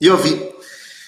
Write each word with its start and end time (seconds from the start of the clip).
Yofi. 0.00 0.36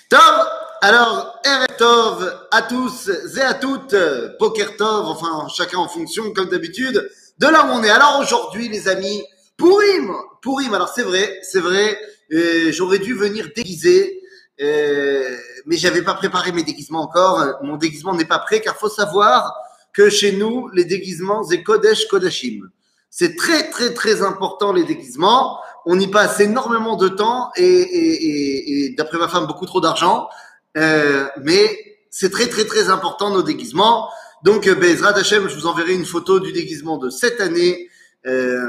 Tov, 0.08 0.48
alors, 0.80 1.40
Erev 1.44 1.76
Tov 1.76 2.46
à 2.50 2.62
tous 2.62 3.10
et 3.36 3.40
à 3.40 3.54
toutes, 3.54 3.94
Poker 4.38 4.76
Tov, 4.76 5.06
enfin, 5.06 5.46
chacun 5.54 5.78
en 5.78 5.88
fonction, 5.88 6.32
comme 6.32 6.48
d'habitude, 6.48 7.10
de 7.38 7.46
là 7.46 7.66
où 7.66 7.70
on 7.70 7.82
est. 7.82 7.90
Alors 7.90 8.18
aujourd'hui, 8.20 8.68
les 8.68 8.88
amis, 8.88 9.22
Pourim, 9.56 10.12
Pourim, 10.40 10.72
alors 10.72 10.88
c'est 10.88 11.02
vrai, 11.02 11.38
c'est 11.42 11.60
vrai, 11.60 11.98
euh, 12.32 12.72
j'aurais 12.72 12.98
dû 12.98 13.14
venir 13.14 13.50
déguiser, 13.54 14.22
euh, 14.60 15.36
mais 15.66 15.76
j'avais 15.76 16.02
pas 16.02 16.14
préparé 16.14 16.52
mes 16.52 16.62
déguisements 16.62 17.02
encore. 17.02 17.44
Mon 17.62 17.76
déguisement 17.76 18.14
n'est 18.14 18.24
pas 18.24 18.38
prêt, 18.38 18.60
car 18.60 18.76
faut 18.76 18.88
savoir 18.88 19.54
que 19.92 20.08
chez 20.08 20.32
nous, 20.32 20.68
les 20.68 20.84
déguisements, 20.84 21.44
c'est 21.44 21.62
Kodesh 21.62 22.06
Kodashim. 22.06 22.70
C'est 23.10 23.36
très, 23.36 23.70
très, 23.70 23.94
très 23.94 24.22
important, 24.22 24.72
les 24.72 24.84
déguisements. 24.84 25.58
On 25.90 25.98
y 25.98 26.06
passe 26.06 26.38
énormément 26.40 26.96
de 26.96 27.08
temps 27.08 27.50
et, 27.56 28.94
d'après 28.98 29.16
ma 29.16 29.26
femme, 29.26 29.46
beaucoup 29.46 29.64
trop 29.64 29.80
d'argent. 29.80 30.28
Euh, 30.76 31.26
mais 31.42 31.96
c'est 32.10 32.28
très, 32.28 32.46
très, 32.46 32.66
très 32.66 32.90
important, 32.90 33.30
nos 33.30 33.42
déguisements. 33.42 34.10
Donc, 34.42 34.66
euh, 34.66 34.74
Bezrat 34.74 35.16
Hashem, 35.16 35.48
je 35.48 35.54
vous 35.54 35.66
enverrai 35.66 35.94
une 35.94 36.04
photo 36.04 36.40
du 36.40 36.52
déguisement 36.52 36.98
de 36.98 37.08
cette 37.08 37.40
année. 37.40 37.88
Euh, 38.26 38.68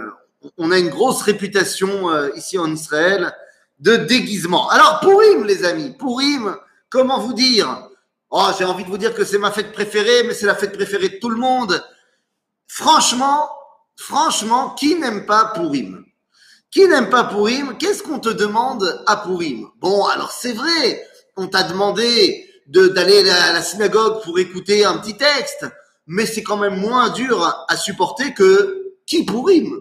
on 0.57 0.71
a 0.71 0.79
une 0.79 0.87
grosse 0.87 1.21
réputation 1.21 2.09
ici 2.37 2.57
en 2.57 2.71
Israël 2.71 3.33
de 3.81 3.97
déguisement. 3.97 4.69
Alors, 4.69 5.01
Pourim, 5.01 5.43
les 5.43 5.65
amis, 5.65 5.93
Pourim, 5.99 6.55
comment 6.89 7.19
vous 7.19 7.33
dire? 7.33 7.89
Oh, 8.29 8.47
j'ai 8.57 8.63
envie 8.63 8.85
de 8.85 8.89
vous 8.89 8.97
dire 8.97 9.13
que 9.13 9.25
c'est 9.25 9.39
ma 9.39 9.51
fête 9.51 9.73
préférée, 9.73 10.23
mais 10.23 10.33
c'est 10.33 10.45
la 10.45 10.55
fête 10.55 10.71
préférée 10.71 11.09
de 11.09 11.19
tout 11.19 11.29
le 11.29 11.35
monde. 11.35 11.83
Franchement, 12.65 13.49
franchement, 13.97 14.69
qui 14.69 14.95
n'aime 14.95 15.25
pas 15.25 15.51
Pourim 15.53 16.05
Qui 16.71 16.87
n'aime 16.87 17.09
pas 17.09 17.23
Pourim 17.23 17.75
Qu'est-ce 17.79 18.03
qu'on 18.03 18.19
te 18.19 18.29
demande 18.29 19.03
à 19.07 19.17
Pourim? 19.17 19.67
Bon, 19.79 20.05
alors 20.05 20.31
c'est 20.31 20.53
vrai, 20.53 21.03
on 21.35 21.47
t'a 21.47 21.63
demandé 21.63 22.45
d'aller 22.67 23.27
à 23.27 23.53
la 23.53 23.63
synagogue 23.63 24.21
pour 24.23 24.37
écouter 24.37 24.85
un 24.85 24.99
petit 24.99 25.17
texte, 25.17 25.65
mais 26.05 26.27
c'est 26.27 26.43
quand 26.43 26.57
même 26.57 26.79
moins 26.79 27.09
dur 27.09 27.65
à 27.67 27.75
supporter 27.75 28.35
que 28.35 28.93
qui 29.07 29.25
Pourim? 29.25 29.79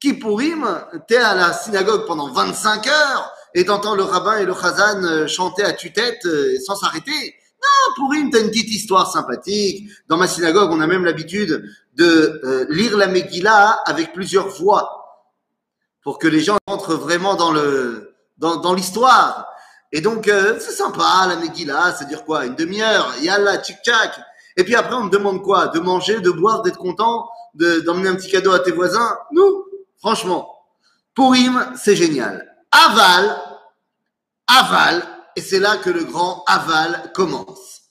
Qui 0.00 0.14
Pourim 0.14 0.66
T'es 1.06 1.18
à 1.18 1.36
la 1.36 1.52
synagogue 1.52 2.04
pendant 2.04 2.32
25 2.32 2.88
heures 2.88 3.32
et 3.54 3.64
t'entends 3.64 3.94
le 3.94 4.02
rabbin 4.02 4.38
et 4.38 4.44
le 4.44 4.54
chazan 4.54 5.28
chanter 5.28 5.62
à 5.62 5.72
tue-tête 5.72 6.26
sans 6.66 6.74
s'arrêter. 6.74 7.36
Non, 7.62 7.94
Pourim, 7.94 8.30
t'as 8.30 8.40
une 8.40 8.48
petite 8.48 8.74
histoire 8.74 9.10
sympathique. 9.10 9.88
Dans 10.08 10.16
ma 10.16 10.26
synagogue, 10.26 10.70
on 10.72 10.80
a 10.80 10.88
même 10.88 11.04
l'habitude 11.04 11.64
de 11.94 12.40
euh, 12.44 12.66
lire 12.70 12.96
la 12.96 13.06
Megillah 13.06 13.82
avec 13.86 14.12
plusieurs 14.12 14.48
voix 14.48 15.07
pour 16.08 16.18
que 16.18 16.26
les 16.26 16.40
gens 16.40 16.56
rentrent 16.66 16.94
vraiment 16.94 17.34
dans 17.34 17.52
le 17.52 18.14
dans, 18.38 18.72
l'histoire. 18.72 19.46
Et 19.92 20.00
donc, 20.00 20.26
euh, 20.26 20.58
c'est 20.58 20.72
sympa, 20.72 21.26
la 21.28 21.36
Megillah, 21.36 21.94
c'est 21.98 22.08
dire 22.08 22.24
quoi 22.24 22.46
Une 22.46 22.54
demi-heure, 22.54 23.12
yalla, 23.20 23.58
tchic-tchac. 23.58 24.18
Et 24.56 24.64
puis 24.64 24.74
après, 24.74 24.94
on 24.94 25.10
te 25.10 25.14
demande 25.14 25.42
quoi 25.42 25.66
De 25.66 25.80
manger, 25.80 26.20
de 26.20 26.30
boire, 26.30 26.62
d'être 26.62 26.78
content, 26.78 27.28
de, 27.52 27.80
d'emmener 27.80 28.08
un 28.08 28.14
petit 28.14 28.30
cadeau 28.30 28.52
à 28.52 28.60
tes 28.60 28.70
voisins? 28.70 29.18
Nous, 29.32 29.66
franchement, 29.98 30.48
Pourim, 31.14 31.74
c'est 31.76 31.94
génial. 31.94 32.56
Aval, 32.72 33.38
aval, 34.46 35.02
et 35.36 35.42
c'est 35.42 35.60
là 35.60 35.76
que 35.76 35.90
le 35.90 36.04
grand 36.04 36.42
aval 36.46 37.12
commence. 37.14 37.82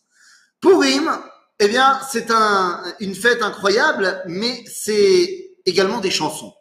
Pourim, 0.60 1.08
eh 1.60 1.68
bien, 1.68 2.00
c'est 2.10 2.32
un, 2.32 2.82
une 3.00 3.14
fête 3.14 3.44
incroyable, 3.44 4.24
mais 4.26 4.64
c'est 4.66 5.52
également 5.68 6.00
des 6.00 6.10
chansons. 6.10 6.56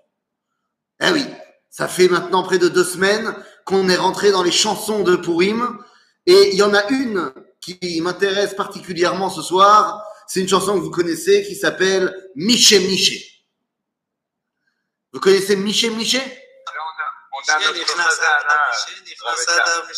Eh 1.01 1.11
oui, 1.13 1.27
ça 1.77 1.89
fait 1.89 2.09
maintenant 2.09 2.43
près 2.43 2.57
de 2.57 2.69
deux 2.69 2.85
semaines 2.85 3.37
qu'on 3.67 3.91
est 3.91 3.97
rentré 3.97 4.31
dans 4.31 4.43
les 4.43 4.51
chansons 4.51 5.03
de 5.03 5.15
Pourim, 5.15 5.79
et 6.25 6.49
il 6.53 6.55
y 6.55 6.63
en 6.63 6.73
a 6.73 6.89
une 6.89 7.35
qui 7.61 8.01
m'intéresse 8.01 8.55
particulièrement 8.55 9.29
ce 9.29 9.43
soir. 9.43 10.03
C'est 10.27 10.41
une 10.41 10.49
chanson 10.49 10.73
que 10.75 10.81
vous 10.81 10.91
connaissez 10.91 11.45
qui 11.47 11.55
s'appelle 11.55 12.31
Miché 12.35 12.79
Miché. 12.79 13.23
Vous 15.13 15.21
connaissez 15.21 15.55
Miché 15.55 15.91
Miché? 15.91 16.23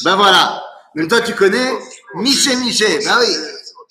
Ben 0.03 0.17
voilà. 0.17 0.65
Même 0.97 1.06
toi, 1.06 1.21
tu 1.21 1.33
connais 1.37 1.78
Miché 2.15 2.56
Miché. 2.56 2.99
Ben 3.05 3.21
oui. 3.21 3.37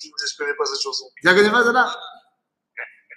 Je 0.02 0.36
connais 0.36 0.54
pas 0.54 0.66
cette 0.66 0.82
chanson. 0.82 1.06
Tu 1.16 1.26
la 1.26 1.34
connais 1.34 1.50
pas, 1.50 1.64
celle-là 1.64 1.96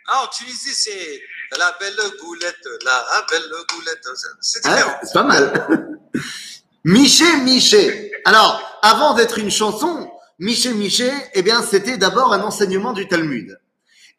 Ah, 0.08 0.24
en 0.24 0.28
Tunisie, 0.28 0.74
c'est 0.74 1.22
la 1.58 1.76
belle 1.80 1.96
goulette, 2.20 2.68
la 2.86 3.26
belle 3.30 3.50
goulette. 3.70 4.08
C'est 4.42 4.66
Ouais, 4.68 4.74
différent. 4.76 4.94
c'est 5.04 5.14
pas 5.14 5.24
mal. 5.24 6.00
Miché 6.84 7.38
Miché. 7.44 8.12
Alors, 8.26 8.80
avant 8.82 9.14
d'être 9.14 9.38
une 9.40 9.52
chanson, 9.52 10.10
Miché 10.40 10.74
Miché, 10.74 11.12
eh 11.34 11.42
bien, 11.44 11.62
c'était 11.62 11.98
d'abord 11.98 12.34
un 12.34 12.42
enseignement 12.42 12.94
du 12.94 13.08
Talmud. 13.08 13.60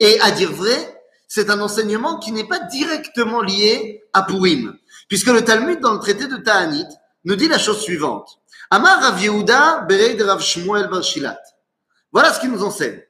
Et 0.00 0.20
à 0.20 0.30
dire 0.30 0.52
vrai, 0.52 1.00
c'est 1.28 1.50
un 1.50 1.60
enseignement 1.60 2.18
qui 2.18 2.32
n'est 2.32 2.46
pas 2.46 2.60
directement 2.60 3.40
lié 3.42 4.02
à 4.12 4.22
Purim, 4.22 4.76
puisque 5.08 5.28
le 5.28 5.44
Talmud, 5.44 5.80
dans 5.80 5.92
le 5.94 5.98
traité 6.00 6.26
de 6.26 6.36
Ta'anit, 6.36 6.86
nous 7.24 7.36
dit 7.36 7.48
la 7.48 7.58
chose 7.58 7.80
suivante. 7.80 8.28
Amar 8.70 9.00
Rav 9.00 9.22
Yehuda 9.22 9.84
Bereid 9.88 10.20
Rav 10.22 10.40
Shmuel 10.42 10.88
Bar 10.88 11.02
Shilat. 11.02 11.38
Voilà 12.12 12.32
ce 12.32 12.40
qu'il 12.40 12.50
nous 12.50 12.62
enseigne. 12.62 13.00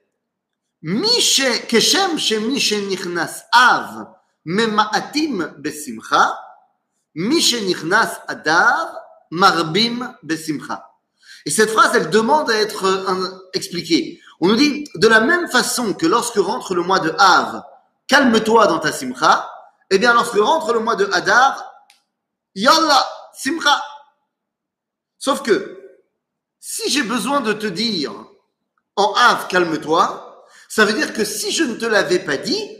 Marbim. 9.32 10.16
Et 11.44 11.50
cette 11.50 11.70
phrase, 11.70 11.94
elle 11.94 12.10
demande 12.10 12.50
à 12.50 12.54
être 12.54 12.84
euh, 12.84 13.48
expliquée. 13.54 14.20
On 14.40 14.48
nous 14.48 14.56
dit, 14.56 14.84
de 14.94 15.08
la 15.08 15.20
même 15.20 15.48
façon 15.48 15.94
que 15.94 16.06
lorsque 16.06 16.36
rentre 16.36 16.74
le 16.74 16.82
mois 16.82 17.00
de 17.00 17.14
Av, 17.18 17.64
calme-toi 18.06 18.66
dans 18.66 18.78
ta 18.78 18.92
simcha, 18.92 19.50
eh 19.90 19.98
bien, 19.98 20.12
lorsque 20.14 20.38
rentre 20.38 20.72
le 20.72 20.80
mois 20.80 20.96
de 20.96 21.08
Hadar, 21.12 21.64
yallah, 22.54 23.06
simcha. 23.32 23.82
Sauf 25.18 25.42
que, 25.42 25.80
si 26.60 26.90
j'ai 26.90 27.02
besoin 27.02 27.40
de 27.40 27.52
te 27.52 27.66
dire, 27.66 28.12
en 28.96 29.14
Av, 29.14 29.48
calme-toi, 29.48 30.31
ça 30.74 30.86
veut 30.86 30.94
dire 30.94 31.12
que 31.12 31.22
si 31.22 31.52
je 31.52 31.64
ne 31.64 31.74
te 31.74 31.84
l'avais 31.84 32.18
pas 32.18 32.38
dit, 32.38 32.78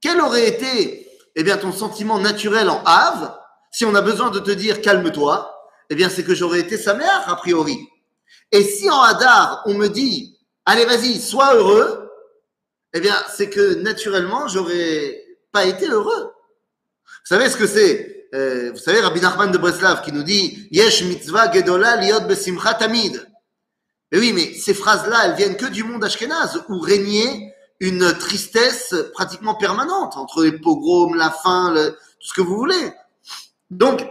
quel 0.00 0.20
aurait 0.20 0.46
été, 0.46 1.08
eh 1.34 1.42
bien, 1.42 1.56
ton 1.56 1.72
sentiment 1.72 2.20
naturel 2.20 2.70
en 2.70 2.80
Av, 2.84 3.36
si 3.72 3.84
on 3.84 3.96
a 3.96 4.00
besoin 4.02 4.30
de 4.30 4.38
te 4.38 4.52
dire 4.52 4.80
calme-toi, 4.80 5.52
eh 5.90 5.96
bien, 5.96 6.08
c'est 6.08 6.22
que 6.22 6.32
j'aurais 6.32 6.60
été 6.60 6.78
sa 6.78 6.94
mère, 6.94 7.24
a 7.26 7.34
priori. 7.34 7.76
Et 8.52 8.62
si 8.62 8.88
en 8.88 9.02
Hadar, 9.02 9.64
on 9.66 9.74
me 9.74 9.88
dit, 9.88 10.38
allez, 10.64 10.84
vas-y, 10.84 11.20
sois 11.20 11.56
heureux, 11.56 12.08
eh 12.92 13.00
bien, 13.00 13.16
c'est 13.34 13.50
que 13.50 13.74
naturellement, 13.80 14.46
j'aurais 14.46 15.24
pas 15.50 15.64
été 15.64 15.88
heureux. 15.88 16.32
Vous 17.04 17.26
savez 17.34 17.50
ce 17.50 17.56
que 17.56 17.66
c'est 17.66 18.12
Euh, 18.34 18.70
Vous 18.72 18.78
savez, 18.78 19.00
Rabbi 19.00 19.20
Nachman 19.20 19.50
de 19.50 19.58
Breslav 19.58 20.02
qui 20.02 20.12
nous 20.12 20.22
dit, 20.22 20.66
Yesh 20.70 21.02
mitzvah 21.02 21.52
gedola 21.52 21.96
liot 21.96 22.20
besimcha 22.20 22.72
tamid. 22.74 23.28
Mais 24.12 24.18
oui, 24.18 24.32
mais 24.34 24.52
ces 24.54 24.74
phrases-là, 24.74 25.24
elles 25.24 25.36
viennent 25.36 25.56
que 25.56 25.66
du 25.66 25.84
monde 25.84 26.04
ashkénaze, 26.04 26.62
où 26.68 26.78
régnait 26.78 27.54
une 27.80 28.12
tristesse 28.12 28.94
pratiquement 29.14 29.54
permanente 29.54 30.18
entre 30.18 30.44
les 30.44 30.52
pogroms, 30.52 31.14
la 31.14 31.30
faim, 31.30 31.74
tout 31.74 32.28
ce 32.28 32.34
que 32.34 32.42
vous 32.42 32.56
voulez. 32.56 32.92
Donc, 33.70 34.06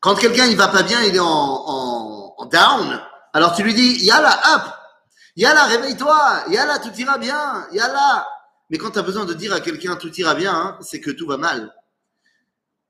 quand 0.00 0.14
quelqu'un 0.14 0.46
il 0.46 0.56
va 0.56 0.68
pas 0.68 0.82
bien, 0.82 1.02
il 1.02 1.14
est 1.14 1.20
en, 1.20 2.48
down, 2.50 3.00
alors 3.32 3.54
tu 3.54 3.62
lui 3.64 3.74
dis, 3.74 4.04
yalla, 4.04 4.38
hop, 4.54 4.62
yalla, 5.36 5.64
réveille-toi, 5.64 6.44
yalla, 6.48 6.78
tout 6.78 6.92
ira 6.96 7.18
bien, 7.18 7.66
yalla. 7.72 8.26
Mais 8.70 8.78
quand 8.78 8.92
tu 8.92 8.98
as 8.98 9.02
besoin 9.02 9.24
de 9.24 9.34
dire 9.34 9.52
à 9.52 9.60
quelqu'un 9.60 9.96
tout 9.96 10.12
ira 10.14 10.34
bien, 10.34 10.54
hein, 10.54 10.78
c'est 10.80 11.00
que 11.00 11.10
tout 11.10 11.26
va 11.26 11.36
mal. 11.36 11.74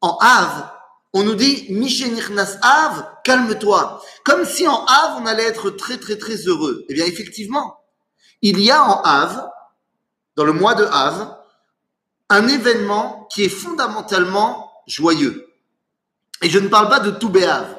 En 0.00 0.18
Av, 0.20 0.72
on 1.16 1.24
nous 1.24 1.34
dit, 1.34 1.64
Mishenichnas 1.70 2.58
Av, 2.60 3.06
calme-toi. 3.24 4.02
Comme 4.22 4.44
si 4.44 4.68
en 4.68 4.84
Av, 4.84 5.16
on 5.18 5.24
allait 5.24 5.44
être 5.44 5.70
très, 5.70 5.96
très, 5.96 6.18
très 6.18 6.36
heureux. 6.46 6.84
Eh 6.90 6.94
bien, 6.94 7.06
effectivement, 7.06 7.80
il 8.42 8.60
y 8.60 8.70
a 8.70 8.82
en 8.82 9.00
Av, 9.02 9.48
dans 10.36 10.44
le 10.44 10.52
mois 10.52 10.74
de 10.74 10.84
Av, 10.84 11.38
un 12.28 12.48
événement 12.48 13.26
qui 13.32 13.44
est 13.44 13.48
fondamentalement 13.48 14.70
joyeux. 14.86 15.48
Et 16.42 16.50
je 16.50 16.58
ne 16.58 16.68
parle 16.68 16.90
pas 16.90 17.00
de. 17.00 17.10
Tout 17.10 17.30
Béhav, 17.30 17.74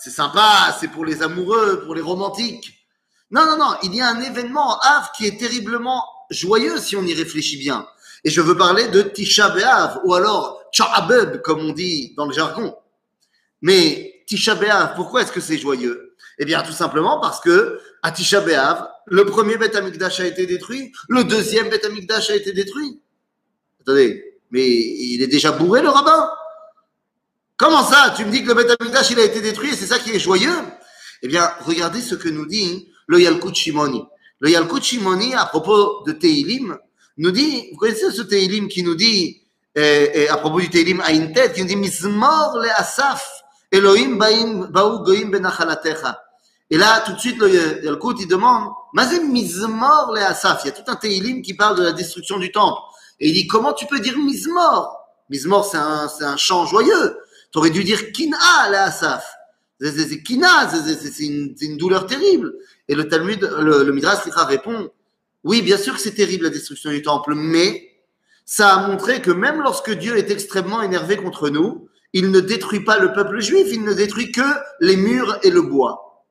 c'est 0.00 0.10
sympa, 0.10 0.76
c'est 0.78 0.88
pour 0.88 1.04
les 1.04 1.22
amoureux, 1.22 1.82
pour 1.84 1.96
les 1.96 2.02
romantiques. 2.02 2.86
Non, 3.32 3.46
non, 3.46 3.56
non, 3.58 3.74
il 3.82 3.92
y 3.96 4.00
a 4.00 4.08
un 4.08 4.20
événement 4.20 4.76
en 4.76 4.78
Av 4.78 5.10
qui 5.16 5.26
est 5.26 5.40
terriblement 5.40 6.04
joyeux 6.30 6.78
si 6.78 6.94
on 6.94 7.02
y 7.02 7.14
réfléchit 7.14 7.56
bien. 7.56 7.84
Et 8.22 8.30
je 8.30 8.40
veux 8.40 8.56
parler 8.56 8.86
de 8.88 9.02
Tisha 9.02 9.48
B'Av, 9.48 10.02
ou 10.04 10.14
alors 10.14 10.63
Tcha'abeb, 10.74 11.40
comme 11.42 11.60
on 11.60 11.72
dit 11.72 12.14
dans 12.16 12.26
le 12.26 12.34
jargon. 12.34 12.76
Mais 13.62 14.24
Tisha 14.26 14.56
B'Av, 14.56 14.94
pourquoi 14.96 15.22
est-ce 15.22 15.30
que 15.30 15.40
c'est 15.40 15.56
joyeux? 15.56 16.16
Eh 16.38 16.44
bien, 16.44 16.62
tout 16.62 16.72
simplement 16.72 17.20
parce 17.20 17.40
que 17.40 17.80
à 18.02 18.10
Tisha 18.10 18.40
B'Av, 18.40 18.88
le 19.06 19.24
premier 19.24 19.56
Beth 19.56 19.76
Amikdash 19.76 20.18
a 20.18 20.26
été 20.26 20.46
détruit, 20.46 20.92
le 21.08 21.22
deuxième 21.22 21.68
Beth 21.68 21.84
Amikdash 21.84 22.30
a 22.30 22.34
été 22.34 22.52
détruit. 22.52 23.00
Attendez, 23.80 24.40
mais 24.50 24.68
il 24.68 25.22
est 25.22 25.28
déjà 25.28 25.52
bourré 25.52 25.80
le 25.80 25.90
rabbin? 25.90 26.28
Comment 27.56 27.84
ça? 27.84 28.12
Tu 28.16 28.24
me 28.24 28.32
dis 28.32 28.42
que 28.42 28.48
le 28.48 28.54
Beth 28.54 28.76
Amikdash, 28.80 29.10
il 29.12 29.20
a 29.20 29.24
été 29.24 29.40
détruit 29.40 29.70
et 29.70 29.76
c'est 29.76 29.86
ça 29.86 30.00
qui 30.00 30.10
est 30.10 30.18
joyeux? 30.18 30.58
Eh 31.22 31.28
bien, 31.28 31.48
regardez 31.60 32.00
ce 32.00 32.16
que 32.16 32.28
nous 32.28 32.46
dit 32.46 32.88
le 33.06 33.20
Yalkut 33.20 33.54
Shimoni. 33.54 34.02
Le 34.40 34.50
Yalkut 34.50 34.82
Shimoni, 34.82 35.34
à 35.34 35.46
propos 35.46 36.02
de 36.04 36.12
Teilim, 36.12 36.76
nous 37.16 37.30
dit, 37.30 37.68
vous 37.70 37.78
connaissez 37.78 38.10
ce 38.10 38.22
Teilim 38.22 38.66
qui 38.66 38.82
nous 38.82 38.96
dit, 38.96 39.43
à 39.76 40.36
propos 40.36 40.60
du 40.60 40.70
Teilim 40.70 41.02
Aintet, 41.06 41.52
qui 41.52 41.62
nous 41.62 41.66
dit, 41.66 41.76
Mizmor 41.76 42.58
le 42.62 42.68
Asaf, 42.76 43.44
Elohim 43.70 44.16
baim, 44.16 44.68
baou 44.70 45.02
goim 45.02 45.30
benachalatecha. 45.30 46.20
Et 46.70 46.76
là, 46.76 47.02
tout 47.04 47.12
de 47.12 47.18
suite, 47.18 47.38
le 47.38 47.84
Yalkut, 47.84 48.14
il 48.20 48.28
demande, 48.28 48.70
Mazem 48.92 49.30
Mizmor 49.30 50.12
le 50.14 50.20
Asaf. 50.20 50.62
Il 50.64 50.68
y 50.68 50.70
a 50.70 50.72
tout 50.72 50.90
un 50.90 50.96
Teilim 50.96 51.42
qui 51.42 51.54
parle 51.54 51.76
de 51.76 51.82
la 51.82 51.92
destruction 51.92 52.38
du 52.38 52.50
temple. 52.50 52.80
Et 53.20 53.28
il 53.28 53.34
dit, 53.34 53.46
comment 53.46 53.72
tu 53.72 53.86
peux 53.86 54.00
dire 54.00 54.16
Mizmor? 54.18 54.96
Mizmor, 55.30 55.64
c'est 55.64 55.76
un, 55.76 56.08
c'est 56.08 56.24
un 56.24 56.36
chant 56.36 56.66
joyeux. 56.66 57.18
Tu 57.52 57.58
aurais 57.58 57.70
dû 57.70 57.84
dire 57.84 58.12
Kina 58.12 58.36
le 58.70 58.76
Asaf. 58.76 59.24
C'est, 59.80 60.22
Kina, 60.22 60.70
c'est, 60.70 61.24
une, 61.24 61.76
douleur 61.76 62.06
terrible. 62.06 62.54
Et 62.88 62.94
le 62.94 63.08
Talmud, 63.08 63.40
le, 63.60 63.82
le 63.84 63.92
Midrash 63.92 64.20
répond, 64.24 64.90
oui, 65.42 65.62
bien 65.62 65.76
sûr 65.76 65.94
que 65.94 66.00
c'est 66.00 66.14
terrible 66.14 66.44
la 66.44 66.50
destruction 66.50 66.90
du 66.90 67.02
temple, 67.02 67.34
mais 67.34 67.93
ça 68.44 68.74
a 68.74 68.88
montré 68.88 69.22
que 69.22 69.30
même 69.30 69.62
lorsque 69.62 69.90
Dieu 69.90 70.16
est 70.16 70.30
extrêmement 70.30 70.82
énervé 70.82 71.16
contre 71.16 71.48
nous, 71.48 71.88
il 72.12 72.30
ne 72.30 72.40
détruit 72.40 72.84
pas 72.84 72.98
le 72.98 73.12
peuple 73.12 73.40
juif, 73.40 73.66
il 73.70 73.82
ne 73.82 73.92
détruit 73.92 74.30
que 74.30 74.42
les 74.80 74.96
murs 74.96 75.38
et 75.42 75.50
le 75.50 75.62
bois. 75.62 76.24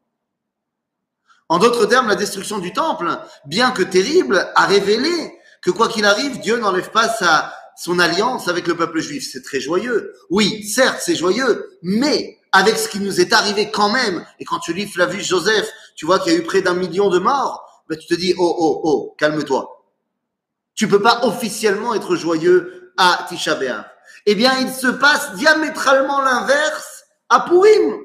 En 1.50 1.60
d'autres 1.60 1.86
termes, 1.86 2.07
la 2.07 2.15
destruction 2.15 2.60
du 2.60 2.71
temple, 2.71 3.19
bien 3.45 3.71
que 3.71 3.83
terrible, 3.83 4.51
a 4.56 4.65
révélé 4.65 5.33
que 5.62 5.71
quoi 5.71 5.88
qu'il 5.88 6.06
arrive, 6.06 6.39
Dieu 6.39 6.57
n'enlève 6.57 6.92
pas 6.92 7.10
sa, 7.10 7.54
son 7.77 8.00
alliance 8.00 8.48
avec 8.48 8.68
le 8.68 8.75
peuple 8.75 9.00
juif. 9.00 9.27
C'est 9.31 9.44
très 9.44 9.59
joyeux. 9.59 10.13
Oui, 10.30 10.63
certes, 10.63 11.00
c'est 11.01 11.16
joyeux, 11.16 11.77
mais 11.81 12.38
avec 12.51 12.77
ce 12.77 12.88
qui 12.88 13.00
nous 13.00 13.19
est 13.19 13.33
arrivé 13.33 13.71
quand 13.71 13.89
même, 13.89 14.25
et 14.39 14.45
quand 14.45 14.59
tu 14.59 14.74
lis 14.74 14.88
Flavius 14.88 15.27
Joseph, 15.27 15.69
tu 15.95 16.06
vois 16.06 16.19
qu'il 16.19 16.33
y 16.33 16.36
a 16.36 16.39
eu 16.39 16.44
près 16.44 16.62
d'un 16.62 16.75
million 16.75 17.09
de 17.09 17.19
morts, 17.19 17.83
ben 17.89 17.98
tu 17.98 18.07
te 18.07 18.13
dis, 18.13 18.33
oh, 18.38 18.56
oh, 18.57 18.81
oh, 18.83 19.16
calme-toi. 19.18 19.82
Tu 20.75 20.87
peux 20.87 21.01
pas 21.01 21.25
officiellement 21.25 21.93
être 21.93 22.15
joyeux 22.15 22.93
à 22.97 23.25
Tisha 23.29 23.55
B'Av. 23.55 23.85
Eh 24.25 24.35
bien, 24.35 24.57
il 24.59 24.69
se 24.69 24.87
passe 24.87 25.35
diamétralement 25.35 26.21
l'inverse 26.21 27.03
à 27.29 27.41
Purim. 27.41 27.99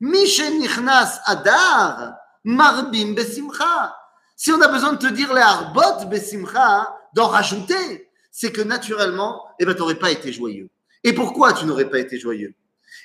Mishen 0.00 0.58
Nichnas 0.58 1.20
Adar, 1.24 2.14
Marbim 2.44 3.14
Besimcha. 3.14 3.96
Si 4.36 4.52
on 4.52 4.60
a 4.60 4.68
besoin 4.68 4.92
de 4.92 4.98
te 4.98 5.12
dire 5.12 5.32
les 5.34 5.40
Arbot 5.40 6.06
Besimcha, 6.06 6.94
d'en 7.14 7.28
rajouter, 7.28 8.10
c'est 8.30 8.52
que 8.52 8.60
naturellement, 8.60 9.44
eh 9.58 9.64
ben, 9.64 9.74
t'aurais 9.74 9.96
pas 9.96 10.10
été 10.10 10.32
joyeux. 10.32 10.68
Et 11.02 11.12
pourquoi 11.12 11.52
tu 11.52 11.64
n'aurais 11.64 11.90
pas 11.90 11.98
été 11.98 12.18
joyeux? 12.18 12.54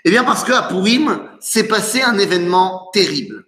Eh 0.06 0.10
bien, 0.10 0.24
parce 0.24 0.44
qu'à 0.44 0.64
Purim, 0.64 1.30
s'est 1.40 1.68
passé 1.68 2.02
un 2.02 2.18
événement 2.18 2.90
terrible. 2.94 3.46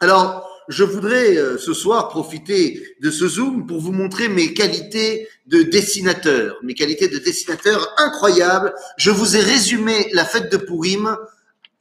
Alors, 0.00 0.47
je 0.68 0.84
voudrais 0.84 1.36
euh, 1.36 1.56
ce 1.58 1.72
soir 1.72 2.08
profiter 2.08 2.96
de 3.00 3.10
ce 3.10 3.26
Zoom 3.26 3.66
pour 3.66 3.80
vous 3.80 3.92
montrer 3.92 4.28
mes 4.28 4.52
qualités 4.52 5.28
de 5.46 5.62
dessinateur, 5.62 6.56
mes 6.62 6.74
qualités 6.74 7.08
de 7.08 7.18
dessinateur 7.18 7.94
incroyables. 7.96 8.74
Je 8.98 9.10
vous 9.10 9.36
ai 9.36 9.40
résumé 9.40 10.10
la 10.12 10.26
fête 10.26 10.52
de 10.52 10.58
Purim 10.58 11.16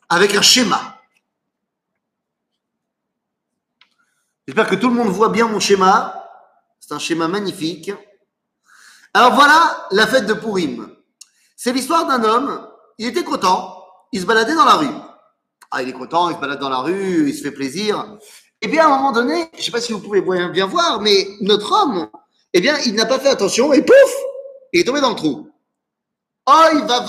avec 0.08 0.36
un 0.36 0.42
schéma. 0.42 1.02
J'espère 4.48 4.70
que 4.70 4.76
tout 4.76 4.88
le 4.88 4.96
monde 4.96 5.10
voit 5.10 5.30
bien 5.30 5.48
mon 5.48 5.60
schéma. 5.60 6.24
C'est 6.80 6.94
un 6.94 7.00
schéma 7.00 7.28
magnifique. 7.28 7.92
Alors 9.14 9.36
voilà 9.36 9.88
la 9.92 10.08
fête 10.08 10.26
de 10.26 10.34
Purim. 10.34 10.90
C'est 11.58 11.74
l'histoire 11.74 12.08
d'un 12.08 12.24
homme, 12.24 12.68
il 12.98 13.08
était 13.08 13.24
content, 13.24 13.84
il 14.14 14.22
se 14.22 14.26
baladait 14.26 14.56
dans 14.56 14.64
la 14.64 14.76
rue. 14.76 14.88
Ah, 15.72 15.84
il 15.84 15.90
est 15.90 15.94
content, 15.94 16.30
il 16.30 16.36
se 16.36 16.40
balade 16.40 16.60
dans 16.60 16.70
la 16.70 16.78
rue, 16.78 17.28
il 17.28 17.36
se 17.36 17.42
fait 17.42 17.52
plaisir. 17.52 18.18
Et 18.62 18.68
bien, 18.68 18.84
à 18.84 18.88
un 18.88 18.98
moment 18.98 19.12
donné, 19.12 19.50
je 19.54 19.60
ne 19.60 19.64
sais 19.64 19.72
pas 19.72 19.82
si 19.82 19.94
vous 19.94 20.00
pouvez 20.00 20.22
bien, 20.22 20.66
voir, 20.66 21.02
mais 21.02 21.28
notre 21.42 21.72
homme, 21.72 22.10
eh 22.54 22.62
bien, 22.62 22.78
il 22.86 22.96
n'a 22.96 23.06
pas 23.06 23.20
fait 23.20 23.30
attention 23.30 23.72
et 23.74 23.84
pouf, 23.84 24.16
il 24.74 24.82
est 24.82 24.84
tombé 24.84 25.02
dans 25.02 25.10
le 25.12 25.16
trou. 25.16 25.50
Oh, 26.48 26.64
il 26.74 26.84
va 26.86 27.06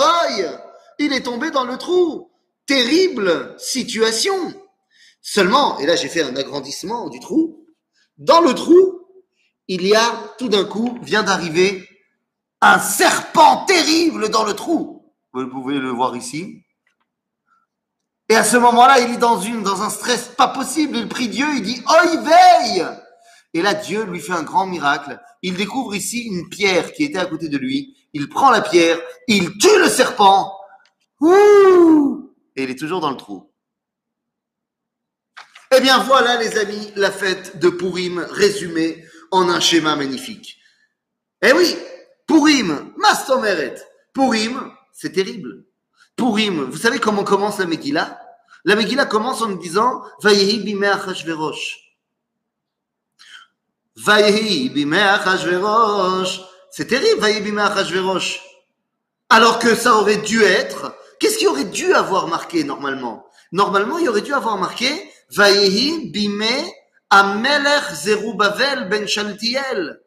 il 0.99 1.13
est 1.13 1.23
tombé 1.23 1.51
dans 1.51 1.65
le 1.65 1.79
trou. 1.79 2.31
Terrible 2.67 3.55
situation. 3.57 4.35
Seulement, 5.23 5.79
et 5.79 5.87
là 5.87 5.97
j'ai 5.97 6.09
fait 6.09 6.23
un 6.23 6.37
agrandissement 6.37 7.09
du 7.09 7.21
trou, 7.21 7.65
dans 8.19 8.41
le 8.41 8.55
trou, 8.55 9.07
il 9.69 9.87
y 9.87 9.95
a 9.95 10.35
tout 10.39 10.49
d'un 10.49 10.65
coup, 10.65 10.99
vient 11.03 11.23
d'arriver 11.23 11.89
un 12.61 12.79
serpent 12.79 13.65
terrible 13.67 14.29
dans 14.31 14.45
le 14.45 14.55
trou. 14.55 15.15
Vous 15.33 15.49
pouvez 15.49 15.79
le 15.79 15.91
voir 15.91 16.17
ici. 16.17 16.63
Et 18.29 18.37
à 18.37 18.45
ce 18.45 18.57
moment-là, 18.59 19.01
il 19.01 19.15
est 19.15 19.19
dans 19.19 19.41
une, 19.41 19.63
dans 19.63 19.83
un 19.83 19.91
stress 19.91 20.29
pas 20.37 20.49
possible. 20.49 20.97
Il 20.97 21.09
prie 21.09 21.29
Dieu, 21.29 21.47
il 21.55 21.63
dit, 21.63 21.83
oh, 21.89 22.09
il 22.13 22.21
veille! 22.21 22.87
Et 23.55 23.63
là, 23.63 23.75
Dieu 23.75 24.05
lui 24.05 24.21
fait 24.21 24.33
un 24.33 24.43
grand 24.43 24.67
miracle. 24.67 25.19
Il 25.43 25.57
découvre 25.57 25.95
ici 25.95 26.25
une 26.25 26.49
pierre 26.49 26.93
qui 26.93 27.05
était 27.05 27.19
à 27.19 27.27
côté 27.27 27.49
de 27.49 27.57
lui. 27.57 27.97
Il 28.13 28.29
prend 28.29 28.51
la 28.51 28.61
pierre, 28.61 28.99
il 29.27 29.57
tue 29.59 29.79
le 29.79 29.89
serpent. 29.89 30.53
Ouh! 31.21 32.35
Et 32.57 32.65
il 32.65 32.71
est 32.71 32.79
toujours 32.79 33.01
dans 33.01 33.11
le 33.11 33.17
trou. 33.17 33.51
Eh 35.75 35.81
bien, 35.81 35.99
voilà, 35.99 36.37
les 36.39 36.59
amis, 36.59 36.93
la 36.97 37.11
fête 37.11 37.59
de 37.59 37.69
Purim 37.69 38.27
résumée 38.31 39.05
en 39.31 39.49
un 39.49 39.61
schéma 39.61 39.97
magnifique. 39.97 40.59
Eh 41.43 41.53
oui, 41.53 41.77
Purim, 42.27 42.93
Mastomeret. 42.97 43.77
Purim, 44.13 44.73
c'est 44.93 45.13
terrible. 45.13 45.65
Purim, 46.17 46.65
vous 46.65 46.79
savez 46.79 46.99
comment 46.99 47.23
commence 47.23 47.59
la 47.59 47.67
Megillah? 47.67 48.18
La 48.65 48.75
Megillah 48.77 49.07
commence 49.07 49.43
en 49.43 49.51
disant 49.51 50.03
Vayehi 50.23 50.61
bimei 50.61 50.89
Achashverosh. 50.89 51.77
Vayehi 53.97 54.71
bimei 54.71 55.01
Achashverosh. 55.01 56.41
C'est 56.71 56.87
terrible, 56.87 57.21
Vayehi 57.21 57.41
bimei 57.41 57.63
Achashverosh. 57.63 58.41
Alors 59.31 59.59
que 59.59 59.75
ça 59.75 59.95
aurait 59.95 60.19
dû 60.19 60.43
être, 60.43 60.95
qu'est-ce 61.21 61.39
qui 61.39 61.47
aurait 61.47 61.65
dû 61.65 61.93
avoir 61.93 62.29
marqué 62.29 62.65
normalement? 62.65 63.27
Normalement, 63.53 63.99
il 63.99 64.09
aurait 64.09 64.23
dû 64.23 64.33
avoir 64.35 64.57
marqué 64.59 65.11
Vayehi 65.31 66.11
bimei 66.11 66.73
Amelech 67.11 67.93
Zerubavel 67.93 68.89
ben 68.89 69.07
Shaltiel. 69.07 70.01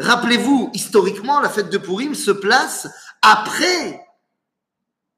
Rappelez-vous, 0.00 0.70
historiquement, 0.74 1.40
la 1.40 1.48
fête 1.48 1.70
de 1.70 1.78
Purim 1.78 2.14
se 2.14 2.32
place 2.32 2.88
après 3.20 4.04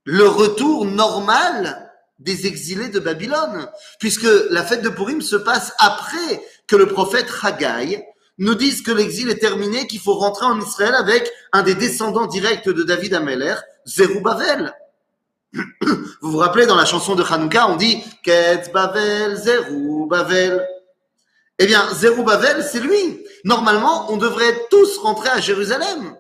le 0.04 0.28
retour 0.28 0.84
normal 0.84 1.83
des 2.18 2.46
exilés 2.46 2.88
de 2.88 3.00
Babylone, 3.00 3.68
puisque 3.98 4.28
la 4.50 4.62
fête 4.62 4.82
de 4.82 4.88
Purim 4.88 5.20
se 5.20 5.36
passe 5.36 5.72
après 5.78 6.42
que 6.66 6.76
le 6.76 6.86
prophète 6.86 7.28
Haggai 7.42 8.04
nous 8.38 8.54
dise 8.54 8.82
que 8.82 8.92
l'exil 8.92 9.30
est 9.30 9.38
terminé, 9.38 9.86
qu'il 9.86 10.00
faut 10.00 10.14
rentrer 10.14 10.46
en 10.46 10.60
Israël 10.60 10.94
avec 10.94 11.30
un 11.52 11.62
des 11.62 11.74
descendants 11.74 12.26
directs 12.26 12.68
de 12.68 12.82
David 12.82 13.14
Ameller, 13.14 13.54
Zerubbabel. 13.86 14.74
Vous 16.20 16.32
vous 16.32 16.38
rappelez, 16.38 16.66
dans 16.66 16.74
la 16.74 16.84
chanson 16.84 17.14
de 17.14 17.22
Hanouka, 17.22 17.68
on 17.68 17.76
dit 17.76 18.02
Ketz 18.24 18.72
Bavel, 18.72 19.36
Zerubbabel. 19.36 20.66
Eh 21.58 21.66
bien, 21.66 21.86
Zerubbabel, 21.94 22.64
c'est 22.64 22.80
lui. 22.80 23.24
Normalement, 23.44 24.10
on 24.12 24.16
devrait 24.16 24.66
tous 24.70 24.98
rentrer 24.98 25.28
à 25.28 25.40
Jérusalem. 25.40 26.16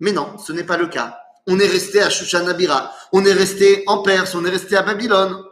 Mais 0.00 0.12
non, 0.12 0.36
ce 0.38 0.52
n'est 0.52 0.64
pas 0.64 0.76
le 0.76 0.88
cas. 0.88 1.18
On 1.46 1.58
est 1.58 1.66
resté 1.66 2.00
à 2.02 2.10
Shushanabira. 2.10 2.92
On 3.12 3.24
est 3.24 3.32
resté 3.32 3.84
en 3.86 4.02
Perse. 4.02 4.34
On 4.34 4.44
est 4.44 4.50
resté 4.50 4.76
à 4.76 4.82
Babylone. 4.82 5.42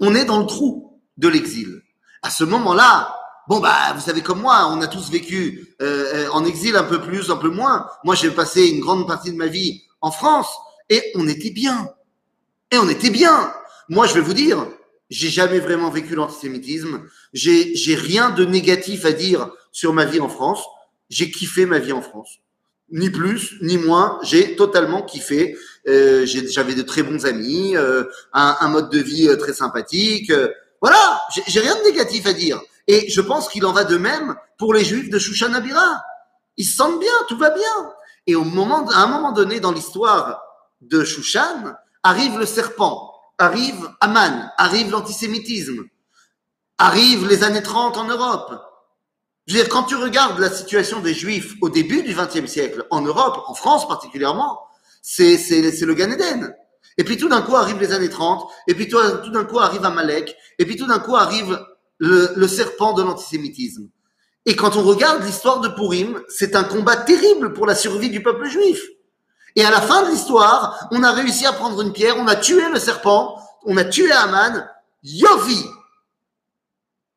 On 0.00 0.14
est 0.14 0.24
dans 0.24 0.38
le 0.38 0.46
trou 0.46 1.00
de 1.16 1.28
l'exil. 1.28 1.82
À 2.22 2.30
ce 2.30 2.44
moment-là, 2.44 3.14
bon 3.48 3.60
bah, 3.60 3.92
vous 3.94 4.00
savez 4.00 4.22
comme 4.22 4.40
moi, 4.40 4.68
on 4.70 4.80
a 4.80 4.86
tous 4.86 5.10
vécu 5.10 5.74
euh, 5.82 6.28
en 6.32 6.44
exil 6.44 6.76
un 6.76 6.84
peu 6.84 7.00
plus, 7.00 7.30
un 7.30 7.36
peu 7.36 7.48
moins. 7.48 7.86
Moi, 8.04 8.14
j'ai 8.14 8.30
passé 8.30 8.66
une 8.66 8.80
grande 8.80 9.06
partie 9.06 9.32
de 9.32 9.36
ma 9.36 9.46
vie 9.46 9.82
en 10.00 10.10
France 10.10 10.48
et 10.88 11.02
on 11.14 11.26
était 11.26 11.50
bien. 11.50 11.90
Et 12.70 12.78
on 12.78 12.88
était 12.88 13.10
bien. 13.10 13.52
Moi, 13.88 14.06
je 14.06 14.14
vais 14.14 14.20
vous 14.20 14.34
dire, 14.34 14.66
j'ai 15.10 15.30
jamais 15.30 15.58
vraiment 15.58 15.90
vécu 15.90 16.14
l'antisémitisme. 16.14 17.04
J'ai 17.32 17.94
rien 17.94 18.30
de 18.30 18.44
négatif 18.44 19.04
à 19.04 19.12
dire 19.12 19.50
sur 19.72 19.92
ma 19.92 20.04
vie 20.04 20.20
en 20.20 20.28
France. 20.28 20.62
J'ai 21.08 21.30
kiffé 21.30 21.66
ma 21.66 21.78
vie 21.78 21.92
en 21.92 22.02
France. 22.02 22.38
Ni 22.90 23.10
plus, 23.10 23.56
ni 23.60 23.76
moins. 23.76 24.18
J'ai 24.22 24.56
totalement 24.56 25.02
kiffé. 25.02 25.56
Euh, 25.86 26.24
j'avais 26.26 26.74
de 26.74 26.82
très 26.82 27.02
bons 27.02 27.26
amis, 27.26 27.76
euh, 27.76 28.04
un, 28.32 28.56
un 28.60 28.68
mode 28.68 28.90
de 28.90 28.98
vie 28.98 29.28
euh, 29.28 29.36
très 29.36 29.52
sympathique. 29.52 30.30
euh, 30.30 30.48
voilà, 30.80 31.20
j'ai, 31.46 31.60
rien 31.60 31.74
de 31.74 31.82
négatif 31.82 32.26
à 32.26 32.32
dire. 32.32 32.60
Et 32.86 33.10
je 33.10 33.20
pense 33.20 33.48
qu'il 33.48 33.66
en 33.66 33.72
va 33.72 33.84
de 33.84 33.96
même 33.96 34.36
pour 34.58 34.72
les 34.74 34.84
juifs 34.84 35.10
de 35.10 35.18
Shushanabira. 35.18 36.02
Ils 36.56 36.64
se 36.64 36.76
sentent 36.76 37.00
bien, 37.00 37.12
tout 37.28 37.36
va 37.36 37.50
bien. 37.50 37.92
Et 38.26 38.34
au 38.34 38.44
moment, 38.44 38.88
à 38.90 39.02
un 39.02 39.06
moment 39.06 39.32
donné 39.32 39.60
dans 39.60 39.72
l'histoire 39.72 40.42
de 40.80 41.04
Shushan, 41.04 41.74
arrive 42.02 42.38
le 42.38 42.46
serpent, 42.46 43.12
arrive 43.38 43.88
Aman, 44.00 44.50
arrive 44.56 44.90
l'antisémitisme, 44.90 45.84
arrivent 46.78 47.26
les 47.26 47.42
années 47.42 47.62
30 47.62 47.96
en 47.96 48.04
Europe. 48.04 48.67
Je 49.48 49.54
veux 49.54 49.60
dire, 49.62 49.70
quand 49.70 49.84
tu 49.84 49.96
regardes 49.96 50.38
la 50.40 50.50
situation 50.50 51.00
des 51.00 51.14
Juifs 51.14 51.54
au 51.62 51.70
début 51.70 52.02
du 52.02 52.14
XXe 52.14 52.50
siècle, 52.50 52.86
en 52.90 53.00
Europe, 53.00 53.44
en 53.46 53.54
France 53.54 53.88
particulièrement, 53.88 54.60
c'est, 55.00 55.38
c'est, 55.38 55.72
c'est 55.72 55.86
le 55.86 55.94
Gan. 55.94 56.10
Et 56.98 57.04
puis 57.04 57.16
tout 57.16 57.30
d'un 57.30 57.40
coup 57.40 57.56
arrivent 57.56 57.80
les 57.80 57.92
années 57.92 58.10
30, 58.10 58.46
et 58.66 58.74
puis 58.74 58.88
tout, 58.88 58.98
tout 59.24 59.30
d'un 59.30 59.44
coup 59.44 59.58
arrive 59.58 59.86
Amalek, 59.86 60.36
et 60.58 60.66
puis 60.66 60.76
tout 60.76 60.86
d'un 60.86 60.98
coup 60.98 61.16
arrive 61.16 61.58
le, 61.96 62.30
le 62.36 62.46
serpent 62.46 62.92
de 62.92 63.02
l'antisémitisme. 63.02 63.88
Et 64.44 64.54
quand 64.54 64.76
on 64.76 64.82
regarde 64.82 65.24
l'histoire 65.24 65.60
de 65.60 65.68
Purim, 65.68 66.20
c'est 66.28 66.54
un 66.54 66.64
combat 66.64 66.96
terrible 66.96 67.54
pour 67.54 67.64
la 67.64 67.74
survie 67.74 68.10
du 68.10 68.22
peuple 68.22 68.50
juif. 68.50 68.82
Et 69.56 69.64
à 69.64 69.70
la 69.70 69.80
fin 69.80 70.04
de 70.04 70.10
l'histoire, 70.10 70.88
on 70.90 71.02
a 71.02 71.12
réussi 71.12 71.46
à 71.46 71.54
prendre 71.54 71.80
une 71.80 71.94
pierre, 71.94 72.18
on 72.18 72.28
a 72.28 72.36
tué 72.36 72.68
le 72.70 72.78
serpent, 72.78 73.40
on 73.64 73.78
a 73.78 73.84
tué 73.84 74.12
Aman, 74.12 74.68
Yovi 75.02 75.64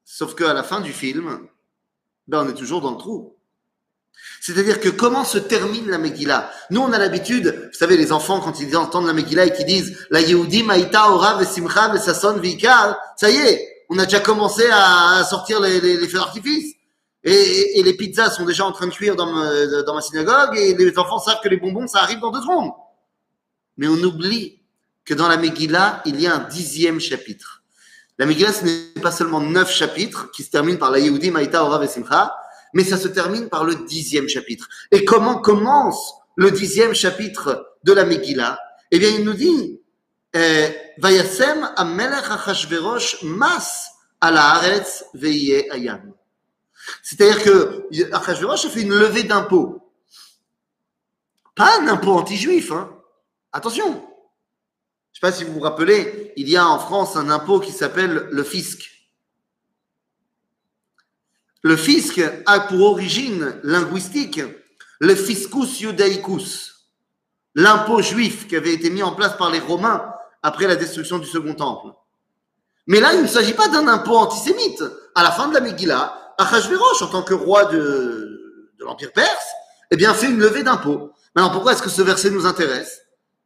Sauf 0.06 0.34
qu'à 0.34 0.54
la 0.54 0.64
fin 0.64 0.80
du 0.80 0.94
film, 0.94 1.48
ben 2.28 2.46
on 2.46 2.50
est 2.50 2.54
toujours 2.54 2.82
dans 2.82 2.92
le 2.92 2.98
trou. 2.98 3.36
C'est-à-dire 4.40 4.80
que 4.80 4.90
comment 4.90 5.24
se 5.24 5.38
termine 5.38 5.88
la 5.90 5.98
Megillah? 5.98 6.52
Nous, 6.70 6.82
on 6.82 6.92
a 6.92 6.98
l'habitude, 6.98 7.70
vous 7.72 7.78
savez, 7.78 7.98
les 7.98 8.12
enfants, 8.12 8.40
quand 8.40 8.60
ils 8.60 8.76
entendent 8.76 9.08
la 9.08 9.14
Megillah 9.14 9.46
et 9.46 9.54
qu'ils 9.54 9.66
disent 9.66 9.98
«La 10.10 10.22
Yehudi 10.22 10.64
Maïta 10.64 11.12
Ora 11.12 11.38
Vesimcha 11.38 11.90
Vesason 11.90 12.38
Vikar», 12.38 12.98
ça 13.18 13.30
y 13.30 13.36
est, 13.36 13.86
on 13.90 13.98
a 14.00 14.06
déjà 14.06 14.20
commencé 14.20 14.68
à 14.72 15.24
sortir 15.24 15.60
les, 15.60 15.80
les, 15.82 15.98
les 15.98 16.08
feux 16.08 16.18
d'artifice. 16.18 16.76
Et, 17.24 17.80
et, 17.80 17.84
les 17.84 17.94
pizzas 17.94 18.32
sont 18.32 18.46
déjà 18.46 18.66
en 18.66 18.72
train 18.72 18.88
de 18.88 18.92
cuire 18.92 19.16
dans 19.16 19.32
ma, 19.32 19.84
dans 19.84 19.94
ma 19.94 20.02
synagogue 20.02 20.58
et 20.58 20.74
les 20.74 20.98
enfants 20.98 21.20
savent 21.20 21.40
que 21.44 21.50
les 21.50 21.58
bonbons, 21.58 21.88
ça 21.88 22.00
arrive 22.00 22.20
dans 22.20 22.32
deux 22.32 22.42
secondes. 22.42 22.72
Mais 23.78 23.88
on 23.88 24.02
oublie 24.04 24.60
que 25.06 25.14
dans 25.14 25.28
la 25.28 25.38
Megillah, 25.38 26.02
il 26.06 26.20
y 26.20 26.26
a 26.26 26.36
un 26.36 26.40
dixième 26.40 27.00
chapitre. 27.00 27.61
La 28.22 28.28
Megillah, 28.28 28.54
ce 28.54 28.64
n'est 28.66 29.02
pas 29.02 29.12
seulement 29.12 29.42
neuf 29.42 29.72
chapitres 29.72 30.30
qui 30.30 30.44
se 30.44 30.52
terminent 30.52 30.78
par 30.78 30.92
la 30.92 31.00
Yehudi 31.00 31.32
Maïta 31.32 31.66
Ora 31.66 31.80
Vesimcha, 31.80 32.36
mais 32.72 32.84
ça 32.84 32.96
se 32.96 33.08
termine 33.08 33.50
par 33.50 33.64
le 33.64 33.74
dixième 33.74 34.30
chapitre. 34.30 34.70
Et 34.92 35.04
comment 35.04 35.40
commence 35.42 36.14
le 36.36 36.52
dixième 36.52 36.94
chapitre 36.94 37.80
de 37.84 37.94
la 37.94 38.06
Megillah? 38.06 38.60
Eh 38.92 39.00
bien, 39.00 39.10
il 39.10 39.26
nous 39.26 39.34
dit 39.34 39.82
Vayasem 40.36 41.68
amelech 41.76 42.30
achashverosh 42.30 43.24
mas 43.24 43.90
ala 44.22 44.52
haaretz 44.52 45.04
veye 45.16 45.68
ayam. 45.72 46.14
C'est-à-dire 47.02 47.44
que 47.44 47.88
Achashverosh 48.14 48.66
a 48.66 48.70
fait 48.70 48.84
une 48.84 48.94
levée 48.94 49.24
d'impôt. 49.24 49.92
Pas 51.56 51.80
un 51.80 51.88
impôt 51.88 52.12
anti-juif, 52.12 52.72
hein. 52.72 52.96
Attention. 53.52 54.11
Je 55.22 55.28
ne 55.28 55.32
sais 55.32 55.38
pas 55.38 55.46
si 55.46 55.50
vous 55.52 55.54
vous 55.54 55.60
rappelez, 55.60 56.34
il 56.36 56.50
y 56.50 56.58
a 56.58 56.68
en 56.68 56.80
France 56.80 57.16
un 57.16 57.30
impôt 57.30 57.60
qui 57.60 57.72
s'appelle 57.72 58.28
le 58.32 58.44
fisc. 58.44 58.90
Le 61.62 61.76
fisc 61.76 62.20
a 62.48 62.60
pour 62.62 62.82
origine 62.82 63.60
linguistique 63.62 64.42
le 65.00 65.14
fiscus 65.14 65.78
judaicus, 65.78 66.88
l'impôt 67.54 68.02
juif 68.02 68.48
qui 68.48 68.56
avait 68.56 68.74
été 68.74 68.90
mis 68.90 69.04
en 69.04 69.12
place 69.12 69.38
par 69.38 69.52
les 69.52 69.60
Romains 69.60 70.12
après 70.42 70.68
la 70.68 70.76
destruction 70.76 71.20
du 71.20 71.28
Second 71.28 71.54
Temple. 71.54 71.94
Mais 72.88 73.00
là, 73.00 73.14
il 73.14 73.22
ne 73.22 73.28
s'agit 73.28 73.54
pas 73.54 73.68
d'un 73.68 73.88
impôt 73.88 74.18
antisémite. 74.18 74.84
À 75.14 75.22
la 75.22 75.32
fin 75.32 75.50
de 75.50 75.54
la 75.54 75.62
Megillah, 75.62 76.34
Achashverosh, 76.40 77.04
en 77.04 77.08
tant 77.08 77.22
que 77.22 77.36
roi 77.36 77.66
de, 77.66 78.72
l'Empire 78.80 79.12
perse, 79.14 79.46
eh 79.92 79.98
bien, 79.98 80.16
fait 80.16 80.28
une 80.28 80.40
levée 80.40 80.64
d'impôt. 80.64 81.12
Maintenant, 81.36 81.52
pourquoi 81.52 81.74
est-ce 81.74 81.84
que 81.84 81.90
ce 81.90 82.02
verset 82.02 82.32
nous 82.32 82.48
intéresse? 82.48 83.01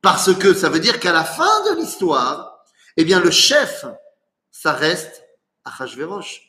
Parce 0.05 0.35
que 0.35 0.53
ça 0.53 0.69
veut 0.69 0.79
dire 0.79 1.00
qu'à 1.00 1.12
la 1.12 1.24
fin 1.24 1.63
de 1.67 1.77
l'histoire, 1.81 2.63
eh 2.95 3.03
bien, 3.03 3.19
le 3.19 3.31
chef, 3.31 3.85
ça 4.51 4.71
reste 4.71 5.24
Achashverosh. 5.63 6.43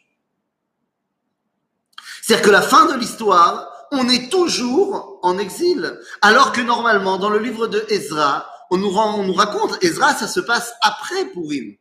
C'est-à-dire 2.21 2.45
que 2.45 2.51
la 2.51 2.61
fin 2.61 2.85
de 2.85 2.99
l'histoire, 2.99 3.67
on 3.93 4.11
est 4.11 4.31
toujours 4.31 5.21
en 5.23 5.39
exil. 5.39 5.99
Alors 6.21 6.53
que 6.53 6.61
normalement, 6.61 7.17
dans 7.17 7.31
le 7.31 7.39
livre 7.39 7.67
de 7.67 7.83
Ezra, 7.89 8.47
on 8.71 8.77
nous, 8.77 8.91
raconte, 8.91 9.83
Ezra, 9.83 10.13
ça 10.13 10.29
se 10.29 10.41
passe 10.41 10.75
après 10.83 11.25
Purim. 11.33 11.77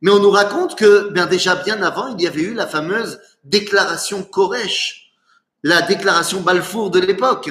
Mais 0.00 0.10
on 0.10 0.18
nous 0.18 0.30
raconte 0.32 0.76
que, 0.76 1.10
bien 1.10 1.26
déjà 1.26 1.54
bien 1.54 1.84
avant, 1.84 2.16
il 2.16 2.20
y 2.20 2.26
avait 2.26 2.42
eu 2.42 2.54
la 2.54 2.66
fameuse 2.66 3.20
déclaration 3.44 4.24
Koresh, 4.24 5.12
la 5.62 5.82
déclaration 5.82 6.40
Balfour 6.40 6.90
de 6.90 6.98
l'époque, 6.98 7.48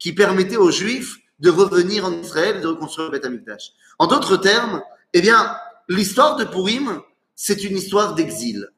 qui 0.00 0.12
permettait 0.12 0.56
aux 0.56 0.72
Juifs 0.72 1.21
de 1.42 1.50
revenir 1.50 2.04
en 2.04 2.12
Israël 2.12 2.56
et 2.56 2.60
de 2.60 2.68
reconstruire 2.68 3.10
le 3.10 3.18
Beth. 3.18 3.60
En 3.98 4.06
d'autres 4.06 4.36
termes, 4.36 4.82
eh 5.12 5.20
bien, 5.20 5.54
l'histoire 5.88 6.36
de 6.36 6.44
Purim, 6.44 7.02
c'est 7.34 7.64
une 7.64 7.76
histoire 7.76 8.14
d'exil. 8.14 8.68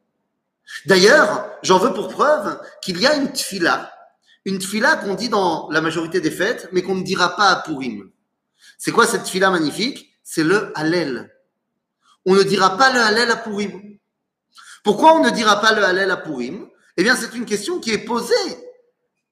D'ailleurs, 0.87 1.47
j'en 1.63 1.79
veux 1.79 1.93
pour 1.93 2.09
preuve 2.09 2.59
qu'il 2.83 2.99
y 2.99 3.07
a 3.07 3.17
une 3.17 3.31
tfila, 3.33 3.93
une 4.47 4.59
tfila 4.59 4.97
qu'on 4.97 5.15
dit 5.15 5.29
dans 5.29 5.69
la 5.71 5.83
majorité 5.83 6.23
des 6.23 6.31
fêtes, 6.31 6.69
mais 6.73 6.83
qu'on 6.83 6.95
ne 6.95 7.05
dira 7.05 7.37
pas 7.37 7.51
à 7.51 7.57
Purim. 7.57 8.11
C'est 8.79 8.93
quoi 8.93 9.07
cette 9.07 9.25
tfila 9.25 9.51
magnifique? 9.51 10.19
C'est 10.23 10.43
le 10.43 10.73
Hallel. 10.75 11.31
On 12.25 12.35
ne 12.35 12.43
dira 12.43 12.79
pas 12.79 12.91
le 12.95 13.01
Hallel 13.01 13.31
à 13.31 13.37
Purim. 13.37 13.99
Pourquoi 14.83 15.15
on 15.15 15.23
ne 15.23 15.29
dira 15.31 15.61
pas 15.61 15.75
le 15.75 15.85
Hallel 15.85 16.11
à 16.11 16.17
Purim? 16.17 16.67
Eh 16.97 17.03
bien, 17.03 17.15
c'est 17.15 17.35
une 17.35 17.45
question 17.45 17.79
qui 17.79 17.91
est 17.91 17.99
posée 17.99 18.35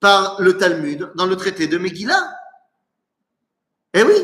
par 0.00 0.38
le 0.40 0.58
Talmud 0.58 1.12
dans 1.14 1.26
le 1.26 1.36
traité 1.36 1.66
de 1.66 1.78
Megillah. 1.78 2.41
Eh 3.94 4.02
oui, 4.02 4.14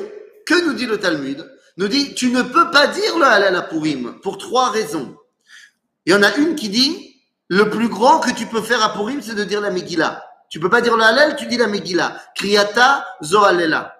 que 0.46 0.66
nous 0.66 0.74
dit 0.74 0.86
le 0.86 0.98
Talmud? 0.98 1.44
Nous 1.76 1.88
dit, 1.88 2.14
tu 2.14 2.30
ne 2.30 2.42
peux 2.42 2.70
pas 2.70 2.88
dire 2.88 3.18
le 3.18 3.24
Hallel 3.24 3.54
à 3.54 3.62
Purim 3.62 4.18
pour 4.20 4.38
trois 4.38 4.70
raisons. 4.70 5.16
Il 6.06 6.12
y 6.12 6.16
en 6.16 6.22
a 6.22 6.34
une 6.36 6.56
qui 6.56 6.68
dit, 6.68 7.22
le 7.48 7.70
plus 7.70 7.88
grand 7.88 8.20
que 8.20 8.30
tu 8.30 8.46
peux 8.46 8.62
faire 8.62 8.82
à 8.82 8.92
Purim, 8.92 9.22
c'est 9.22 9.34
de 9.34 9.44
dire 9.44 9.60
la 9.60 9.70
Megillah. 9.70 10.24
Tu 10.50 10.58
peux 10.58 10.70
pas 10.70 10.80
dire 10.80 10.96
le 10.96 11.02
Hallel, 11.02 11.36
tu 11.36 11.46
dis 11.46 11.56
la 11.56 11.66
Megillah. 11.66 12.20
Kriyata 12.34 13.06
Zohalela. 13.22 13.94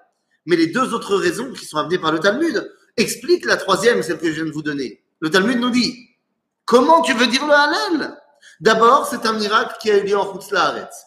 Mais 0.47 0.57
les 0.57 0.69
deux 0.69 0.95
autres 0.95 1.17
raisons 1.17 1.53
qui 1.53 1.67
sont 1.67 1.77
amenées 1.77 1.99
par 1.99 2.11
le 2.11 2.21
Talmud 2.21 2.75
expliquent 2.97 3.45
la 3.45 3.57
troisième, 3.57 4.03
celle 4.03 4.19
que 4.19 4.29
je 4.29 4.33
viens 4.33 4.47
de 4.47 4.51
vous 4.51 4.63
donner. 4.63 5.05
Le 5.21 5.31
Talmud 5.31 5.61
nous 5.61 5.71
dit, 5.71 6.09
comment 6.65 7.03
tu 7.03 7.13
veux 7.13 7.27
dire 7.27 7.47
le 7.47 7.53
Hallel 7.53 8.19
D'abord, 8.61 9.07
c'est 9.07 9.25
un 9.27 9.35
miracle 9.35 9.77
qui 9.81 9.91
a 9.91 9.99
eu 9.99 10.07
lieu 10.07 10.19
en 10.19 10.33
Chutzlaharetz. 10.33 11.07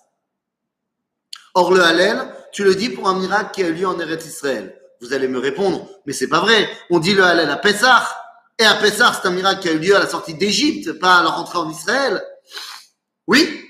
Or, 1.54 1.74
le 1.74 1.82
Hallel, 1.82 2.34
tu 2.52 2.64
le 2.64 2.76
dis 2.76 2.90
pour 2.90 3.08
un 3.08 3.20
miracle 3.20 3.52
qui 3.54 3.64
a 3.64 3.68
eu 3.68 3.74
lieu 3.74 3.88
en 3.88 4.00
Eretz 4.00 4.26
Israël. 4.26 4.78
Vous 5.02 5.14
allez 5.14 5.28
me 5.28 5.40
répondre, 5.40 5.88
mais 6.06 6.14
c'est 6.14 6.28
pas 6.28 6.42
vrai. 6.42 6.70
On 6.90 7.00
dit 7.00 7.14
le 7.14 7.24
Hallel 7.24 7.50
à 7.50 7.58
Pessah. 7.58 8.08
Et 8.60 8.66
à 8.66 8.76
Pessah, 8.76 9.14
c'est 9.20 9.28
un 9.28 9.32
miracle 9.32 9.62
qui 9.62 9.70
a 9.70 9.72
eu 9.72 9.80
lieu 9.80 9.96
à 9.96 10.00
la 10.00 10.08
sortie 10.08 10.36
d'Égypte, 10.36 11.00
pas 11.00 11.18
à 11.18 11.24
la 11.24 11.30
rentrée 11.30 11.58
en 11.58 11.70
Israël. 11.70 12.24
Oui, 13.28 13.66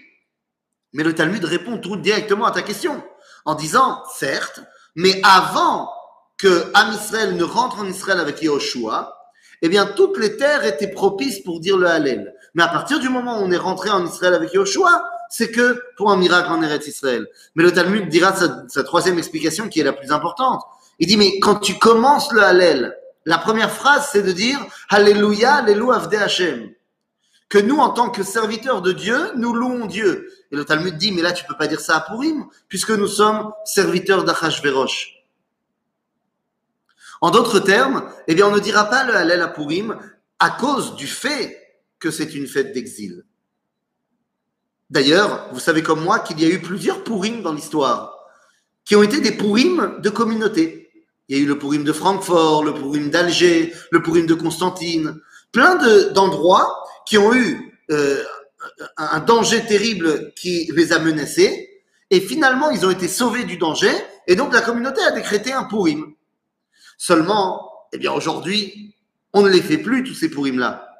mais 0.93 1.03
le 1.03 1.15
Talmud 1.15 1.43
répond 1.45 1.77
tout 1.77 1.95
directement 1.95 2.45
à 2.45 2.51
ta 2.51 2.61
question 2.61 3.01
en 3.45 3.55
disant, 3.55 4.03
certes, 4.17 4.59
mais 4.95 5.21
avant 5.23 5.89
que 6.37 6.69
Am 6.73 6.91
Israël 6.93 7.35
ne 7.35 7.43
rentre 7.43 7.79
en 7.79 7.85
Israël 7.85 8.19
avec 8.19 8.41
Yehoshua, 8.41 9.17
eh 9.61 9.69
bien, 9.69 9.85
toutes 9.85 10.17
les 10.17 10.37
terres 10.37 10.65
étaient 10.65 10.89
propices 10.91 11.39
pour 11.43 11.59
dire 11.59 11.77
le 11.77 11.87
Hallel. 11.87 12.33
Mais 12.55 12.63
à 12.63 12.67
partir 12.67 12.99
du 12.99 13.09
moment 13.09 13.39
où 13.39 13.43
on 13.43 13.51
est 13.51 13.57
rentré 13.57 13.89
en 13.89 14.05
Israël 14.05 14.33
avec 14.33 14.53
Yehoshua, 14.53 15.03
c'est 15.31 15.49
que 15.49 15.81
pour 15.95 16.11
un 16.11 16.17
miracle 16.17 16.51
en 16.51 16.61
Eretz 16.61 16.87
Israël. 16.87 17.25
Mais 17.55 17.63
le 17.63 17.71
Talmud 17.71 18.09
dira 18.09 18.35
sa, 18.35 18.83
troisième 18.83 19.17
explication 19.17 19.69
qui 19.69 19.79
est 19.79 19.83
la 19.83 19.93
plus 19.93 20.11
importante. 20.11 20.61
Il 20.99 21.07
dit, 21.07 21.17
mais 21.17 21.39
quand 21.39 21.55
tu 21.55 21.79
commences 21.79 22.31
le 22.33 22.43
Hallel, 22.43 22.97
la 23.25 23.37
première 23.37 23.71
phrase, 23.71 24.09
c'est 24.11 24.23
de 24.23 24.31
dire 24.33 24.59
Alléluia, 24.89 25.55
Alléluia, 25.55 25.95
Avde 25.95 26.15
Hashem. 26.15 26.71
Que 27.47 27.57
nous, 27.59 27.77
en 27.77 27.89
tant 27.89 28.09
que 28.09 28.23
serviteurs 28.23 28.81
de 28.81 28.91
Dieu, 28.91 29.17
nous 29.35 29.53
louons 29.53 29.85
Dieu. 29.85 30.29
Et 30.51 30.55
le 30.57 30.65
Talmud 30.65 30.97
dit, 30.97 31.13
mais 31.13 31.21
là, 31.21 31.31
tu 31.31 31.45
peux 31.45 31.57
pas 31.57 31.67
dire 31.67 31.79
ça 31.79 31.97
à 31.97 32.01
Purim, 32.01 32.45
puisque 32.67 32.91
nous 32.91 33.07
sommes 33.07 33.51
serviteurs 33.63 34.25
d'Achashverosh. 34.25 35.15
En 37.21 37.31
d'autres 37.31 37.59
termes, 37.59 38.09
eh 38.27 38.35
bien, 38.35 38.47
on 38.47 38.51
ne 38.51 38.59
dira 38.59 38.85
pas 38.85 39.05
le 39.05 39.15
Hallel 39.15 39.41
à 39.41 39.47
Purim 39.47 39.97
à 40.39 40.49
cause 40.49 40.95
du 40.95 41.07
fait 41.07 41.57
que 41.99 42.11
c'est 42.11 42.33
une 42.33 42.47
fête 42.47 42.73
d'exil. 42.73 43.23
D'ailleurs, 44.91 45.47
vous 45.53 45.61
savez 45.61 45.83
comme 45.83 46.03
moi 46.03 46.19
qu'il 46.19 46.41
y 46.41 46.45
a 46.45 46.49
eu 46.49 46.59
plusieurs 46.59 47.01
Purim 47.05 47.41
dans 47.41 47.53
l'histoire, 47.53 48.13
qui 48.83 48.97
ont 48.97 49.03
été 49.03 49.21
des 49.21 49.31
Purim 49.31 49.99
de 49.99 50.09
communauté. 50.09 50.91
Il 51.29 51.37
y 51.37 51.39
a 51.39 51.43
eu 51.43 51.47
le 51.47 51.57
Purim 51.57 51.85
de 51.85 51.93
Francfort, 51.93 52.65
le 52.65 52.73
Purim 52.73 53.09
d'Alger, 53.09 53.73
le 53.89 54.03
Purim 54.03 54.25
de 54.25 54.33
Constantine, 54.33 55.17
plein 55.53 55.75
d'endroits 56.11 56.83
qui 57.07 57.17
ont 57.17 57.33
eu 57.33 57.79
euh, 57.89 58.21
un 58.97 59.21
danger 59.21 59.65
terrible 59.65 60.33
qui 60.35 60.69
les 60.75 60.91
a 60.91 60.99
menacés, 60.99 61.83
et 62.09 62.19
finalement 62.19 62.69
ils 62.69 62.85
ont 62.85 62.91
été 62.91 63.07
sauvés 63.07 63.45
du 63.45 63.55
danger, 63.55 63.93
et 64.27 64.35
donc 64.35 64.53
la 64.53 64.59
communauté 64.59 65.01
a 65.03 65.11
décrété 65.11 65.53
un 65.53 65.63
Purim. 65.63 66.13
Seulement, 66.97 67.71
eh 67.93 67.97
bien 67.97 68.11
aujourd'hui, 68.11 68.93
on 69.31 69.41
ne 69.41 69.49
les 69.49 69.61
fait 69.61 69.77
plus 69.77 70.03
tous 70.03 70.15
ces 70.15 70.29
Purim-là. 70.29 70.90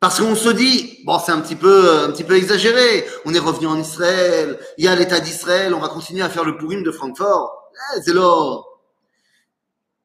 Parce 0.00 0.20
qu'on 0.20 0.36
se 0.36 0.48
dit, 0.50 1.00
bon, 1.04 1.18
c'est 1.18 1.32
un 1.32 1.40
petit 1.40 1.56
peu, 1.56 2.04
un 2.04 2.10
petit 2.12 2.24
peu 2.24 2.36
exagéré. 2.36 3.04
On 3.24 3.34
est 3.34 3.38
revenu 3.40 3.66
en 3.66 3.78
Israël. 3.78 4.58
Il 4.78 4.84
y 4.84 4.88
a 4.88 4.94
l'État 4.94 5.18
d'Israël. 5.18 5.74
On 5.74 5.80
va 5.80 5.88
continuer 5.88 6.22
à 6.22 6.28
faire 6.28 6.44
le 6.44 6.56
Purim 6.56 6.84
de 6.84 6.92
Francfort. 6.92 7.70
Eh. 7.96 8.12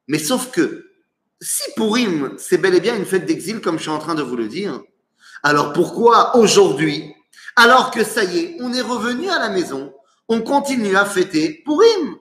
Mais 0.08 0.18
sauf 0.18 0.50
que, 0.50 0.90
si 1.40 1.62
Purim, 1.76 2.34
c'est 2.38 2.58
bel 2.58 2.74
et 2.74 2.80
bien 2.80 2.96
une 2.96 3.06
fête 3.06 3.24
d'exil, 3.26 3.60
comme 3.60 3.76
je 3.76 3.82
suis 3.82 3.90
en 3.90 3.98
train 3.98 4.14
de 4.14 4.22
vous 4.22 4.36
le 4.36 4.48
dire, 4.48 4.80
alors 5.42 5.72
pourquoi 5.72 6.36
aujourd'hui, 6.36 7.14
alors 7.56 7.90
que 7.90 8.02
ça 8.02 8.24
y 8.24 8.38
est, 8.38 8.56
on 8.60 8.72
est 8.72 8.80
revenu 8.80 9.28
à 9.30 9.38
la 9.38 9.50
maison, 9.50 9.94
on 10.28 10.42
continue 10.42 10.96
à 10.96 11.04
fêter 11.04 11.62
Purim? 11.64 12.16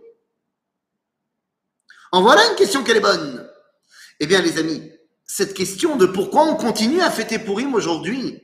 En 2.12 2.22
voilà 2.22 2.48
une 2.50 2.56
question 2.56 2.84
qu'elle 2.84 2.98
est 2.98 3.02
bonne. 3.02 3.50
Eh 4.20 4.28
bien, 4.28 4.42
les 4.42 4.60
amis, 4.60 4.92
cette 5.26 5.54
question 5.54 5.96
de 5.96 6.06
pourquoi 6.06 6.44
on 6.44 6.56
continue 6.56 7.02
à 7.02 7.10
fêter 7.10 7.40
Purim 7.40 7.74
aujourd'hui. 7.74 8.42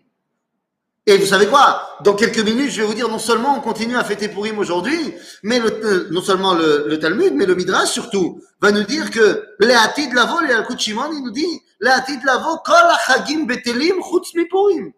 Et 1.05 1.17
vous 1.17 1.25
savez 1.25 1.48
quoi? 1.48 1.98
Dans 2.03 2.13
quelques 2.13 2.39
minutes, 2.39 2.69
je 2.69 2.81
vais 2.81 2.88
vous 2.88 2.93
dire 2.93 3.09
non 3.09 3.17
seulement 3.17 3.57
on 3.57 3.62
continue 3.62 3.98
à 3.98 4.03
fêter 4.03 4.27
Purim 4.27 4.59
aujourd'hui, 4.59 5.15
mais 5.41 5.59
euh, 5.59 6.07
non 6.12 6.21
seulement 6.21 6.53
le, 6.53 6.98
Talmud, 7.00 7.33
mais 7.33 7.45
le 7.45 7.55
Midrash 7.55 7.89
surtout 7.89 8.41
va 8.62 8.71
nous 8.71 8.83
dire 8.83 9.09
que 9.09 9.43
Le'atid 9.59 10.13
lavo, 10.13 10.39
le 10.41 10.50
Yalkut 10.50 10.75
il 10.88 11.24
nous 11.24 11.31
dit 11.31 11.62
Le'atid 11.79 12.24
lavo, 12.24 12.57
kol 12.63 12.75
hachagim 12.75 13.45
betelim 13.45 13.95
chutz 14.03 14.33
Purim. 14.50 14.91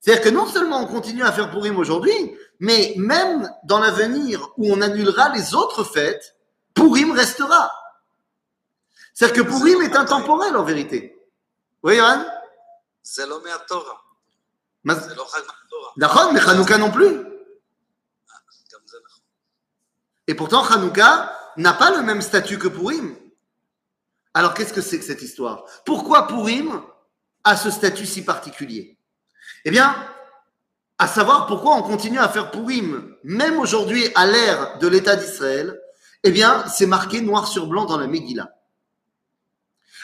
C'est-à-dire 0.00 0.24
que 0.24 0.30
non 0.30 0.46
seulement 0.46 0.82
on 0.82 0.86
continue 0.86 1.22
à 1.22 1.32
faire 1.32 1.50
Purim 1.50 1.76
aujourd'hui, 1.76 2.14
mais 2.58 2.94
même 2.96 3.50
dans 3.64 3.78
l'avenir 3.78 4.48
où 4.56 4.72
on 4.72 4.80
annulera 4.80 5.34
les 5.34 5.54
autres 5.54 5.84
fêtes, 5.84 6.34
Purim 6.74 7.12
restera. 7.12 7.70
C'est-à-dire 9.20 9.44
que 9.44 9.50
Purim 9.50 9.82
est 9.82 9.94
intemporel 9.96 10.56
en 10.56 10.62
vérité. 10.62 11.14
Oui, 11.82 11.96
Yohan 11.96 12.24
C'est 13.02 13.26
l'homme 13.26 13.46
à 13.48 13.58
Torah. 13.58 14.02
D'accord, 15.98 16.32
mais 16.32 16.40
Hanouka 16.40 16.78
non 16.78 16.90
plus. 16.90 17.20
Et 20.26 20.34
pourtant, 20.34 20.64
Hanouka 20.64 21.38
n'a 21.58 21.74
pas 21.74 21.90
le 21.90 22.02
même 22.02 22.22
statut 22.22 22.58
que 22.58 22.68
Purim. 22.68 23.14
Alors, 24.32 24.54
qu'est-ce 24.54 24.72
que 24.72 24.80
c'est 24.80 24.98
que 24.98 25.04
cette 25.04 25.20
histoire? 25.20 25.66
Pourquoi 25.84 26.26
Purim 26.26 26.80
a 27.44 27.58
ce 27.58 27.70
statut 27.70 28.06
si 28.06 28.24
particulier? 28.24 28.96
Eh 29.66 29.70
bien, 29.70 29.94
à 30.96 31.06
savoir 31.06 31.46
pourquoi 31.46 31.74
on 31.74 31.82
continue 31.82 32.20
à 32.20 32.30
faire 32.30 32.50
Purim, 32.50 33.14
même 33.24 33.58
aujourd'hui 33.58 34.10
à 34.14 34.24
l'ère 34.24 34.78
de 34.78 34.88
l'État 34.88 35.16
d'Israël, 35.16 35.78
eh 36.22 36.30
bien, 36.30 36.66
c'est 36.68 36.86
marqué 36.86 37.20
noir 37.20 37.46
sur 37.46 37.66
blanc 37.66 37.84
dans 37.84 37.98
la 37.98 38.06
Megillah. 38.06 38.48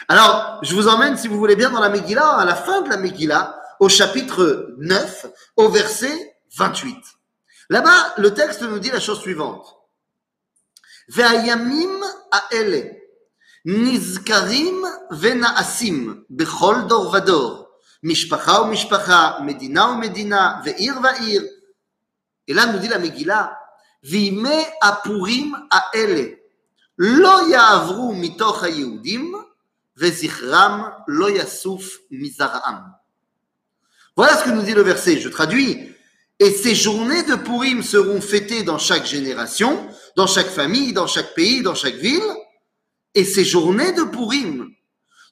Alors, 0.08 0.58
je 0.62 0.74
vous 0.74 0.88
emmène, 0.88 1.16
si 1.16 1.28
vous 1.28 1.38
voulez 1.38 1.56
bien, 1.56 1.70
dans 1.70 1.80
la 1.80 1.88
Megillah, 1.88 2.38
à 2.38 2.44
la 2.44 2.54
fin 2.54 2.82
de 2.82 2.88
la 2.88 2.96
Megillah, 2.96 3.60
au 3.80 3.88
chapitre 3.88 4.74
9, 4.78 5.26
au 5.56 5.68
verset 5.68 6.36
28. 6.56 6.96
Là-bas, 7.70 8.14
le 8.18 8.34
texte 8.34 8.62
nous 8.62 8.78
dit 8.78 8.90
la 8.90 9.00
chose 9.00 9.20
suivante. 9.20 9.78
והימים 11.08 12.00
האלה 12.32 12.80
נזכרים 13.64 14.84
ונעשים 15.20 16.24
בכל 16.30 16.76
דור 16.88 17.12
ודור, 17.12 17.68
משפחה 18.02 18.60
ומשפחה, 18.60 19.38
מדינה 19.44 19.86
ומדינה, 19.86 20.60
ועיר 20.64 20.94
ועיר. 21.02 21.42
אלא 22.50 22.62
nous 22.64 22.78
dit 22.78 22.88
la 22.88 22.98
Megillah, 22.98 23.48
וימי 24.04 24.64
הפורים 24.82 25.54
האלה 25.72 26.22
לא 26.98 27.50
יעברו 27.50 28.14
מתוך 28.14 28.62
היהודים, 28.62 29.34
voilà 34.15 34.37
ce 34.37 34.43
que 34.45 34.51
nous 34.51 34.61
dit 34.61 34.73
le 34.73 34.83
verset, 34.83 35.19
je 35.19 35.29
traduis. 35.29 35.91
Et 36.39 36.51
ces 36.51 36.75
journées 36.75 37.23
de 37.23 37.35
Purim 37.35 37.81
seront 37.81 38.21
fêtées 38.21 38.63
dans 38.63 38.77
chaque 38.77 39.05
génération, 39.05 39.89
dans 40.15 40.27
chaque 40.27 40.49
famille, 40.49 40.93
dans 40.93 41.07
chaque 41.07 41.33
pays, 41.33 41.63
dans 41.63 41.73
chaque 41.73 41.95
ville. 41.95 42.21
Et 43.15 43.25
ces 43.25 43.43
journées 43.43 43.93
de 43.93 44.03
Purim 44.03 44.69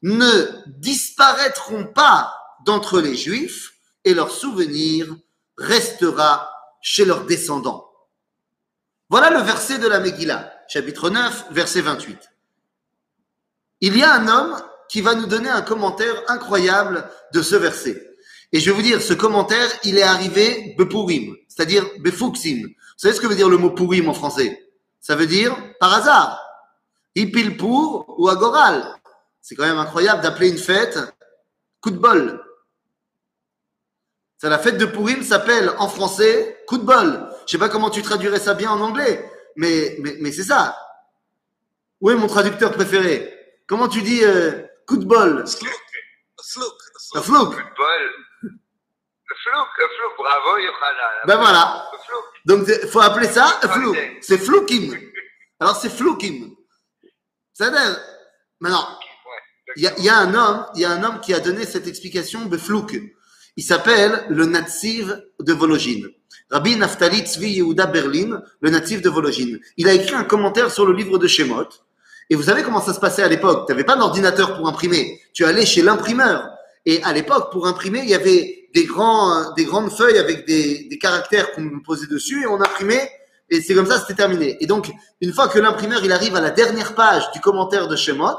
ne 0.02 0.48
disparaîtront 0.80 1.86
pas 1.86 2.34
d'entre 2.66 3.00
les 3.00 3.16
Juifs 3.16 3.74
et 4.04 4.16
leur 4.16 4.32
souvenir 4.32 5.16
restera 5.58 6.50
chez 6.82 7.06
leurs 7.06 7.26
descendants. 7.26 7.88
Voilà 9.10 9.30
le 9.30 9.44
verset 9.44 9.78
de 9.78 9.88
la 9.88 10.00
Megillah, 10.00 10.52
chapitre 10.68 11.12
9, 11.12 11.46
verset 11.52 11.82
28. 11.82 12.18
Il 13.82 13.98
y 13.98 14.04
a 14.04 14.14
un 14.14 14.28
homme 14.28 14.62
qui 14.90 15.02
va 15.02 15.16
nous 15.16 15.26
donner 15.26 15.50
un 15.50 15.62
commentaire 15.62 16.16
incroyable 16.28 17.10
de 17.34 17.42
ce 17.42 17.56
verset. 17.56 18.02
Et 18.52 18.60
je 18.60 18.70
vais 18.70 18.76
vous 18.76 18.82
dire, 18.82 19.02
ce 19.02 19.14
commentaire, 19.14 19.70
il 19.84 19.98
est 19.98 20.04
arrivé 20.04 20.76
Bepurim, 20.78 21.36
c'est-à-dire 21.48 21.86
Befuksim. 22.00 22.62
Vous 22.68 22.74
savez 22.98 23.14
ce 23.14 23.20
que 23.20 23.28
veut 23.28 23.36
dire 23.36 23.50
le 23.50 23.58
mot 23.58 23.72
Purim 23.72 24.08
en 24.08 24.14
français? 24.14 24.72
Ça 25.02 25.16
veut 25.16 25.28
dire 25.28 25.56
par 25.80 25.94
hasard. 25.94 26.42
Hipil 27.16 27.58
pour 27.58 28.16
ou 28.18 28.30
agoral. 28.30 28.96
C'est 29.42 29.56
quand 29.56 29.66
même 29.66 29.78
incroyable 29.78 30.22
d'appeler 30.22 30.50
une 30.50 30.58
fête 30.58 30.98
coup 31.82 31.92
de 31.92 31.98
bol. 31.98 32.42
La 34.44 34.60
fête 34.60 34.78
de 34.78 34.86
Purim 34.86 35.24
s'appelle 35.24 35.72
en 35.80 35.88
français 35.88 36.64
coup 36.68 36.78
de 36.78 36.84
bol. 36.84 37.30
Je 37.48 37.52
sais 37.52 37.58
pas 37.58 37.70
comment 37.70 37.90
tu 37.90 38.04
traduirais 38.04 38.40
ça 38.40 38.54
bien 38.54 38.70
en 38.70 38.80
anglais, 38.80 39.28
mais 39.56 39.98
c'est 40.32 40.44
ça. 40.44 40.78
Où 42.00 42.12
est 42.12 42.16
mon 42.16 42.28
traducteur 42.28 42.72
préféré? 42.72 43.35
comment 43.68 43.88
tu 43.88 44.02
dis 44.02 44.24
euh, 44.24 44.64
coup 44.88 44.98
de 44.98 45.06
bol? 45.06 45.46
Flouk. 45.48 45.74
Flouk. 46.42 46.74
Flouk. 47.22 47.54
Flouk. 49.44 50.18
Bravo 50.18 50.58
Yohanan. 50.58 51.26
Ben 51.28 51.38
voilà. 51.38 51.90
Donc 52.46 52.68
il 52.68 52.88
faut 52.88 53.02
appeler 53.02 53.28
ça 53.28 53.60
flouk. 53.74 53.98
C'est 54.22 54.38
floukim. 54.38 54.98
Alors 55.60 55.76
c'est 55.76 55.90
floukim. 55.90 56.56
Ça. 57.54 57.72
Maintenant, 58.60 58.88
il 59.76 59.84
y, 59.84 60.10
a, 60.10 60.18
un 60.18 60.34
homme, 60.34 60.66
y 60.76 60.86
a 60.86 60.92
un 60.92 61.04
homme 61.04 61.20
qui 61.20 61.34
a 61.34 61.40
donné 61.40 61.66
cette 61.66 61.88
explication 61.88 62.46
de 62.46 62.58
flouk. 62.58 62.98
Il 63.58 63.64
s'appelle 63.64 64.26
le 64.30 64.46
native 64.46 65.22
de 65.40 65.54
Vologine. 65.54 66.10
Rabbi 66.50 66.76
Naftali 66.76 67.22
Tzvi 67.26 67.52
Yehuda 67.52 67.88
Berlin, 67.88 68.42
le 68.62 68.70
natif 68.70 69.02
de 69.02 69.10
Vologine. 69.10 69.60
Il 69.78 69.88
a 69.88 69.94
écrit 69.94 70.16
un 70.16 70.24
commentaire 70.24 70.72
sur 70.72 70.86
le 70.86 70.94
livre 70.94 71.18
de 71.18 71.28
Shemot 71.28 71.68
et 72.30 72.36
vous 72.36 72.44
savez 72.44 72.64
comment 72.64 72.82
ça 72.82 72.94
se 72.94 73.00
passait 73.00 73.24
à 73.24 73.28
l'époque? 73.28 73.66
Tu 73.68 73.74
n'avais 73.74 73.84
pas 73.84 73.96
d'ordinateur 73.96 74.58
pour 74.58 74.68
imprimer. 74.68 75.22
Tu 75.34 75.46
allais 75.46 75.66
chez 75.66 75.82
l'imprimeur. 75.82 76.50
Et 76.86 77.04
à 77.04 77.14
l'époque, 77.14 77.52
pour 77.52 77.68
imprimer, 77.68 78.00
il 78.00 78.10
y 78.10 78.16
avait 78.16 78.70
des, 78.74 78.86
grands, 78.86 79.54
des 79.54 79.66
grandes 79.66 79.92
feuilles 79.92 80.18
avec 80.18 80.46
des, 80.46 80.88
des 80.90 80.98
caractères 80.98 81.52
qu'on 81.54 81.80
posait 81.84 82.08
dessus 82.08 82.44
et 82.44 82.48
on 82.48 82.62
imprimait. 82.62 83.12
Et 83.50 83.62
c'est 83.62 83.76
comme 83.76 83.86
ça, 83.86 84.00
c'était 84.00 84.16
terminé. 84.16 84.58
Et 84.60 84.68
donc, 84.68 84.92
une 85.22 85.34
fois 85.34 85.48
que 85.48 85.60
l'imprimeur 85.60 86.04
il 86.04 86.12
arrive 86.12 86.36
à 86.36 86.42
la 86.42 86.50
dernière 86.50 86.96
page 86.96 87.32
du 87.32 87.40
commentaire 87.40 87.88
de 87.88 87.96
Shemot, 87.96 88.38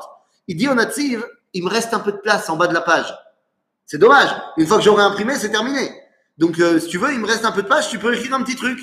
il 0.49 0.57
dit 0.57 0.69
au 0.69 0.75
natif, 0.75 1.21
il 1.55 1.65
me 1.65 1.71
reste 1.71 1.95
un 1.95 2.01
peu 2.01 2.13
de 2.13 2.19
place 2.19 2.49
en 2.51 2.57
bas 2.57 2.67
de 2.67 2.75
la 2.75 2.81
page. 2.81 3.13
C'est 3.87 3.99
dommage. 3.99 4.31
Une 4.57 4.67
fois 4.67 4.79
que 4.79 4.83
j'aurai 4.83 5.05
imprimé, 5.05 5.37
c'est 5.37 5.51
terminé. 5.51 5.93
Donc, 6.39 6.59
euh, 6.59 6.79
si 6.81 6.89
tu 6.89 6.99
veux, 6.99 7.13
il 7.13 7.21
me 7.21 7.27
reste 7.27 7.45
un 7.45 7.53
peu 7.53 7.63
de 7.63 7.69
page, 7.69 7.89
tu 7.89 7.99
peux 7.99 8.15
écrire 8.15 8.35
un 8.35 8.43
petit 8.43 8.57
truc. 8.57 8.79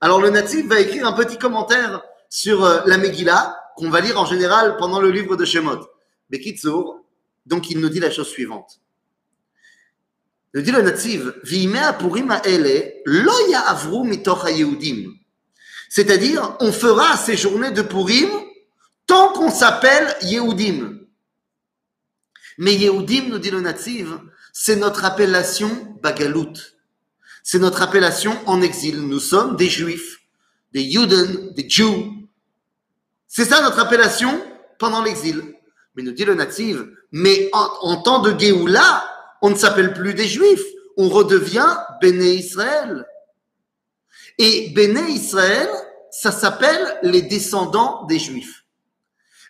Alors, 0.00 0.20
le 0.20 0.30
natif 0.30 0.66
va 0.66 0.80
écrire 0.80 1.06
un 1.06 1.12
petit 1.12 1.38
commentaire 1.38 2.02
sur 2.28 2.64
euh, 2.64 2.80
la 2.86 2.98
Megillah, 2.98 3.56
qu'on 3.80 3.90
va 3.90 4.00
lire 4.00 4.20
en 4.20 4.26
général 4.26 4.76
pendant 4.76 5.00
le 5.00 5.10
livre 5.10 5.36
de 5.36 5.44
Shemot. 5.44 5.86
Bekitsour, 6.28 7.00
donc 7.46 7.70
il 7.70 7.80
nous 7.80 7.88
dit 7.88 7.98
la 7.98 8.10
chose 8.10 8.28
suivante. 8.28 8.80
Il 10.52 10.58
nous 10.60 10.66
dit 10.66 10.72
le 10.72 10.82
ha'yehudim. 14.44 15.12
C'est-à-dire, 15.88 16.56
on 16.60 16.72
fera 16.72 17.16
ces 17.16 17.36
journées 17.36 17.70
de 17.72 17.82
Purim 17.82 18.28
tant 19.06 19.32
qu'on 19.32 19.50
s'appelle 19.50 20.14
Yehudim. 20.22 21.00
Mais 22.58 22.74
Yehudim, 22.74 23.28
nous 23.28 23.38
dit 23.38 23.50
le 23.50 23.60
natif, 23.60 24.08
c'est 24.52 24.76
notre 24.76 25.04
appellation 25.04 25.96
bagalout. 26.02 26.52
C'est 27.42 27.58
notre 27.58 27.82
appellation 27.82 28.36
en 28.46 28.60
exil. 28.60 29.00
Nous 29.00 29.18
sommes 29.18 29.56
des 29.56 29.68
juifs, 29.68 30.20
des 30.72 30.82
Yuden, 30.82 31.52
des 31.54 31.68
Jews. 31.68 32.19
C'est 33.32 33.44
ça 33.44 33.62
notre 33.62 33.78
appellation 33.78 34.44
pendant 34.80 35.04
l'exil. 35.04 35.40
Mais 35.94 36.02
nous 36.02 36.10
dit 36.10 36.24
le 36.24 36.34
natif, 36.34 36.78
mais 37.12 37.48
en, 37.52 38.02
temps 38.02 38.18
de 38.18 38.38
Géoula, 38.38 39.08
on 39.40 39.50
ne 39.50 39.54
s'appelle 39.54 39.94
plus 39.94 40.14
des 40.14 40.26
juifs, 40.26 40.64
on 40.96 41.08
redevient 41.08 41.76
Béné 42.00 42.34
Israël. 42.34 43.06
Et 44.38 44.70
Béné 44.70 45.00
Israël, 45.12 45.68
ça 46.10 46.32
s'appelle 46.32 46.98
les 47.02 47.22
descendants 47.22 48.04
des 48.06 48.18
juifs. 48.18 48.64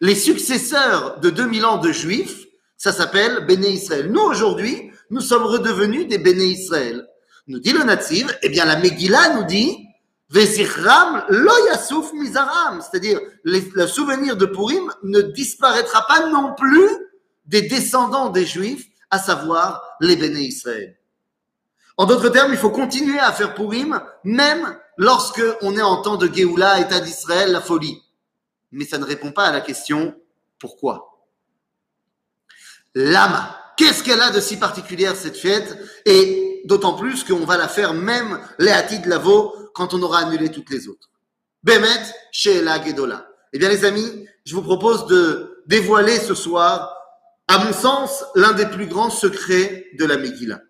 Les 0.03 0.14
successeurs 0.14 1.19
de 1.21 1.31
2000 1.31 1.64
ans 1.64 1.79
de 1.79 1.90
juifs, 1.90 2.47
ça 2.77 2.93
s'appelle 2.93 3.47
Béné 3.47 3.71
Israël. 3.71 4.11
Nous, 4.11 4.21
aujourd'hui, 4.21 4.90
nous 5.09 5.23
sommes 5.23 5.45
redevenus 5.45 6.07
des 6.07 6.19
Béné 6.19 6.45
Israël. 6.45 7.07
Nous 7.47 7.59
dit 7.59 7.73
le 7.73 7.85
natif, 7.85 8.27
eh 8.43 8.51
bien 8.51 8.66
la 8.66 8.77
Megillah 8.77 9.37
nous 9.37 9.45
dit, 9.45 9.87
Vezichram 10.31 11.25
lo 11.29 11.66
yasuf 11.66 12.12
mizaram, 12.12 12.81
c'est-à-dire 12.81 13.21
le 13.43 13.87
souvenir 13.87 14.37
de 14.37 14.47
Purim 14.47 14.93
ne 15.03 15.21
disparaîtra 15.21 16.07
pas 16.07 16.29
non 16.29 16.55
plus 16.55 16.88
des 17.47 17.62
descendants 17.62 18.31
des 18.31 18.47
Juifs, 18.47 18.87
à 19.11 19.19
savoir 19.19 19.83
les 20.01 20.14
Béné 20.14 20.43
Israël. 20.43 20.97
En 21.97 22.07
d'autres 22.07 22.29
termes, 22.29 22.53
il 22.53 22.59
faut 22.59 22.71
continuer 22.71 23.19
à 23.19 23.33
faire 23.33 23.55
Purim, 23.55 24.01
même 24.23 24.79
lorsque 24.97 25.43
on 25.62 25.77
est 25.77 25.83
en 25.83 26.01
temps 26.01 26.16
de 26.16 26.33
Géoula, 26.33 26.81
État 26.81 27.01
d'Israël, 27.01 27.51
la 27.51 27.61
folie. 27.61 28.01
Mais 28.71 28.85
ça 28.85 28.99
ne 28.99 29.05
répond 29.05 29.33
pas 29.33 29.47
à 29.47 29.53
la 29.53 29.61
question 29.61 30.14
pourquoi? 30.61 31.27
Lama, 32.95 33.59
qu'est-ce 33.77 34.05
qu'elle 34.05 34.21
a 34.21 34.31
de 34.31 34.40
si 34.40 34.59
particulière 34.59 35.16
cette 35.16 35.37
fête? 35.37 35.77
Et 36.07 36.49
d'autant 36.64 36.94
plus 36.94 37.25
qu'on 37.25 37.44
va 37.44 37.57
la 37.57 37.68
faire 37.68 37.94
même 37.94 38.40
Hatid 38.59 39.07
Lavo 39.07 39.55
quand 39.75 39.94
on 39.94 40.03
aura 40.03 40.20
annulé 40.20 40.51
toutes 40.51 40.70
les 40.70 40.88
autres. 40.88 41.09
Bemet, 41.62 41.87
Sheela 42.33 42.83
Gedola. 42.85 43.27
Eh 43.53 43.59
bien, 43.59 43.68
les 43.68 43.85
amis, 43.85 44.27
je 44.44 44.55
vous 44.55 44.62
propose 44.62 45.07
de 45.07 45.62
dévoiler 45.66 46.18
ce 46.18 46.35
soir, 46.35 46.96
à 47.49 47.59
mon 47.64 47.73
sens, 47.73 48.25
l'un 48.35 48.53
des 48.53 48.66
plus 48.66 48.87
grands 48.87 49.11
secrets 49.11 49.87
de 49.99 50.05
la 50.05 50.16
Megillah. 50.16 50.61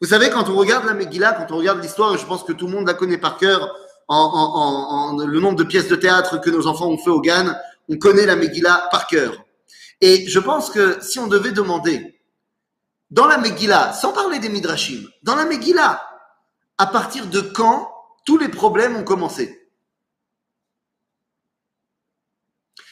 Vous 0.00 0.08
savez, 0.08 0.28
quand 0.30 0.48
on 0.48 0.56
regarde 0.56 0.84
la 0.84 0.94
Megillah, 0.94 1.32
quand 1.32 1.54
on 1.54 1.58
regarde 1.58 1.80
l'histoire, 1.82 2.16
je 2.18 2.26
pense 2.26 2.42
que 2.42 2.52
tout 2.52 2.66
le 2.66 2.72
monde 2.72 2.86
la 2.86 2.94
connaît 2.94 3.18
par 3.18 3.36
cœur, 3.38 3.74
en, 4.08 4.16
en- 4.16 5.14
en- 5.14 5.14
en- 5.22 5.26
le 5.26 5.40
nombre 5.40 5.56
de 5.56 5.64
pièces 5.64 5.88
de 5.88 5.96
théâtre 5.96 6.40
que 6.40 6.50
nos 6.50 6.66
enfants 6.66 6.88
ont 6.88 6.98
fait 6.98 7.10
au 7.10 7.20
GAN, 7.20 7.54
on 7.88 7.96
connaît 7.96 8.26
la 8.26 8.36
Megillah 8.36 8.88
par 8.90 9.06
cœur. 9.06 9.32
Et 10.00 10.26
je 10.26 10.38
pense 10.40 10.70
que 10.70 10.98
si 11.00 11.18
on 11.18 11.26
devait 11.26 11.52
demander, 11.52 12.13
dans 13.10 13.26
la 13.26 13.38
Megillah, 13.38 13.92
sans 13.92 14.12
parler 14.12 14.38
des 14.38 14.48
Midrashim, 14.48 15.08
dans 15.22 15.36
la 15.36 15.44
Megillah, 15.44 16.02
à 16.78 16.86
partir 16.86 17.26
de 17.26 17.40
quand 17.40 17.90
tous 18.26 18.38
les 18.38 18.48
problèmes 18.48 18.96
ont 18.96 19.04
commencé 19.04 19.70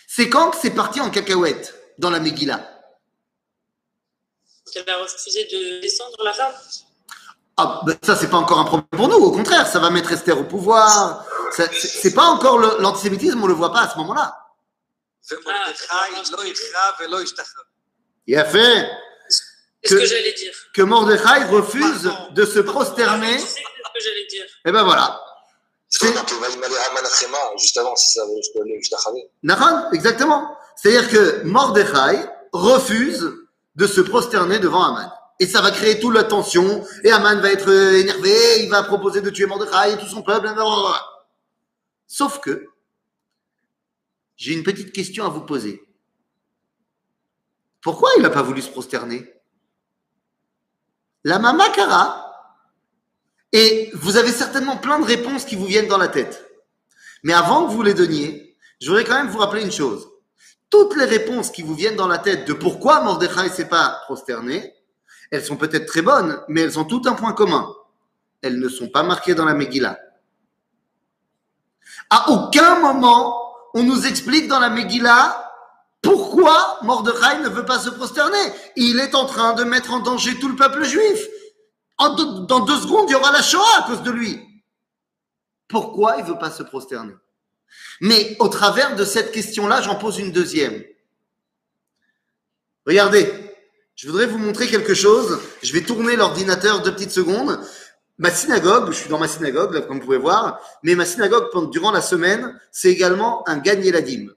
C'est 0.06 0.28
quand 0.28 0.50
que 0.50 0.56
c'est 0.58 0.74
parti 0.74 1.00
en 1.00 1.10
cacahuète 1.10 1.74
dans 1.98 2.10
la 2.10 2.20
Megillah 2.20 2.68
Qu'elle 4.72 4.88
a 4.88 4.98
refusé 4.98 5.44
de 5.44 5.80
descendre 5.80 6.22
la 6.24 6.32
femme 6.32 6.54
ah, 7.58 7.82
ben 7.84 7.96
ça, 8.02 8.16
c'est 8.16 8.30
pas 8.30 8.38
encore 8.38 8.58
un 8.60 8.64
problème 8.64 8.88
pour 8.90 9.08
nous. 9.08 9.16
Au 9.16 9.30
contraire, 9.30 9.66
ça 9.66 9.78
va 9.78 9.90
mettre 9.90 10.10
Esther 10.10 10.38
au 10.38 10.44
pouvoir. 10.44 11.26
C'est 11.50 12.14
pas 12.14 12.24
encore 12.24 12.58
l'antisémitisme, 12.58 13.42
on 13.42 13.46
le 13.46 13.52
voit 13.52 13.72
pas 13.72 13.82
à 13.82 13.90
ce 13.90 13.96
moment-là. 13.98 14.34
Il 18.26 18.36
a 18.36 18.44
fait. 18.44 18.90
Que- 19.88 19.94
que 19.94 20.04
j'allais 20.06 20.32
dire. 20.34 20.52
que 20.74 20.82
Mordechai 20.82 21.44
refuse 21.50 22.04
Pardon. 22.04 22.32
de 22.34 22.44
se 22.44 22.60
prosterner. 22.60 23.38
C'est 23.38 23.46
ce 23.46 23.54
que 23.56 24.00
j'allais 24.04 24.26
dire. 24.26 24.44
Et 24.64 24.72
ben 24.72 24.84
voilà. 24.84 25.20
Juste 27.58 27.76
avant, 27.78 27.96
si 27.96 28.12
ça 28.14 28.24
veut 28.24 29.92
exactement. 29.92 30.56
C'est-à-dire 30.76 31.08
que 31.10 31.42
Mordechai 31.44 32.24
refuse 32.52 33.30
de 33.76 33.86
se 33.86 34.00
prosterner 34.00 34.58
devant 34.58 34.82
Aman. 34.84 35.10
Et 35.40 35.46
ça 35.46 35.60
va 35.60 35.70
créer 35.72 35.98
toute 35.98 36.14
la 36.14 36.24
tension. 36.24 36.86
Et 37.04 37.10
Aman 37.10 37.40
va 37.40 37.50
être 37.50 37.68
euh, 37.68 37.98
énervé, 37.98 38.62
il 38.62 38.70
va 38.70 38.82
proposer 38.84 39.20
de 39.20 39.30
tuer 39.30 39.46
Mordechai 39.46 39.92
et 39.92 39.98
tout 39.98 40.06
son 40.06 40.22
peuple. 40.22 40.42
blablabla. 40.42 41.02
Sauf 42.06 42.38
que, 42.40 42.66
j'ai 44.36 44.52
une 44.54 44.62
petite 44.62 44.92
question 44.92 45.24
à 45.26 45.28
vous 45.28 45.40
poser. 45.42 45.82
Pourquoi 47.80 48.10
il 48.16 48.22
n'a 48.22 48.30
pas 48.30 48.42
voulu 48.42 48.62
se 48.62 48.70
prosterner? 48.70 49.32
La 51.24 51.38
mama 51.38 51.68
Kara, 51.70 52.22
et 53.52 53.90
vous 53.94 54.16
avez 54.16 54.32
certainement 54.32 54.78
plein 54.78 54.98
de 54.98 55.04
réponses 55.04 55.44
qui 55.44 55.56
vous 55.56 55.66
viennent 55.66 55.88
dans 55.88 55.98
la 55.98 56.08
tête. 56.08 56.48
Mais 57.22 57.34
avant 57.34 57.66
que 57.66 57.72
vous 57.72 57.82
les 57.82 57.94
donniez, 57.94 58.56
je 58.80 58.88
voudrais 58.88 59.04
quand 59.04 59.14
même 59.14 59.28
vous 59.28 59.38
rappeler 59.38 59.62
une 59.62 59.70
chose. 59.70 60.08
Toutes 60.70 60.96
les 60.96 61.04
réponses 61.04 61.50
qui 61.50 61.62
vous 61.62 61.74
viennent 61.74 61.96
dans 61.96 62.08
la 62.08 62.18
tête 62.18 62.48
de 62.48 62.54
pourquoi 62.54 63.02
Mordechai 63.02 63.50
s'est 63.50 63.68
pas 63.68 64.00
prosterné, 64.04 64.74
elles 65.30 65.44
sont 65.44 65.56
peut-être 65.56 65.86
très 65.86 66.02
bonnes, 66.02 66.40
mais 66.48 66.62
elles 66.62 66.78
ont 66.78 66.84
tout 66.84 67.02
un 67.04 67.12
point 67.12 67.32
commun. 67.32 67.72
Elles 68.40 68.58
ne 68.58 68.68
sont 68.68 68.88
pas 68.88 69.02
marquées 69.02 69.34
dans 69.34 69.44
la 69.44 69.54
Megillah. 69.54 69.98
À 72.10 72.30
aucun 72.30 72.80
moment, 72.80 73.54
on 73.74 73.82
nous 73.82 74.06
explique 74.06 74.48
dans 74.48 74.58
la 74.58 74.70
Megillah 74.70 75.51
pourquoi 76.02 76.78
Mordechai 76.82 77.38
ne 77.42 77.48
veut 77.48 77.64
pas 77.64 77.78
se 77.78 77.88
prosterner? 77.90 78.52
Il 78.76 78.98
est 78.98 79.14
en 79.14 79.24
train 79.24 79.54
de 79.54 79.64
mettre 79.64 79.92
en 79.92 80.00
danger 80.00 80.38
tout 80.38 80.48
le 80.48 80.56
peuple 80.56 80.84
juif. 80.84 81.26
Dans 81.98 82.60
deux 82.60 82.80
secondes, 82.80 83.08
il 83.08 83.12
y 83.12 83.14
aura 83.14 83.30
la 83.30 83.42
Shoah 83.42 83.78
à 83.78 83.82
cause 83.82 84.02
de 84.02 84.10
lui. 84.10 84.40
Pourquoi 85.68 86.16
il 86.18 86.24
veut 86.24 86.38
pas 86.38 86.50
se 86.50 86.64
prosterner? 86.64 87.14
Mais 88.00 88.36
au 88.40 88.48
travers 88.48 88.96
de 88.96 89.04
cette 89.04 89.32
question-là, 89.32 89.80
j'en 89.80 89.94
pose 89.94 90.18
une 90.18 90.32
deuxième. 90.32 90.82
Regardez, 92.84 93.32
je 93.94 94.08
voudrais 94.08 94.26
vous 94.26 94.38
montrer 94.38 94.66
quelque 94.66 94.94
chose. 94.94 95.38
Je 95.62 95.72
vais 95.72 95.82
tourner 95.82 96.16
l'ordinateur 96.16 96.82
deux 96.82 96.92
petites 96.92 97.12
secondes. 97.12 97.60
Ma 98.18 98.30
synagogue, 98.30 98.90
je 98.90 98.96
suis 98.96 99.08
dans 99.08 99.18
ma 99.18 99.28
synagogue, 99.28 99.72
là, 99.72 99.80
comme 99.82 99.98
vous 99.98 100.04
pouvez 100.04 100.18
voir, 100.18 100.60
mais 100.82 100.94
ma 100.96 101.06
synagogue, 101.06 101.50
pendant- 101.52 101.70
durant 101.70 101.92
la 101.92 102.02
semaine, 102.02 102.60
c'est 102.70 102.90
également 102.90 103.48
un 103.48 103.58
gagné 103.58 103.92
la 103.92 104.00
dîme. 104.00 104.34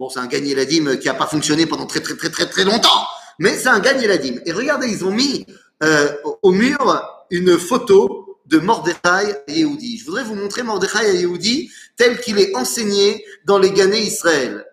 Bon, 0.00 0.08
c'est 0.08 0.18
un 0.18 0.28
gagné 0.28 0.54
la 0.54 0.64
dîme 0.64 0.98
qui 0.98 1.08
n'a 1.08 1.14
pas 1.14 1.26
fonctionné 1.26 1.66
pendant 1.66 1.84
très 1.84 2.00
très 2.00 2.16
très 2.16 2.30
très 2.30 2.48
très 2.48 2.64
longtemps, 2.64 3.06
mais 3.38 3.54
c'est 3.58 3.68
un 3.68 3.80
gagné 3.80 4.06
la 4.06 4.16
dîme. 4.16 4.40
Et 4.46 4.52
regardez, 4.52 4.88
ils 4.88 5.04
ont 5.04 5.10
mis 5.10 5.44
euh, 5.82 6.10
au- 6.40 6.52
mur 6.52 7.02
une 7.28 7.58
photo 7.58 8.40
de 8.46 8.58
Mordechai 8.58 9.42
et 9.46 9.58
Yehudi. 9.60 9.98
Je 9.98 10.06
voudrais 10.06 10.24
vous 10.24 10.34
montrer 10.36 10.62
Mordechai 10.62 11.16
et 11.16 11.20
Yehudi 11.20 11.70
tel 11.98 12.18
qu'il 12.18 12.38
est 12.38 12.56
enseigné 12.56 13.22
dans 13.44 13.58
les 13.58 13.72
Ganés 13.72 14.00
Israël. 14.00 14.64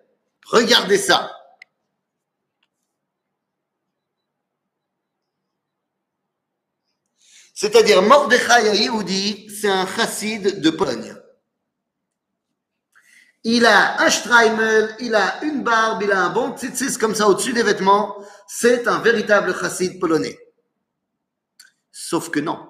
Regardez 0.46 0.96
ça. 0.96 1.30
C'est-à-dire 7.52 8.00
Mordechai 8.00 8.76
Yehudi, 8.82 9.50
c'est 9.60 9.68
un 9.68 9.86
chassid 9.86 10.62
de 10.62 10.70
Pologne. 10.70 11.14
Il 13.44 13.64
a 13.66 14.02
un 14.02 14.10
Streimel, 14.10 14.96
il 15.00 15.14
a 15.14 15.42
une 15.44 15.62
barbe, 15.62 16.02
il 16.02 16.10
a 16.10 16.24
un 16.24 16.30
bon 16.30 16.56
tzitzis 16.56 16.98
comme 16.98 17.14
ça 17.14 17.28
au-dessus 17.28 17.52
des 17.52 17.62
vêtements. 17.62 18.16
C'est 18.46 18.88
un 18.88 18.98
véritable 18.98 19.54
chassid 19.58 19.98
polonais. 20.00 20.38
Sauf 21.92 22.30
que 22.30 22.40
non. 22.40 22.68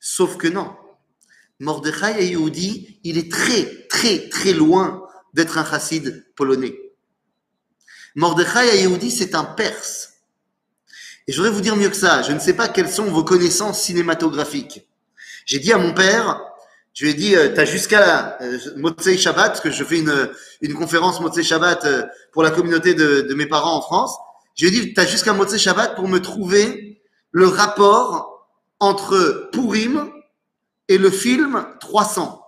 Sauf 0.00 0.36
que 0.36 0.48
non. 0.48 0.76
Mordechai 1.60 2.24
et 2.24 2.36
il 3.04 3.18
est 3.18 3.30
très, 3.30 3.86
très, 3.88 4.28
très 4.28 4.52
loin 4.52 5.06
d'être 5.34 5.58
un 5.58 5.64
chassid 5.64 6.32
polonais. 6.34 6.76
Mordechai 8.14 8.82
et 8.82 9.10
c'est 9.10 9.34
un 9.34 9.44
perse. 9.44 10.14
Et 11.26 11.32
je 11.32 11.36
voudrais 11.36 11.52
vous 11.52 11.60
dire 11.60 11.76
mieux 11.76 11.90
que 11.90 11.96
ça. 11.96 12.22
Je 12.22 12.32
ne 12.32 12.38
sais 12.38 12.54
pas 12.54 12.68
quelles 12.68 12.90
sont 12.90 13.04
vos 13.04 13.22
connaissances 13.22 13.82
cinématographiques. 13.82 14.88
J'ai 15.44 15.58
dit 15.58 15.72
à 15.72 15.78
mon 15.78 15.92
père, 15.92 16.40
je 16.98 17.04
lui 17.04 17.12
ai 17.12 17.14
dit, 17.14 17.36
euh, 17.36 17.54
t'as 17.54 17.64
jusqu'à 17.64 18.36
euh, 18.40 18.58
Motzei 18.74 19.16
Shabbat, 19.16 19.52
parce 19.52 19.60
que 19.60 19.70
je 19.70 19.84
fais 19.84 20.00
une, 20.00 20.32
une 20.62 20.74
conférence 20.74 21.20
Motzei 21.20 21.44
Shabbat 21.44 21.84
euh, 21.84 22.04
pour 22.32 22.42
la 22.42 22.50
communauté 22.50 22.92
de, 22.92 23.32
mes 23.34 23.46
parents 23.46 23.76
en 23.76 23.80
France. 23.80 24.16
Je 24.56 24.66
lui 24.66 24.76
ai 24.76 24.80
dit, 24.80 24.94
t'as 24.94 25.06
jusqu'à 25.06 25.32
Motzei 25.32 25.60
Shabbat 25.60 25.94
pour 25.94 26.08
me 26.08 26.18
trouver 26.18 27.00
le 27.30 27.46
rapport 27.46 28.50
entre 28.80 29.48
Purim 29.52 30.10
et 30.88 30.98
le 30.98 31.12
film 31.12 31.68
300. 31.78 32.44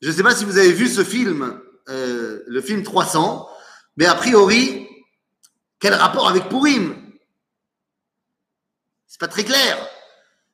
Je 0.00 0.06
ne 0.06 0.12
sais 0.12 0.22
pas 0.22 0.36
si 0.36 0.44
vous 0.44 0.56
avez 0.56 0.72
vu 0.72 0.86
ce 0.86 1.02
film, 1.02 1.60
euh, 1.88 2.44
le 2.46 2.62
film 2.62 2.84
300, 2.84 3.48
mais 3.96 4.06
a 4.06 4.14
priori, 4.14 4.86
quel 5.80 5.94
rapport 5.94 6.28
avec 6.28 6.48
Purim? 6.48 6.94
C'est 9.08 9.18
pas 9.18 9.26
très 9.26 9.42
clair. 9.42 9.76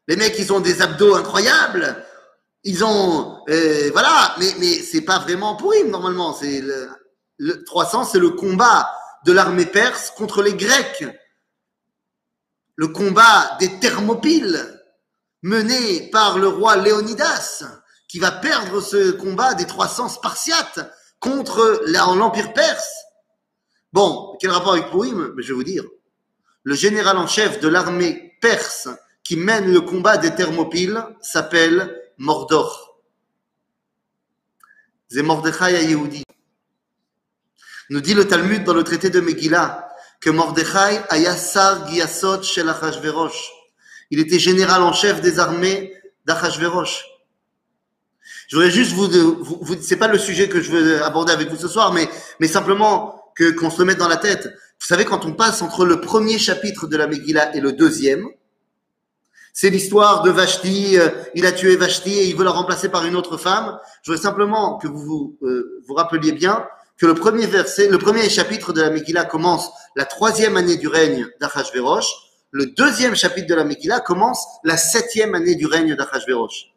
Les 0.08 0.16
mecs, 0.16 0.38
ils 0.38 0.52
ont 0.52 0.60
des 0.60 0.82
abdos 0.82 1.14
incroyables. 1.14 2.04
Ils 2.62 2.84
ont, 2.84 3.42
euh, 3.48 3.90
voilà, 3.92 4.34
mais 4.38 4.54
mais 4.58 4.74
c'est 4.80 5.02
pas 5.02 5.18
vraiment 5.18 5.56
Purim 5.56 5.90
normalement. 5.90 6.32
C'est 6.32 6.60
le, 6.60 6.88
le 7.38 7.64
300, 7.64 8.04
c'est 8.04 8.18
le 8.18 8.30
combat 8.30 8.90
de 9.24 9.32
l'armée 9.32 9.66
perse 9.66 10.10
contre 10.10 10.42
les 10.42 10.54
Grecs. 10.54 11.04
Le 12.76 12.88
combat 12.88 13.56
des 13.60 13.78
Thermopyles 13.80 14.80
mené 15.42 16.08
par 16.10 16.38
le 16.38 16.48
roi 16.48 16.76
Léonidas, 16.76 17.64
qui 18.08 18.18
va 18.18 18.32
perdre 18.32 18.80
ce 18.80 19.12
combat 19.12 19.54
des 19.54 19.66
300 19.66 20.08
Spartiates 20.08 20.80
contre 21.20 21.82
l'Empire 21.86 22.52
perse. 22.52 22.94
Bon, 23.92 24.36
quel 24.40 24.50
rapport 24.50 24.72
avec 24.72 24.86
Mais 24.92 25.42
Je 25.42 25.48
vais 25.48 25.54
vous 25.54 25.64
dire. 25.64 25.84
Le 26.62 26.74
général 26.74 27.18
en 27.18 27.26
chef 27.26 27.60
de 27.60 27.68
l'armée 27.68 28.36
perse 28.40 28.88
qui 29.24 29.37
mène 29.37 29.72
le 29.72 29.80
combat 29.80 30.18
des 30.18 30.34
Thermopyles 30.34 31.02
s'appelle 31.20 31.98
Mordor. 32.18 33.00
C'est 35.08 35.22
Mordechai 35.22 35.76
à 35.76 35.82
Yehudi. 35.82 36.24
Nous 37.90 38.00
dit 38.00 38.14
le 38.14 38.26
Talmud 38.26 38.64
dans 38.64 38.74
le 38.74 38.84
traité 38.84 39.10
de 39.10 39.20
Megillah 39.20 39.88
que 40.20 40.30
Mordechai 40.30 41.00
aya 41.08 41.37
sar 41.37 41.88
giyasot 41.88 42.42
shel 42.42 42.68
Achashverosh. 42.68 43.50
Il 44.10 44.20
était 44.20 44.38
général 44.38 44.82
en 44.82 44.92
chef 44.92 45.20
des 45.20 45.38
armées 45.38 45.94
d'Achashverosh. 46.26 47.04
Je 48.48 48.56
voudrais 48.56 48.70
juste 48.70 48.92
vous, 48.92 49.08
vous, 49.08 49.58
vous 49.60 49.76
c'est 49.80 49.96
pas 49.96 50.08
le 50.08 50.18
sujet 50.18 50.48
que 50.48 50.60
je 50.60 50.70
veux 50.70 51.02
aborder 51.02 51.32
avec 51.32 51.48
vous 51.48 51.56
ce 51.56 51.68
soir, 51.68 51.92
mais, 51.92 52.08
mais 52.40 52.48
simplement 52.48 53.32
que, 53.34 53.50
qu'on 53.52 53.70
se 53.70 53.78
le 53.78 53.87
mette 53.87 53.98
dans 53.98 54.08
la 54.08 54.16
tête. 54.16 54.44
Vous 54.46 54.87
savez, 54.87 55.04
quand 55.04 55.24
on 55.24 55.32
passe 55.32 55.62
entre 55.62 55.87
le 55.87 56.00
premier 56.00 56.38
chapitre 56.38 56.87
de 56.87 56.96
la 56.96 57.06
Megillah 57.06 57.54
et 57.56 57.60
le 57.60 57.72
deuxième, 57.72 58.28
c'est 59.56 59.70
l'histoire 59.70 60.22
de 60.22 60.30
Vashti, 60.30 60.98
euh, 60.98 61.10
il 61.36 61.46
a 61.46 61.52
tué 61.52 61.76
Vashti 61.76 62.10
et 62.10 62.24
il 62.24 62.34
veut 62.34 62.42
la 62.42 62.50
remplacer 62.50 62.88
par 62.88 63.06
une 63.06 63.14
autre 63.14 63.36
femme. 63.36 63.78
Je 64.02 64.10
voudrais 64.10 64.22
simplement 64.22 64.78
que 64.78 64.88
vous 64.88 64.98
vous, 64.98 65.38
euh, 65.42 65.80
vous 65.86 65.94
rappeliez 65.94 66.32
bien 66.32 66.66
que 66.98 67.06
le 67.06 67.14
premier 67.14 67.46
verset, 67.46 67.86
le 67.86 67.98
premier 67.98 68.28
chapitre 68.28 68.72
de 68.72 68.82
la 68.82 68.90
Megillah 68.90 69.24
commence 69.24 69.70
la 69.94 70.06
troisième 70.06 70.56
année 70.56 70.76
du 70.76 70.88
règne 70.88 71.28
d'Achashverosh. 71.40 72.06
Le 72.50 72.66
deuxième 72.66 73.14
chapitre 73.14 73.46
de 73.46 73.54
la 73.54 73.62
Megillah 73.62 74.00
commence 74.00 74.44
la 74.64 74.76
septième 74.76 75.36
année 75.36 75.54
du 75.54 75.66
règne 75.66 75.94
d'Achashverosh. 75.94 76.72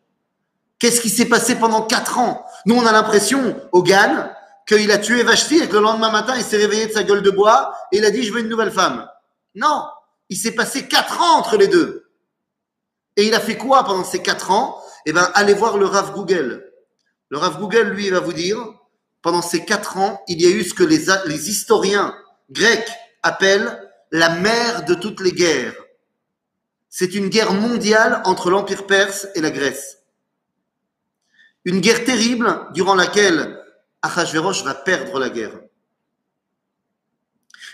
Qu'est-ce 0.78 1.02
qui 1.02 1.10
s'est 1.10 1.26
passé 1.26 1.56
pendant 1.56 1.82
quatre 1.82 2.20
ans? 2.20 2.46
Nous, 2.68 2.76
on 2.76 2.86
a 2.86 2.92
l'impression, 2.92 3.60
Hogan, 3.72 4.32
qu'il 4.68 4.92
a 4.92 5.00
tué 5.00 5.24
Vashti 5.24 5.58
et 5.58 5.68
que 5.68 5.78
le 5.78 5.82
lendemain 5.82 6.12
matin, 6.12 6.36
il 6.38 6.44
s'est 6.44 6.58
réveillé 6.58 6.86
de 6.86 6.92
sa 6.92 7.02
gueule 7.02 7.24
de 7.24 7.32
bois 7.32 7.74
et 7.92 7.98
il 7.98 8.06
a 8.06 8.12
dit 8.12 8.22
Je 8.22 8.32
veux 8.32 8.42
une 8.42 8.50
nouvelle 8.50 8.72
femme. 8.72 9.10
Non, 9.56 9.86
il 10.30 10.38
s'est 10.38 10.52
passé 10.52 10.88
quatre 10.88 11.20
ans 11.20 11.40
entre 11.40 11.58
les 11.58 11.68
deux. 11.68 12.07
Et 13.18 13.28
il 13.28 13.34
a 13.34 13.42
fait 13.42 13.58
quoi 13.58 13.84
pendant 13.84 14.06
ces 14.06 14.22
quatre 14.22 14.52
ans? 14.52 14.82
Eh 15.06 15.12
bien, 15.12 15.30
allez 15.34 15.54
voir 15.54 15.78
le 15.78 15.86
Rav 15.86 16.14
Google. 16.14 16.72
Le 17.30 17.38
Rav 17.38 17.60
Google, 17.60 17.90
lui, 17.90 18.10
va 18.10 18.22
vous 18.22 18.34
dire 18.34 18.58
pendant 19.22 19.42
ces 19.42 19.66
quatre 19.66 19.98
ans, 19.98 20.24
il 20.30 20.42
y 20.42 20.46
a 20.46 20.50
eu 20.50 20.64
ce 20.64 20.74
que 20.74 20.86
les, 20.86 21.50
historiens 21.50 22.16
grecs 22.50 22.90
appellent 23.24 23.92
la 24.12 24.30
mère 24.30 24.86
de 24.86 24.94
toutes 24.94 25.20
les 25.20 25.34
guerres. 25.34 25.76
C'est 26.90 27.14
une 27.14 27.28
guerre 27.28 27.52
mondiale 27.52 28.22
entre 28.24 28.50
l'Empire 28.50 28.88
perse 28.88 29.28
et 29.36 29.42
la 29.42 29.52
Grèce. 29.52 29.98
Une 31.66 31.82
guerre 31.82 32.06
terrible 32.06 32.68
durant 32.74 32.96
laquelle 32.96 33.62
Achashverosh 34.02 34.64
va 34.64 34.76
perdre 34.76 35.20
la 35.20 35.30
guerre. 35.30 35.60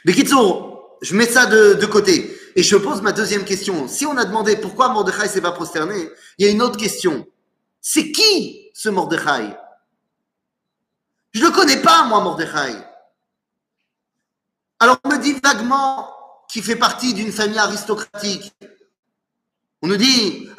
Mais 0.06 0.14
Kitsour, 0.14 0.98
je 1.04 1.16
mets 1.16 1.28
ça 1.28 1.46
de, 1.46 1.86
côté 1.86 2.36
et 2.56 2.64
je 2.64 2.76
pose 2.76 3.02
ma 3.02 3.12
deuxième 3.12 3.46
question. 3.46 3.88
Si 3.88 4.06
on 4.06 4.18
a 4.18 4.26
demandé 4.26 4.56
pourquoi 4.58 4.90
Mordechai 4.90 5.28
s'est 5.28 5.42
pas 5.42 5.52
prosterné, 5.52 6.10
il 6.38 6.46
y 6.46 6.50
a 6.50 6.52
une 6.52 6.62
autre 6.62 6.78
question. 6.78 7.26
C'est 7.82 8.12
qui 8.12 8.70
ce 8.74 8.90
Mordechai? 8.90 9.56
Je 11.32 11.44
le 11.44 11.50
connais 11.52 11.82
pas, 11.82 12.04
moi, 12.04 12.22
Mordechai. 12.22 12.76
Alors 14.80 14.98
on 15.04 15.10
me 15.10 15.18
dit 15.18 15.34
vaguement 15.44 16.10
qu'il 16.50 16.64
fait 16.64 16.76
partie 16.76 17.14
d'une 17.14 17.32
famille 17.32 17.58
aristocratique. 17.58 18.54
On 19.82 19.88
nous 19.88 19.98
dit 19.98 20.50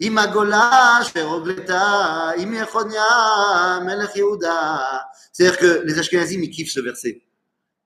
Imagola, 0.00 1.02
Imechonia. 2.36 3.06
C'est-à-dire 5.32 5.58
que 5.58 5.82
les 5.84 5.98
Ashkenazim, 5.98 6.42
ils 6.42 6.50
kiffent 6.50 6.72
ce 6.72 6.80
verset. 6.80 7.22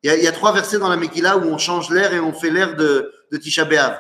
Il 0.05 0.23
y, 0.23 0.29
a, 0.29 0.33
trois 0.33 0.53
versets 0.53 0.79
dans 0.79 0.91
la 0.91 0.99
Megillah 0.99 1.39
où 1.39 1.45
on 1.45 1.57
change 1.57 1.89
l'air 1.89 2.13
et 2.13 2.21
on 2.21 2.35
fait 2.35 2.51
l'air 2.51 2.77
de, 2.77 3.11
Tisha 3.41 3.65
B'Av. 3.65 3.99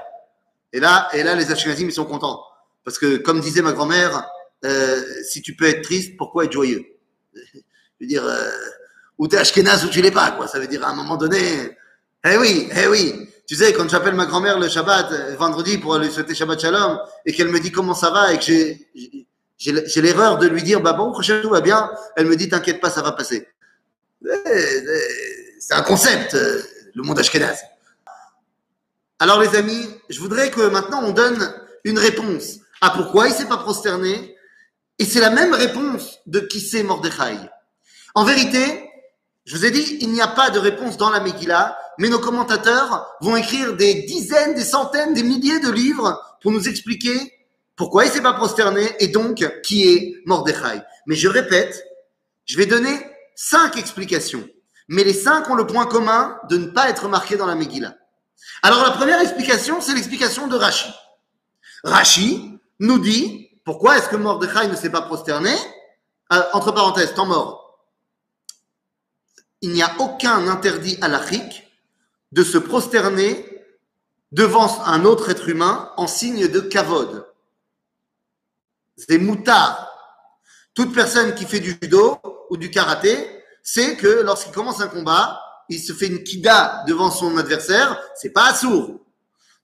Et 0.74 0.78
là, 0.78 1.08
et 1.14 1.22
là, 1.22 1.34
les 1.34 1.50
Ashkenazim, 1.50 1.86
ils 1.86 1.94
sont 1.94 2.04
contents. 2.04 2.42
Parce 2.84 2.98
que, 2.98 3.16
comme 3.16 3.40
disait 3.40 3.62
ma 3.62 3.72
grand-mère, 3.72 4.28
euh, 4.66 5.02
si 5.26 5.40
tu 5.40 5.56
peux 5.56 5.64
être 5.64 5.80
triste, 5.80 6.18
pourquoi 6.18 6.44
être 6.44 6.52
joyeux? 6.52 6.84
Je 7.34 7.60
veux 8.02 8.06
dire, 8.06 8.22
euh, 8.22 8.50
ou 9.16 9.28
t'es 9.28 9.38
Ashkenaz 9.38 9.82
ou 9.86 9.88
tu 9.88 10.02
l'es 10.02 10.10
pas, 10.10 10.32
quoi. 10.32 10.46
Ça 10.46 10.58
veut 10.58 10.66
dire 10.66 10.84
à 10.84 10.90
un 10.90 10.94
moment 10.94 11.16
donné, 11.16 11.40
eh 12.30 12.36
oui, 12.36 12.68
eh 12.76 12.86
oui. 12.86 13.30
Tu 13.46 13.54
sais, 13.54 13.72
quand 13.72 13.88
j'appelle 13.88 14.14
ma 14.14 14.26
grand-mère 14.26 14.58
le 14.58 14.68
Shabbat, 14.68 15.10
euh, 15.10 15.36
vendredi, 15.36 15.78
pour 15.78 15.96
lui 15.96 16.10
souhaiter 16.10 16.34
Shabbat 16.34 16.60
Shalom, 16.60 16.98
et 17.24 17.32
qu'elle 17.32 17.48
me 17.48 17.60
dit 17.60 17.72
comment 17.72 17.94
ça 17.94 18.10
va, 18.10 18.34
et 18.34 18.36
que 18.36 18.44
j'ai, 18.44 18.90
j'ai, 19.56 20.02
l'erreur 20.02 20.36
de 20.36 20.48
lui 20.48 20.62
dire, 20.62 20.82
bah 20.82 20.92
bon, 20.92 21.12
prochain 21.12 21.40
tout 21.40 21.48
va 21.48 21.62
bien, 21.62 21.90
elle 22.16 22.26
me 22.26 22.36
dit, 22.36 22.50
t'inquiète 22.50 22.82
pas, 22.82 22.90
ça 22.90 23.00
va 23.00 23.12
passer. 23.12 23.48
C'est 25.66 25.72
un 25.72 25.82
concept, 25.82 26.34
euh, 26.34 26.62
le 26.92 27.02
monde 27.04 27.18
Ashkenaz. 27.18 27.58
Alors 29.18 29.40
les 29.40 29.56
amis, 29.56 29.88
je 30.10 30.20
voudrais 30.20 30.50
que 30.50 30.60
maintenant 30.60 31.02
on 31.02 31.12
donne 31.12 31.54
une 31.84 31.98
réponse 31.98 32.58
à 32.82 32.90
pourquoi 32.90 33.28
il 33.28 33.34
s'est 33.34 33.48
pas 33.48 33.56
prosterné, 33.56 34.36
et 34.98 35.06
c'est 35.06 35.20
la 35.20 35.30
même 35.30 35.54
réponse 35.54 36.18
de 36.26 36.40
qui 36.40 36.60
c'est 36.60 36.82
Mordechai. 36.82 37.38
En 38.14 38.24
vérité, 38.24 38.90
je 39.46 39.56
vous 39.56 39.64
ai 39.64 39.70
dit, 39.70 39.96
il 40.02 40.12
n'y 40.12 40.20
a 40.20 40.26
pas 40.26 40.50
de 40.50 40.58
réponse 40.58 40.98
dans 40.98 41.08
la 41.08 41.20
Megillah, 41.20 41.78
mais 41.96 42.10
nos 42.10 42.18
commentateurs 42.18 43.16
vont 43.22 43.36
écrire 43.36 43.74
des 43.74 44.02
dizaines, 44.02 44.54
des 44.54 44.64
centaines, 44.64 45.14
des 45.14 45.22
milliers 45.22 45.60
de 45.60 45.70
livres 45.70 46.22
pour 46.42 46.52
nous 46.52 46.68
expliquer 46.68 47.16
pourquoi 47.74 48.04
il 48.04 48.10
s'est 48.10 48.20
pas 48.20 48.34
prosterné 48.34 48.86
et 48.98 49.08
donc 49.08 49.42
qui 49.62 49.88
est 49.88 50.16
Mordechai. 50.26 50.82
Mais 51.06 51.16
je 51.16 51.28
répète, 51.28 51.82
je 52.44 52.58
vais 52.58 52.66
donner 52.66 53.00
cinq 53.34 53.78
explications. 53.78 54.46
Mais 54.88 55.04
les 55.04 55.14
cinq 55.14 55.48
ont 55.50 55.54
le 55.54 55.66
point 55.66 55.86
commun 55.86 56.38
de 56.50 56.56
ne 56.56 56.66
pas 56.66 56.90
être 56.90 57.08
marqués 57.08 57.36
dans 57.36 57.46
la 57.46 57.54
Megillah. 57.54 57.94
Alors 58.62 58.82
la 58.82 58.90
première 58.90 59.20
explication, 59.20 59.80
c'est 59.80 59.94
l'explication 59.94 60.46
de 60.46 60.56
Rashi. 60.56 60.92
Rashi 61.84 62.58
nous 62.80 62.98
dit 62.98 63.50
pourquoi 63.64 63.96
est-ce 63.98 64.08
que 64.08 64.16
Mordechai 64.16 64.68
ne 64.68 64.76
s'est 64.76 64.90
pas 64.90 65.02
prosterné? 65.02 65.54
Euh, 66.32 66.42
Entre 66.52 66.72
parenthèses, 66.72 67.14
temps 67.14 67.26
mort 67.26 67.64
il 69.64 69.70
n'y 69.70 69.82
a 69.82 69.96
aucun 69.98 70.46
interdit 70.48 70.98
halachique 71.00 71.66
de 72.32 72.44
se 72.44 72.58
prosterner 72.58 73.64
devant 74.30 74.84
un 74.84 75.06
autre 75.06 75.30
être 75.30 75.48
humain 75.48 75.90
en 75.96 76.06
signe 76.06 76.48
de 76.48 76.60
kavod. 76.60 77.26
C'est 78.98 79.16
moutard. 79.16 79.90
Toute 80.74 80.92
personne 80.92 81.34
qui 81.34 81.46
fait 81.46 81.60
du 81.60 81.78
judo 81.80 82.18
ou 82.50 82.58
du 82.58 82.70
karaté 82.70 83.33
sait 83.64 83.96
que 83.96 84.22
lorsqu'il 84.22 84.52
commence 84.52 84.80
un 84.80 84.86
combat, 84.86 85.40
il 85.68 85.80
se 85.80 85.92
fait 85.92 86.06
une 86.06 86.22
kida 86.22 86.84
devant 86.86 87.10
son 87.10 87.36
adversaire, 87.38 88.00
c'est 88.14 88.30
pas 88.30 88.54
sourd. 88.54 89.00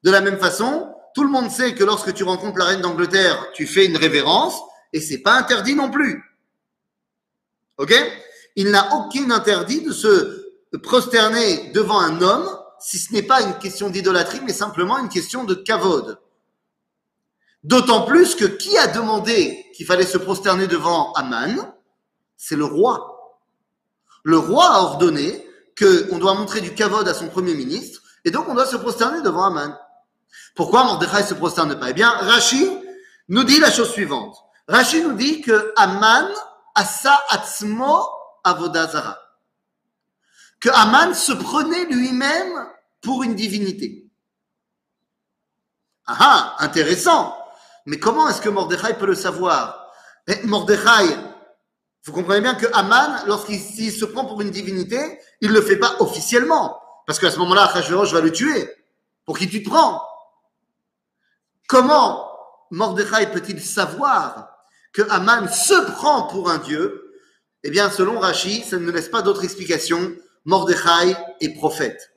De 0.03 0.11
la 0.11 0.23
même 0.23 0.39
façon, 0.39 0.93
tout 1.15 1.23
le 1.23 1.29
monde 1.29 1.51
sait 1.51 1.75
que 1.75 1.85
lorsque 1.85 2.15
tu 2.15 2.25
rencontres 2.25 2.59
la 2.59 2.65
reine 2.65 2.81
d'Angleterre, 2.81 3.49
tu 3.53 3.67
fais 3.67 3.87
une 3.87 3.97
révérence 3.97 4.59
et 4.93 5.01
c'est 5.01 5.19
pas 5.19 5.35
interdit 5.35 5.75
non 5.75 5.91
plus. 5.91 6.25
Ok? 7.77 7.95
Il 8.57 8.71
n'a 8.71 8.95
aucun 8.97 9.31
interdit 9.31 9.83
de 9.83 9.93
se 9.93 10.79
prosterner 10.83 11.71
devant 11.73 12.01
un 12.01 12.21
homme 12.23 12.49
si 12.81 12.99
ce 12.99 13.13
n'est 13.13 13.23
pas 13.23 13.43
une 13.43 13.59
question 13.59 13.91
d'idolâtrie, 13.91 14.41
mais 14.45 14.55
simplement 14.55 14.99
une 14.99 15.11
question 15.11 15.45
de 15.45 15.55
kavod. 15.55 16.19
D'autant 17.63 18.07
plus 18.07 18.35
que 18.35 18.47
qui 18.47 18.79
a 18.79 18.87
demandé 18.87 19.67
qu'il 19.75 19.85
fallait 19.85 20.07
se 20.07 20.17
prosterner 20.17 20.67
devant 20.67 21.13
Aman? 21.13 21.75
C'est 22.39 22.57
le 22.57 22.65
roi. 22.65 23.10
Le 24.23 24.39
roi 24.39 24.67
a 24.67 24.81
ordonné 24.81 25.47
qu'on 25.79 26.19
doit 26.19 26.35
montrer 26.35 26.61
du 26.61 26.75
kavod 26.75 27.07
à 27.09 27.15
son 27.15 27.29
premier 27.29 27.55
ministre, 27.55 28.03
et 28.25 28.31
donc 28.31 28.49
on 28.49 28.55
doit 28.55 28.67
se 28.67 28.77
prosterner 28.77 29.23
devant 29.23 29.45
Aman. 29.45 29.77
Pourquoi 30.55 30.85
Mordechai 30.85 31.23
se 31.23 31.35
prosterne 31.35 31.79
pas? 31.79 31.91
Eh 31.91 31.95
bien, 31.95 32.11
Rashi 32.11 32.71
nous 33.29 33.45
dit 33.45 33.61
la 33.61 33.71
chose 33.71 33.91
suivante. 33.91 34.37
Rashi 34.69 35.03
nous 35.03 35.15
dit 35.15 35.41
que 35.41 35.73
Aman 35.77 36.29
asa 36.75 37.19
atzmo 37.31 38.05
Avodazara. 38.45 39.19
Que 40.61 40.69
Aman 40.71 41.15
se 41.15 41.33
prenait 41.33 41.87
lui-même 41.87 42.67
pour 43.01 43.23
une 43.23 43.35
divinité. 43.35 44.11
Ah, 46.07 46.17
ah 46.19 46.57
intéressant. 46.65 47.37
Mais 47.87 47.99
comment 47.99 48.29
est-ce 48.29 48.43
que 48.43 48.49
Mordechai 48.49 48.95
peut 48.95 49.07
le 49.07 49.15
savoir? 49.15 49.91
Eh, 50.27 50.47
Mordechai, 50.47 51.17
vous 52.05 52.13
comprenez 52.13 52.41
bien 52.41 52.55
que 52.55 52.67
Aman, 52.73 53.25
lorsqu'il 53.27 53.93
se 53.93 54.05
prend 54.05 54.25
pour 54.25 54.41
une 54.41 54.51
divinité, 54.51 55.21
il 55.41 55.51
ne 55.51 55.55
le 55.55 55.63
fait 55.63 55.77
pas 55.77 55.97
officiellement. 56.01 56.81
Parce 57.07 57.19
qu'à 57.19 57.31
ce 57.31 57.39
moment-là, 57.39 57.65
Achashverosh 57.65 58.13
va 58.13 58.21
le 58.21 58.33
tuer. 58.33 58.71
Pour 59.27 59.39
qui 59.39 59.49
tu 59.49 59.63
te 59.63 59.69
prends? 59.69 60.03
Comment 61.69 62.27
Mordechai 62.71 63.27
peut-il 63.27 63.61
savoir 63.61 64.49
que 64.93 65.03
Aman 65.11 65.49
se 65.49 65.75
prend 65.93 66.23
pour 66.25 66.51
un 66.51 66.59
dieu? 66.59 67.13
Eh 67.63 67.71
bien, 67.71 67.91
selon 67.91 68.19
Rashi, 68.19 68.63
ça 68.63 68.79
ne 68.79 68.91
laisse 68.91 69.09
pas 69.09 69.23
d'autre 69.23 69.45
explication. 69.45 70.13
Mordechai 70.47 71.15
est 71.41 71.55
prophète. 71.55 72.13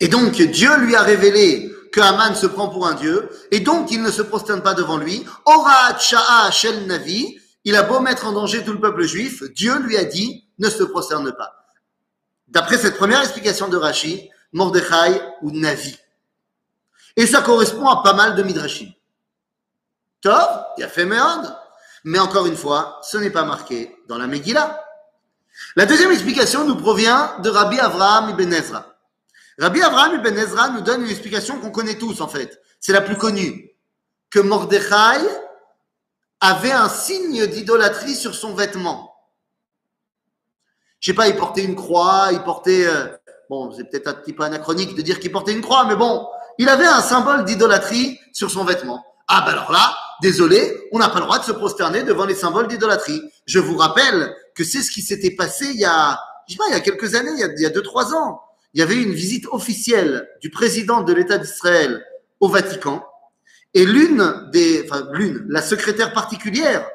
Et 0.00 0.08
donc, 0.08 0.32
Dieu 0.32 0.74
lui 0.78 0.96
a 0.96 1.02
révélé 1.02 1.70
que 1.92 2.00
Haman 2.00 2.34
se 2.34 2.46
prend 2.46 2.68
pour 2.68 2.86
un 2.86 2.94
dieu, 2.94 3.28
et 3.50 3.60
donc 3.60 3.90
il 3.90 4.02
ne 4.02 4.10
se 4.10 4.22
prosterne 4.22 4.62
pas 4.62 4.72
devant 4.72 4.96
lui. 4.96 5.26
Ora 5.44 5.98
Shel 6.50 6.86
Navi, 6.86 7.38
il 7.64 7.76
a 7.76 7.82
beau 7.82 8.00
mettre 8.00 8.26
en 8.26 8.32
danger 8.32 8.64
tout 8.64 8.72
le 8.72 8.80
peuple 8.80 9.02
juif, 9.04 9.42
Dieu 9.54 9.78
lui 9.80 9.96
a 9.96 10.04
dit, 10.04 10.46
ne 10.58 10.68
se 10.68 10.82
prosterne 10.82 11.32
pas. 11.32 11.66
D'après 12.48 12.76
cette 12.76 12.96
première 12.96 13.20
explication 13.20 13.68
de 13.68 13.76
Rashi, 13.76 14.28
Mordechai 14.52 15.20
ou 15.42 15.50
Navi. 15.50 15.96
Et 17.16 17.26
ça 17.26 17.42
correspond 17.42 17.88
à 17.88 18.02
pas 18.02 18.14
mal 18.14 18.34
de 18.34 18.42
Midrashim. 18.42 18.90
Tov, 20.20 20.64
il 20.78 20.84
a 20.84 20.88
fait 20.88 21.04
Méode, 21.04 21.54
mais 22.04 22.18
encore 22.18 22.46
une 22.46 22.56
fois, 22.56 23.00
ce 23.02 23.16
n'est 23.18 23.30
pas 23.30 23.44
marqué 23.44 23.96
dans 24.08 24.18
la 24.18 24.26
Megillah. 24.26 24.80
La 25.76 25.86
deuxième 25.86 26.12
explication 26.12 26.66
nous 26.66 26.76
provient 26.76 27.38
de 27.40 27.50
Rabbi 27.50 27.78
Avraham 27.78 28.30
ibn 28.30 28.52
Ezra. 28.52 28.86
Rabbi 29.58 29.82
Avraham 29.82 30.14
ibn 30.14 30.36
Ezra 30.36 30.70
nous 30.70 30.80
donne 30.80 31.02
une 31.02 31.10
explication 31.10 31.60
qu'on 31.60 31.70
connaît 31.70 31.98
tous 31.98 32.20
en 32.20 32.28
fait. 32.28 32.60
C'est 32.80 32.92
la 32.92 33.02
plus 33.02 33.16
connue. 33.16 33.70
Que 34.30 34.40
Mordechai 34.40 35.20
avait 36.42 36.72
un 36.72 36.88
signe 36.88 37.46
d'idolâtrie 37.46 38.16
sur 38.16 38.34
son 38.34 38.52
vêtement. 38.52 39.14
Je 40.98 41.10
sais 41.10 41.14
pas, 41.14 41.28
il 41.28 41.36
portait 41.36 41.64
une 41.64 41.76
croix, 41.76 42.30
il 42.32 42.42
portait... 42.42 42.84
Euh, 42.84 43.06
bon, 43.48 43.72
c'est 43.72 43.84
peut-être 43.84 44.08
un 44.08 44.14
petit 44.14 44.32
peu 44.32 44.42
anachronique 44.42 44.96
de 44.96 45.02
dire 45.02 45.20
qu'il 45.20 45.30
portait 45.30 45.52
une 45.52 45.62
croix, 45.62 45.84
mais 45.84 45.94
bon, 45.94 46.26
il 46.58 46.68
avait 46.68 46.86
un 46.86 47.00
symbole 47.00 47.44
d'idolâtrie 47.44 48.18
sur 48.32 48.50
son 48.50 48.64
vêtement. 48.64 49.04
Ah 49.28 49.42
ben 49.46 49.52
alors 49.52 49.70
là, 49.70 49.96
désolé, 50.20 50.88
on 50.90 50.98
n'a 50.98 51.08
pas 51.08 51.20
le 51.20 51.26
droit 51.26 51.38
de 51.38 51.44
se 51.44 51.52
prosterner 51.52 52.02
devant 52.02 52.24
les 52.24 52.34
symboles 52.34 52.66
d'idolâtrie. 52.66 53.22
Je 53.46 53.60
vous 53.60 53.76
rappelle 53.76 54.34
que 54.56 54.64
c'est 54.64 54.82
ce 54.82 54.90
qui 54.90 55.00
s'était 55.00 55.36
passé 55.36 55.66
il 55.66 55.80
y 55.80 55.84
a, 55.84 56.18
je 56.48 56.54
sais 56.54 56.58
pas, 56.58 56.64
il 56.68 56.72
y 56.72 56.76
a 56.76 56.80
quelques 56.80 57.14
années, 57.14 57.30
il 57.34 57.40
y 57.40 57.44
a, 57.44 57.48
il 57.56 57.62
y 57.62 57.66
a 57.66 57.70
deux, 57.70 57.82
trois 57.82 58.14
ans. 58.14 58.40
Il 58.74 58.80
y 58.80 58.82
avait 58.82 58.96
eu 58.96 59.02
une 59.04 59.14
visite 59.14 59.46
officielle 59.52 60.28
du 60.40 60.50
président 60.50 61.02
de 61.02 61.12
l'État 61.12 61.38
d'Israël 61.38 62.04
au 62.40 62.48
Vatican. 62.48 63.04
Et 63.74 63.86
l'une 63.86 64.50
des, 64.52 64.84
enfin 64.84 65.08
l'une, 65.12 65.44
la 65.48 65.62
secrétaire 65.62 66.12
particulière 66.12 66.86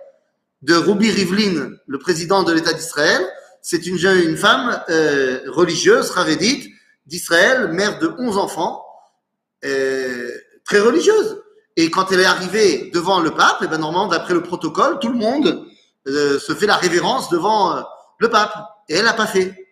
de 0.62 0.76
Ruby 0.76 1.12
Rivlin, 1.12 1.72
le 1.88 2.00
président 2.00 2.44
de 2.44 2.54
l'État 2.54 2.74
d'Israël, 2.74 3.22
c'est 3.62 3.86
une 3.86 3.98
jeune, 3.98 4.30
une 4.30 4.38
femme 4.38 4.82
euh, 4.90 5.40
religieuse, 5.48 6.14
harédite, 6.16 6.72
d'Israël, 7.06 7.70
mère 7.70 8.00
de 8.00 8.14
11 8.18 8.38
enfants, 8.38 8.86
euh, 9.66 10.30
très 10.66 10.80
religieuse. 10.80 11.42
Et 11.76 11.90
quand 11.92 12.12
elle 12.12 12.22
est 12.22 12.26
arrivée 12.26 12.90
devant 12.94 13.20
le 13.20 13.32
pape, 13.32 13.62
et 13.62 13.68
ben 13.68 13.78
normalement, 13.78 14.08
d'après 14.08 14.34
le 14.34 14.42
protocole, 14.42 15.00
tout 15.00 15.10
le 15.10 15.18
monde 15.18 15.68
euh, 16.08 16.40
se 16.40 16.54
fait 16.54 16.66
la 16.66 16.76
révérence 16.76 17.30
devant 17.30 17.76
euh, 17.76 17.82
le 18.20 18.30
pape. 18.30 18.56
Et 18.90 18.96
elle 18.96 19.06
n'a 19.06 19.14
pas 19.14 19.28
fait. 19.28 19.68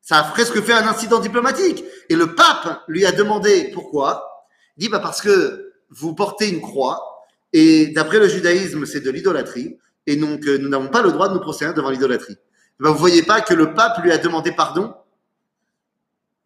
Ça 0.00 0.18
a 0.18 0.24
presque 0.24 0.60
fait 0.62 0.72
un 0.72 0.86
incident 0.86 1.18
diplomatique. 1.18 1.84
Et 2.08 2.14
le 2.14 2.34
pape 2.34 2.82
lui 2.88 3.04
a 3.04 3.12
demandé 3.12 3.70
pourquoi. 3.72 4.46
Il 4.76 4.82
dit 4.82 4.88
bah 4.88 5.00
parce 5.00 5.20
que 5.20 5.71
vous 5.94 6.14
portez 6.14 6.48
une 6.48 6.60
croix 6.60 7.24
et 7.52 7.88
d'après 7.88 8.18
le 8.18 8.28
judaïsme 8.28 8.86
c'est 8.86 9.00
de 9.00 9.10
l'idolâtrie 9.10 9.78
et 10.06 10.16
donc 10.16 10.46
euh, 10.46 10.58
nous 10.58 10.68
n'avons 10.68 10.88
pas 10.88 11.02
le 11.02 11.12
droit 11.12 11.28
de 11.28 11.34
nous 11.34 11.40
procéder 11.40 11.72
devant 11.72 11.90
l'idolâtrie. 11.90 12.36
Ben, 12.80 12.90
vous 12.90 12.98
voyez 12.98 13.22
pas 13.22 13.40
que 13.40 13.54
le 13.54 13.74
pape 13.74 14.02
lui 14.02 14.10
a 14.10 14.18
demandé 14.18 14.52
pardon? 14.52 14.94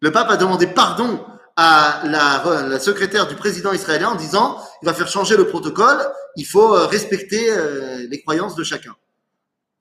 Le 0.01 0.11
pape 0.11 0.29
a 0.29 0.37
demandé 0.37 0.67
pardon 0.67 1.25
à 1.55 2.03
la, 2.05 2.79
secrétaire 2.79 3.27
du 3.27 3.35
président 3.35 3.73
israélien 3.73 4.09
en 4.09 4.15
disant 4.15 4.61
il 4.83 4.85
va 4.85 4.93
faire 4.93 5.07
changer 5.07 5.35
le 5.35 5.47
protocole, 5.47 5.97
il 6.35 6.45
faut 6.45 6.75
euh, 6.75 6.85
respecter 6.85 7.49
euh, 7.49 8.05
les 8.07 8.21
croyances 8.21 8.55
de 8.55 8.63
chacun. 8.63 8.95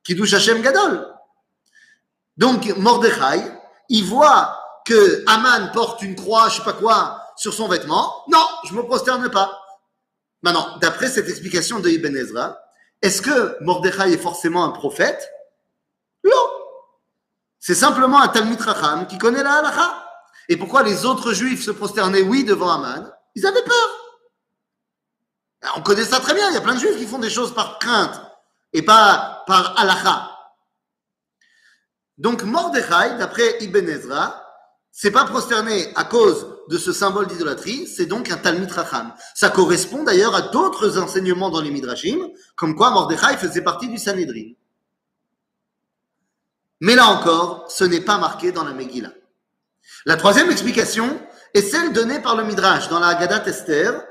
Kiddush 0.03 0.33
Hashem 0.33 0.63
Gadol. 0.63 1.07
Donc 2.39 2.75
Mordechai, 2.79 3.43
il 3.91 4.05
voit 4.05 4.59
que 4.87 5.25
Aman 5.27 5.71
porte 5.73 6.03
une 6.03 6.15
croix, 6.15 6.49
je 6.49 6.57
sais 6.57 6.65
pas 6.65 6.73
quoi, 6.73 7.16
sur 7.37 7.55
son 7.55 7.69
vêtement. 7.69 8.25
Non, 8.29 8.47
je 8.69 8.75
me 8.75 8.83
prosterne 8.83 9.31
pas. 9.31 9.63
Maintenant, 10.43 10.77
d'après 10.79 11.09
cette 11.09 11.29
explication 11.29 11.81
de 11.81 11.89
Ibn 11.91 12.17
Ezra, 12.17 12.59
est-ce 13.03 13.23
que 13.23 13.63
Mordechai 13.63 14.13
est 14.13 14.19
forcément 14.19 14.65
un 14.65 14.71
prophète? 14.71 15.29
Non. 16.25 16.33
C'est 17.59 17.75
simplement 17.75 18.21
un 18.21 18.29
Talmud 18.29 18.61
Racham 18.61 19.07
qui 19.07 19.19
connaît 19.19 19.43
la 19.43 19.55
halakha. 19.55 20.05
Et 20.49 20.57
pourquoi 20.57 20.83
les 20.83 21.05
autres 21.05 21.33
juifs 21.33 21.65
se 21.65 21.71
prosternaient, 21.71 22.23
oui, 22.23 22.45
devant 22.45 22.71
Aman 22.71 23.11
Ils 23.35 23.47
avaient 23.47 23.65
peur. 23.65 23.89
On 25.77 25.83
connaît 25.83 26.05
ça 26.05 26.21
très 26.21 26.35
bien. 26.35 26.49
Il 26.51 26.55
y 26.55 26.59
a 26.59 26.61
plein 26.61 26.75
de 26.75 26.81
juifs 26.81 26.97
qui 26.97 27.07
font 27.07 27.19
des 27.19 27.31
choses 27.31 27.53
par 27.55 27.79
crainte 27.79 28.21
et 28.73 28.83
pas 28.83 29.43
par 29.47 29.79
halakha. 29.79 30.31
Donc 32.19 32.43
Mordechai, 32.45 33.17
d'après 33.19 33.63
Ibn 33.63 33.89
Ezra, 33.89 34.43
c'est 34.93 35.11
pas 35.11 35.25
prosterné 35.25 35.93
à 35.97 36.05
cause 36.05 36.56
de 36.69 36.79
ce 36.79 36.93
symbole 36.93 37.27
d'idolâtrie, 37.27 37.87
c'est 37.87 38.07
donc 38.07 38.31
un 38.31 38.37
Talmud 38.37 38.71
Racham. 38.71 39.13
Ça 39.35 39.51
correspond 39.51 40.03
d'ailleurs 40.05 40.35
à 40.35 40.43
d'autres 40.43 40.99
enseignements 40.99 41.51
dans 41.51 41.61
les 41.61 41.71
Midrashim, 41.71 42.19
comme 42.57 42.75
quoi 42.75 42.91
Mordechai 42.91 43.37
faisait 43.37 43.63
partie 43.63 43.89
du 43.89 43.99
Sanhedrin. 43.99 44.53
Mais 46.81 46.95
là 46.95 47.07
encore, 47.07 47.71
ce 47.71 47.85
n'est 47.85 48.01
pas 48.01 48.19
marqué 48.19 48.53
dans 48.53 48.65
la 48.65 48.73
Megillah. 48.73 49.13
La 50.05 50.17
troisième 50.17 50.51
explication 50.51 51.21
est 51.55 51.63
celle 51.63 51.93
donnée 51.93 52.21
par 52.21 52.37
le 52.37 52.45
Midrash 52.45 52.89
dans 52.89 52.99
la 52.99 53.09
Haggadah 53.09 53.47
Esther. 53.47 54.05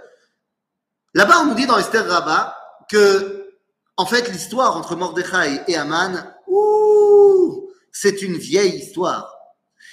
Là-bas, 1.14 1.42
on 1.42 1.46
nous 1.48 1.56
dit 1.56 1.68
dans 1.68 1.78
Esther 1.78 2.08
Rabbah 2.08 2.56
que, 2.90 3.50
en 3.98 4.06
fait, 4.06 4.30
l'histoire 4.30 4.78
entre 4.78 4.96
Mordechai 4.96 5.62
et 5.68 5.78
Aman, 5.78 6.34
ouh, 6.48 7.70
c'est 7.92 8.22
une 8.22 8.38
vieille 8.38 8.76
histoire. 8.76 9.32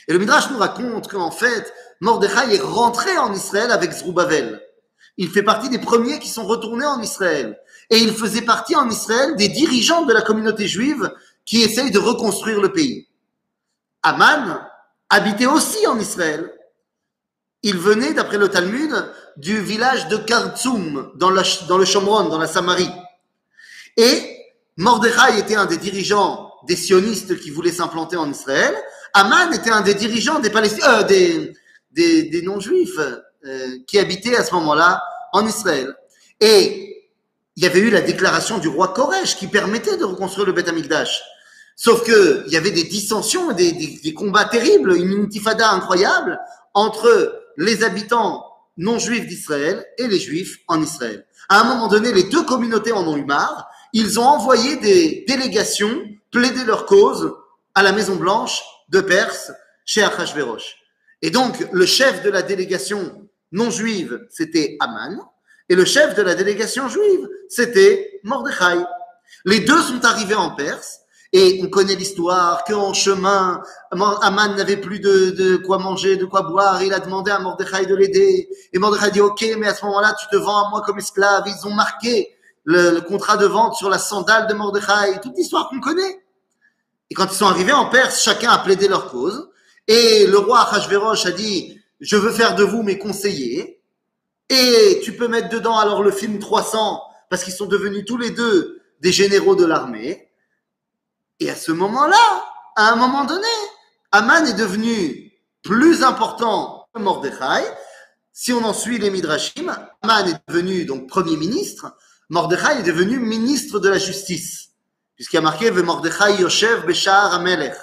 Et 0.09 0.13
le 0.13 0.19
Midrash 0.19 0.51
nous 0.51 0.59
raconte 0.59 1.09
qu'en 1.09 1.31
fait, 1.31 1.73
Mordechai 2.03 2.57
est 2.57 2.61
rentré 2.61 3.17
en 3.17 3.33
Israël 3.33 3.71
avec 3.71 3.93
Zerubbabel. 3.93 4.61
Il 5.19 5.31
fait 5.31 5.45
partie 5.45 5.69
des 5.69 5.79
premiers 5.79 6.19
qui 6.19 6.29
sont 6.29 6.45
retournés 6.45 6.85
en 6.85 7.01
Israël. 7.01 7.57
Et 7.91 7.99
il 7.99 8.13
faisait 8.13 8.43
partie 8.43 8.75
en 8.75 8.91
Israël 8.91 9.37
des 9.37 9.49
dirigeants 9.49 10.05
de 10.05 10.13
la 10.13 10.21
communauté 10.21 10.67
juive 10.67 11.13
qui 11.45 11.63
essayent 11.63 11.93
de 11.93 12.01
reconstruire 12.01 12.61
le 12.61 12.73
pays. 12.73 13.07
Aman 14.03 14.61
habitait 15.11 15.47
aussi 15.47 15.87
en 15.87 15.97
Israël. 15.97 16.53
Il 17.63 17.79
venait, 17.79 18.15
d'après 18.15 18.39
le 18.39 18.49
Talmud, 18.49 18.93
du 19.37 19.61
village 19.61 20.09
de 20.09 20.17
Kartsoum, 20.17 21.13
dans, 21.15 21.31
le 21.31 21.85
Shomron, 21.85 22.29
dans 22.29 22.39
la 22.39 22.49
Samarie. 22.49 22.91
Et 23.97 24.39
Mordechai 24.77 25.39
était 25.39 25.55
un 25.55 25.67
des 25.67 25.77
dirigeants 25.77 26.51
des 26.67 26.75
sionistes 26.75 27.39
qui 27.39 27.51
voulaient 27.51 27.71
s'implanter 27.71 28.17
en 28.17 28.29
Israël. 28.29 28.75
Aman 29.15 29.53
était 29.53 29.71
un 29.71 29.83
des 29.83 29.95
dirigeants 29.95 30.41
des 30.41 30.51
Palestiniens, 30.51 31.07
euh, 31.09 31.53
des, 31.93 32.25
des 32.25 32.43
non-juifs 32.43 32.99
euh, 32.99 33.69
qui 33.87 33.99
habitaient 33.99 34.37
à 34.37 34.45
ce 34.45 34.55
moment-là 34.55 35.03
en 35.33 35.47
Israël. 35.47 35.95
Et 36.41 37.11
il 37.57 37.63
y 37.63 37.67
avait 37.67 37.81
eu 37.81 37.91
la 37.91 38.01
déclaration 38.01 38.59
du 38.59 38.69
roi 38.69 38.89
Koresh 38.89 39.37
qui 39.37 39.47
permettait 39.47 39.97
de 39.97 40.05
reconstruire 40.05 40.47
le 40.47 40.53
Beth 40.53 40.69
Amikdash. 40.69 41.23
Sauf 41.77 42.05
que 42.05 42.45
il 42.47 42.53
y 42.53 42.57
avait 42.57 42.71
des 42.71 42.85
dissensions, 42.85 43.53
des, 43.53 43.73
des, 43.73 44.01
des 44.03 44.15
combats 44.15 44.45
terribles, 44.45 44.97
une 44.97 45.25
intifada 45.25 45.71
incroyable 45.71 46.39
entre 46.75 47.43
les 47.57 47.85
habitants 47.85 48.45
non 48.77 48.99
juifs 48.99 49.27
d'Israël 49.27 49.85
et 49.99 50.07
les 50.07 50.19
juifs 50.19 50.59
en 50.69 50.83
Israël. 50.83 51.27
À 51.49 51.61
un 51.61 51.65
moment 51.65 51.89
donné, 51.89 52.13
les 52.13 52.25
deux 52.25 52.45
communautés 52.45 52.93
en 52.93 53.07
ont 53.07 53.17
eu 53.17 53.25
marre. 53.25 53.69
Ils 53.93 54.19
ont 54.19 54.25
envoyé 54.25 54.77
des 54.77 55.25
délégations 55.29 56.03
plaider 56.31 56.65
leur 56.65 56.87
cause 56.87 57.35
à 57.75 57.83
la 57.83 57.93
Maison 57.93 58.17
Blanche 58.17 58.63
de 58.89 59.01
Perse 59.01 59.53
chez 59.85 60.03
Achashverosh. 60.03 60.77
Et 61.23 61.31
donc, 61.31 61.67
le 61.73 61.87
chef 61.87 62.23
de 62.23 62.31
la 62.31 62.43
délégation 62.43 63.29
non 63.53 63.71
juive, 63.71 64.21
c'était 64.29 64.77
Aman, 64.81 65.19
et 65.69 65.75
le 65.75 65.85
chef 65.85 66.15
de 66.15 66.23
la 66.23 66.35
délégation 66.35 66.89
juive, 66.89 67.29
c'était 67.49 68.21
Mordechai. 68.25 68.85
Les 69.45 69.61
deux 69.61 69.81
sont 69.81 70.05
arrivés 70.05 70.35
en 70.35 70.51
Perse, 70.51 70.99
et 71.33 71.61
on 71.63 71.69
connaît 71.69 71.95
l'histoire 71.95 72.63
qu'en 72.65 72.93
chemin, 72.93 73.63
Aman 73.91 74.55
n'avait 74.55 74.77
plus 74.77 75.01
de, 75.01 75.57
quoi 75.65 75.79
manger, 75.79 76.17
de 76.17 76.27
quoi 76.27 76.43
boire. 76.43 76.83
Il 76.83 76.93
a 76.93 77.01
demandé 77.01 77.31
à 77.31 77.39
Mordechai 77.39 77.87
de 77.87 77.95
l'aider. 77.95 78.51
Et 78.73 78.79
Mordechai 78.79 79.11
dit, 79.13 79.21
OK, 79.23 79.43
mais 79.57 79.67
à 79.67 79.75
ce 79.75 79.83
moment-là, 79.87 80.15
tu 80.21 80.27
te 80.31 80.37
vends 80.37 80.67
à 80.67 80.69
moi 80.69 80.83
comme 80.85 80.99
esclave. 80.99 81.45
Ils 81.47 81.67
ont 81.67 81.73
marqué 81.73 82.37
le, 82.65 82.91
le 82.91 83.01
contrat 83.01 83.39
de 83.39 83.47
vente 83.47 83.77
sur 83.77 83.89
la 83.89 83.99
sandale 83.99 84.47
de 84.47 84.53
Mordechai. 84.53 85.21
Toute 85.23 85.35
l'histoire 85.39 85.71
qu'on 85.71 85.81
connaît. 85.81 86.23
Et 87.09 87.15
quand 87.15 87.25
ils 87.25 87.37
sont 87.37 87.47
arrivés 87.47 87.73
en 87.73 87.87
Perse, 87.87 88.23
chacun 88.23 88.51
a 88.51 88.59
plaidé 88.59 88.87
leur 88.87 89.11
cause. 89.11 89.49
Et 89.89 90.27
le 90.27 90.39
roi 90.39 90.61
Achashverosh 90.61 91.27
a 91.27 91.31
dit, 91.33 91.81
je 92.01 92.17
veux 92.17 92.33
faire 92.33 92.55
de 92.55 92.65
vous 92.65 92.83
mes 92.83 92.99
conseillers. 92.99 93.81
Et 94.49 95.01
tu 95.03 95.17
peux 95.17 95.29
mettre 95.29 95.49
dedans 95.49 95.79
alors 95.79 96.03
le 96.03 96.11
film 96.11 96.39
300, 96.39 97.03
parce 97.31 97.45
qu'ils 97.45 97.55
sont 97.55 97.67
devenus 97.67 98.05
tous 98.07 98.19
les 98.19 98.31
deux 98.31 98.83
des 99.01 99.13
généraux 99.13 99.57
de 99.57 99.65
l'armée. 99.65 100.31
Et 101.41 101.51
à 101.51 101.57
ce 101.57 101.73
moment-là, 101.73 102.45
à 102.77 102.93
un 102.93 102.97
moment 102.97 103.25
donné, 103.25 103.47
Aman 104.13 104.47
est 104.47 104.55
devenu 104.55 105.33
plus 105.63 106.03
important 106.03 106.87
que 106.95 107.01
Mordechai. 107.01 107.65
Si 108.33 108.53
on 108.53 108.65
en 108.65 108.75
suit 108.75 108.99
les 108.99 109.11
Midrashim, 109.11 109.75
Aman 110.03 110.29
est 110.29 110.41
devenu 110.49 110.85
donc 110.85 111.09
premier 111.09 111.37
ministre, 111.37 111.97
Mordechai 112.29 112.81
est 112.81 112.83
devenu 112.83 113.19
ministre 113.19 113.79
de 113.79 113.89
la 113.89 113.99
justice. 113.99 114.71
Puisqu'il 115.17 115.37
y 115.37 115.39
a 115.39 115.43
marqué 115.43 115.71
Mordechai 115.71 116.41
Yoshev 116.41 116.87
Beshar 116.87 117.35
Amelech. 117.35 117.77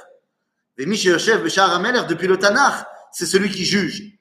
Depuis 0.85 2.27
le 2.27 2.37
Tanakh, 2.37 2.85
c'est 3.11 3.25
celui 3.25 3.49
qui 3.49 3.65
juge. 3.65 4.19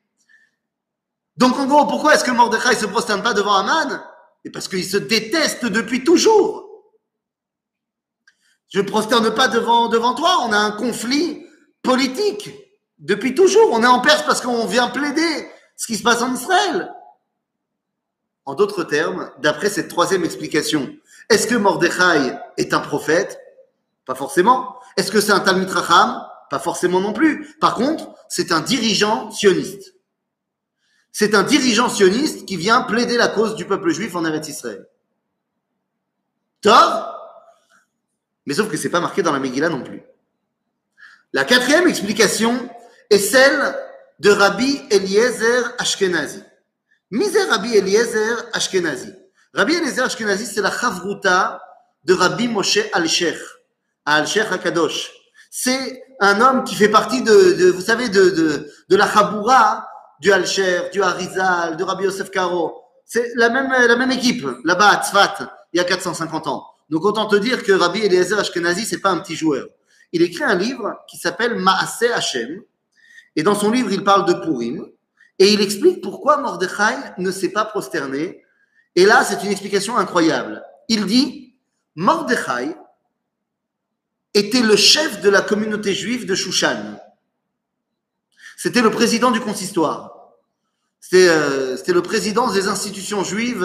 Donc 1.37 1.57
en 1.59 1.67
gros, 1.67 1.87
pourquoi 1.87 2.15
est-ce 2.15 2.25
que 2.25 2.33
Mordechai 2.33 2.75
se 2.75 2.87
prosterne 2.87 3.23
pas 3.23 3.33
devant 3.33 3.55
Aman 3.55 4.03
Et 4.45 4.51
parce 4.51 4.67
qu'il 4.67 4.85
se 4.85 4.97
déteste 4.97 5.67
depuis 5.67 6.03
toujours. 6.03 6.69
Je 8.71 8.81
ne 8.81 8.87
prosterne 8.87 9.33
pas 9.35 9.49
devant, 9.49 9.89
devant 9.89 10.15
toi. 10.15 10.39
On 10.43 10.53
a 10.53 10.59
un 10.59 10.73
conflit 10.73 11.47
politique 11.83 12.51
depuis 12.99 13.35
toujours. 13.35 13.71
On 13.73 13.83
est 13.83 13.87
en 13.87 14.01
Perse 14.01 14.25
parce 14.25 14.41
qu'on 14.41 14.67
vient 14.67 14.89
plaider 14.89 15.49
ce 15.77 15.87
qui 15.87 15.97
se 15.97 16.03
passe 16.03 16.23
en 16.23 16.35
Israël. 16.35 16.93
En 18.45 18.55
d'autres 18.55 18.83
termes, 18.83 19.31
d'après 19.39 19.71
cette 19.71 19.89
troisième 19.89 20.25
explication, 20.25 20.93
est-ce 21.31 21.47
que 21.47 21.55
Mordechai 21.55 22.35
est 22.57 22.75
un 22.75 22.81
prophète? 22.81 23.39
Pas 24.07 24.15
forcément. 24.15 24.77
Est-ce 24.97 25.13
que 25.13 25.21
c'est 25.21 25.33
un 25.33 25.41
Talmud 25.41 25.71
Racham 25.71 26.27
Pas 26.51 26.59
forcément 26.59 27.01
non 27.01 27.13
plus. 27.13 27.55
Par 27.61 27.75
contre, 27.75 28.15
c'est 28.29 28.53
un 28.53 28.61
dirigeant 28.61 29.31
sioniste. 29.31 29.95
C'est 31.13 31.35
un 31.35 31.43
dirigeant 31.43 31.89
sioniste 31.89 32.47
qui 32.47 32.57
vient 32.57 32.83
plaider 32.83 33.17
la 33.17 33.29
cause 33.29 33.55
du 33.55 33.65
peuple 33.65 33.91
juif 33.91 34.15
en 34.15 34.25
Eretz 34.25 34.49
Israël. 34.49 34.87
Tov 36.61 37.19
mais 38.49 38.55
sauf 38.55 38.71
que 38.71 38.79
c'est 38.79 38.89
pas 38.89 39.01
marqué 39.01 39.23
dans 39.23 39.33
la 39.33 39.41
Megillah 39.41 39.69
non 39.69 39.83
plus. 39.83 40.01
La 41.35 41.45
quatrième 41.45 41.87
explication 41.87 42.67
est 43.11 43.19
celle 43.19 43.77
de 44.21 44.31
Rabbi 44.31 44.81
Eliezer 44.91 45.75
Ashkenazi. 45.77 46.43
Misé 47.11 47.43
Rabbi 47.43 47.77
Eliezer 47.77 48.47
Ashkenazi. 48.55 49.13
Rabbi 49.53 49.75
Eliezer 49.75 50.05
Ashkenazi, 50.05 50.47
c'est 50.47 50.63
la 50.63 50.71
chavruta 50.71 51.61
de 52.05 52.15
Rabbi 52.15 52.49
Moshe 52.49 52.79
Al-Sheikh, 52.95 53.37
Al-Sheikh 54.07 54.51
Akadosh. 54.51 55.11
C'est 55.51 56.03
un 56.21 56.41
homme 56.41 56.65
qui 56.65 56.75
fait 56.75 56.89
partie 56.89 57.23
de, 57.23 57.53
de 57.53 57.71
vous 57.71 57.81
savez, 57.81 58.09
de, 58.09 58.31
de, 58.31 58.71
de 58.89 58.97
la 58.97 59.07
chaboura 59.07 59.89
du 60.21 60.33
Al-Sheikh, 60.33 60.93
du 60.93 61.03
Harizal, 61.03 61.77
de 61.77 61.85
Rabbi 61.85 62.05
Yosef 62.05 62.31
Karo. 62.31 62.83
C'est 63.05 63.33
la 63.37 63.49
même, 63.49 63.71
la 63.71 63.97
même 63.97 64.11
équipe, 64.11 64.47
là-bas 64.65 64.89
à 64.89 65.03
Tzfat, 65.03 65.51
il 65.73 65.79
y 65.79 65.81
a 65.81 65.85
450 65.85 66.47
ans. 66.47 66.65
Donc 66.91 67.05
autant 67.05 67.27
te 67.27 67.37
dire 67.37 67.63
que 67.63 67.73
Rabbi 67.73 68.01
Eliezer 68.01 68.39
Ashkenazi, 68.39 68.85
c'est 68.85 69.01
pas 69.01 69.11
un 69.11 69.19
petit 69.19 69.37
joueur. 69.37 69.67
Il 70.13 70.23
écrit 70.23 70.45
un 70.45 70.55
livre 70.55 70.95
qui 71.09 71.19
s'appelle 71.19 71.55
Maaseh 71.55 72.13
Hashem. 72.13 72.63
Et 73.37 73.43
dans 73.43 73.55
son 73.55 73.71
livre, 73.71 73.93
il 73.93 74.05
parle 74.05 74.25
de 74.27 74.35
Purim. 74.35 74.87
Et 75.39 75.53
il 75.53 75.61
explique 75.61 76.03
pourquoi 76.03 76.39
Mordechai 76.39 76.97
ne 77.19 77.31
s'est 77.31 77.51
pas 77.51 77.65
prosterné. 77.65 78.43
Et 78.97 79.05
là, 79.05 79.23
c'est 79.23 79.45
une 79.45 79.51
explication 79.51 79.97
incroyable. 79.97 80.63
Il 80.89 81.07
dit, 81.07 81.55
Mordechai 81.95 82.75
était 84.39 84.63
le 84.63 84.77
chef 84.77 85.21
de 85.21 85.29
la 85.29 85.43
communauté 85.43 85.95
juive 85.95 86.27
de 86.27 86.35
Shushan. 86.35 86.99
C'était 88.57 88.83
le 88.83 88.91
président 88.91 89.31
du 89.31 89.41
consistoire. 89.41 90.15
C'était 91.01 91.29
euh, 91.29 91.77
le 91.87 92.03
président 92.03 92.53
des 92.53 92.67
institutions 92.67 93.23
juives 93.23 93.65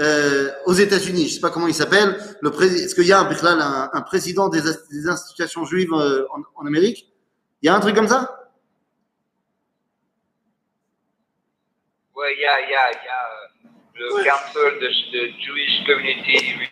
euh, 0.00 0.50
aux 0.64 0.72
États-Unis. 0.72 1.28
Je 1.28 1.34
sais 1.34 1.40
pas 1.40 1.50
comment 1.50 1.68
il 1.68 1.74
s'appelle. 1.74 2.16
Est-ce 2.42 2.94
qu'il 2.94 3.06
y 3.06 3.12
a 3.12 3.20
un, 3.20 4.02
président 4.02 4.48
des, 4.48 4.62
institutions 5.08 5.64
juives 5.64 5.92
euh, 5.92 6.26
en, 6.32 6.40
en 6.62 6.66
Amérique? 6.66 7.06
Il 7.62 7.66
y 7.66 7.68
a 7.68 7.74
un 7.74 7.80
truc 7.80 7.94
comme 7.94 8.08
ça? 8.08 8.40
Ouais, 12.20 12.34
il 12.34 12.40
y 12.40 12.46
a, 12.46 12.60
il 12.60 12.70
y 12.70 12.74
a, 12.74 12.90
y 12.92 13.08
a 13.08 13.24
euh, 13.26 13.68
le 13.94 14.14
Ouais. 14.14 14.24
Council 14.24 14.78
de, 14.80 14.88
de 14.88 15.32
Jewish 15.40 15.84
Community. 15.86 16.70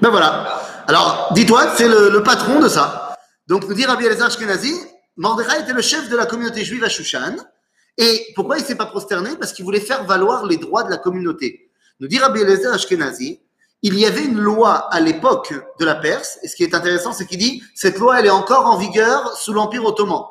Ben 0.00 0.10
voilà. 0.10 0.62
Alors, 0.86 1.30
dis-toi 1.34 1.74
c'est 1.76 1.88
le, 1.88 2.08
le 2.08 2.22
patron 2.22 2.60
de 2.60 2.68
ça. 2.68 3.14
Donc, 3.46 3.68
nous 3.68 3.74
dit 3.74 3.84
Rabbi 3.84 4.06
Elazar 4.06 4.28
Ashkenazi, 4.28 4.74
Mordechai 5.16 5.60
était 5.60 5.72
le 5.72 5.82
chef 5.82 6.08
de 6.08 6.16
la 6.16 6.26
communauté 6.26 6.64
juive 6.64 6.84
à 6.84 6.88
Shushan. 6.88 7.36
Et 7.98 8.26
pourquoi 8.34 8.58
il 8.58 8.64
s'est 8.64 8.76
pas 8.76 8.86
prosterné? 8.86 9.36
Parce 9.36 9.52
qu'il 9.52 9.64
voulait 9.64 9.80
faire 9.80 10.04
valoir 10.04 10.46
les 10.46 10.56
droits 10.56 10.84
de 10.84 10.90
la 10.90 10.96
communauté. 10.96 11.70
Nous 12.00 12.08
dit 12.08 12.18
Rabbi 12.18 12.40
Elazar 12.40 12.74
Ashkenazi, 12.74 13.40
il 13.82 13.98
y 13.98 14.06
avait 14.06 14.24
une 14.24 14.38
loi 14.38 14.92
à 14.92 15.00
l'époque 15.00 15.54
de 15.78 15.84
la 15.84 15.94
Perse, 15.94 16.38
et 16.42 16.48
ce 16.48 16.56
qui 16.56 16.64
est 16.64 16.74
intéressant, 16.74 17.12
c'est 17.12 17.26
qu'il 17.26 17.38
dit, 17.38 17.62
cette 17.74 17.98
loi, 17.98 18.18
elle 18.18 18.26
est 18.26 18.30
encore 18.30 18.66
en 18.66 18.76
vigueur 18.76 19.36
sous 19.36 19.52
l'Empire 19.52 19.84
ottoman, 19.84 20.24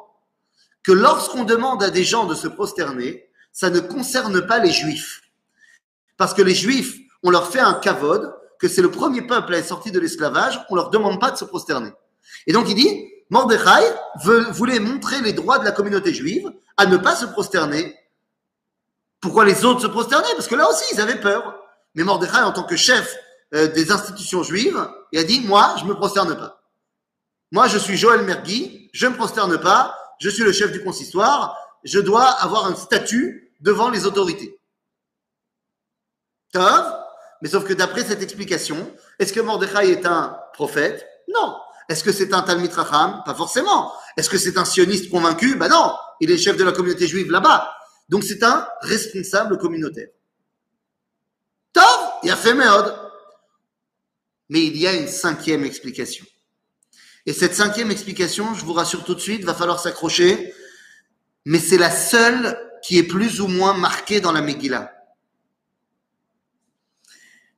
que 0.84 0.92
lorsqu'on 0.92 1.44
demande 1.44 1.84
à 1.84 1.90
des 1.90 2.04
gens 2.04 2.26
de 2.26 2.36
se 2.36 2.48
prosterner, 2.48 3.30
ça 3.54 3.70
ne 3.70 3.80
concerne 3.80 4.46
pas 4.46 4.60
les 4.60 4.72
Juifs. 4.72 5.22
Parce 6.18 6.34
que 6.34 6.42
les 6.42 6.56
Juifs, 6.56 6.98
on 7.24 7.30
leur 7.30 7.48
fait 7.50 7.60
un 7.60 7.74
kavod, 7.74 8.34
que 8.60 8.68
c'est 8.68 8.82
le 8.82 8.92
premier 8.92 9.22
peuple 9.22 9.54
à 9.54 9.58
être 9.58 9.68
sorti 9.68 9.92
de 9.92 10.00
l'esclavage, 10.00 10.60
on 10.70 10.76
leur 10.76 10.90
demande 10.90 11.20
pas 11.20 11.32
de 11.32 11.38
se 11.38 11.46
prosterner. 11.46 11.92
Et 12.46 12.54
donc 12.54 12.68
il 12.70 12.76
dit, 12.76 13.10
Mordechai 13.30 13.84
voulait 14.52 14.80
montrer 14.80 15.22
les 15.22 15.34
droits 15.34 15.60
de 15.60 15.66
la 15.66 15.72
communauté 15.72 16.14
juive 16.14 16.52
à 16.78 16.86
ne 16.86 16.98
pas 16.98 17.16
se 17.16 17.26
prosterner. 17.26 17.96
Pourquoi 19.20 19.46
les 19.46 19.66
autres 19.66 19.82
se 19.82 19.88
prosternaient? 19.88 20.34
Parce 20.36 20.48
que 20.48 20.56
là 20.56 20.70
aussi, 20.70 20.86
ils 20.94 21.02
avaient 21.02 21.20
peur. 21.20 21.60
Mais 21.96 22.04
Mordechai, 22.04 22.40
en 22.40 22.52
tant 22.52 22.64
que 22.64 22.76
chef 22.76 23.16
euh, 23.54 23.68
des 23.68 23.92
institutions 23.92 24.44
juives, 24.44 24.88
il 25.12 25.20
a 25.20 25.24
dit, 25.24 25.42
moi, 25.42 25.76
je 25.80 25.86
me 25.86 25.96
prosterne 25.96 26.36
pas. 26.38 26.62
Moi, 27.52 27.68
je 27.68 27.78
suis 27.78 27.98
Joël 27.98 28.22
Mergui, 28.24 28.90
je 28.94 29.08
me 29.08 29.16
prosterne 29.16 29.58
pas, 29.58 29.98
je 30.20 30.30
suis 30.30 30.44
le 30.44 30.52
chef 30.52 30.72
du 30.72 30.84
consistoire, 30.84 31.58
je 31.84 32.00
dois 32.00 32.26
avoir 32.26 32.66
un 32.68 32.76
statut 32.76 33.54
devant 33.62 33.90
les 33.90 34.06
autorités. 34.06 34.60
Tov, 36.52 36.94
mais 37.42 37.50
sauf 37.50 37.66
que 37.66 37.74
d'après 37.74 38.04
cette 38.04 38.22
explication, 38.22 38.92
est-ce 39.20 39.34
que 39.34 39.40
Mordechai 39.40 39.92
est 39.92 40.06
un 40.06 40.38
prophète? 40.54 41.06
Non. 41.34 41.58
Est-ce 41.90 42.04
que 42.04 42.12
c'est 42.12 42.34
un 42.34 42.42
Talmid 42.42 42.74
Racham 42.74 43.22
Pas 43.26 43.36
forcément. 43.36 43.94
Est-ce 44.18 44.30
que 44.30 44.38
c'est 44.38 44.58
un 44.58 44.66
sioniste 44.66 45.10
convaincu? 45.10 45.56
Ben 45.56 45.70
non. 45.70 45.94
Il 46.20 46.32
est 46.32 46.38
chef 46.38 46.58
de 46.58 46.64
la 46.64 46.72
communauté 46.72 47.08
juive 47.08 47.32
là-bas. 47.32 47.74
Donc 48.10 48.24
c'est 48.24 48.44
un 48.44 48.68
responsable 48.82 49.58
communautaire. 49.58 50.10
Tov, 51.74 51.84
il 52.24 52.32
a 52.32 52.36
fait 52.36 52.54
méode. 52.54 52.96
Mais 54.50 54.66
il 54.66 54.78
y 54.78 54.88
a 54.88 54.94
une 54.94 55.08
cinquième 55.08 55.64
explication. 55.64 56.26
Et 57.26 57.34
cette 57.34 57.54
cinquième 57.54 57.92
explication, 57.92 58.54
je 58.54 58.64
vous 58.64 58.74
rassure 58.74 59.04
tout 59.04 59.14
de 59.14 59.20
suite, 59.20 59.44
va 59.44 59.54
falloir 59.54 59.82
s'accrocher, 59.82 60.54
mais 61.46 61.60
c'est 61.60 61.78
la 61.78 61.92
seule 61.92 62.58
qui 62.82 62.98
est 62.98 63.04
plus 63.04 63.42
ou 63.42 63.48
moins 63.48 63.74
marquée 63.74 64.22
dans 64.22 64.32
la 64.32 64.42
Megillah. 64.42 64.97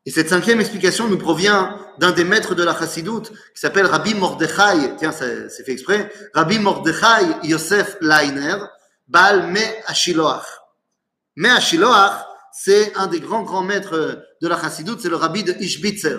Et 0.05 0.11
cette 0.11 0.29
cinquième 0.29 0.59
explication 0.59 1.07
nous 1.07 1.17
provient 1.17 1.77
d'un 1.97 2.11
des 2.11 2.23
maîtres 2.23 2.55
de 2.55 2.63
la 2.63 2.77
Chassidoute 2.77 3.31
qui 3.31 3.59
s'appelle 3.59 3.85
Rabbi 3.85 4.13
Mordechai, 4.13 4.95
tiens, 4.97 5.11
c'est 5.11 5.63
fait 5.63 5.71
exprès, 5.71 6.11
Rabbi 6.33 6.57
Mordechai 6.57 7.25
Yosef 7.43 7.97
Leiner, 8.01 8.55
Baal 9.07 9.47
Me 9.47 9.61
Ashiloach. 9.87 10.45
Me 11.35 11.49
Ashiloach, 11.49 12.13
c'est 12.53 12.95
un 12.95 13.07
des 13.07 13.19
grands 13.19 13.43
grands 13.43 13.63
maîtres 13.63 14.23
de 14.41 14.47
la 14.47 14.59
Chassidoute, 14.59 15.01
c'est 15.01 15.09
le 15.09 15.17
Rabbi 15.17 15.43
de 15.43 15.53
Ishbitzer. 15.53 16.17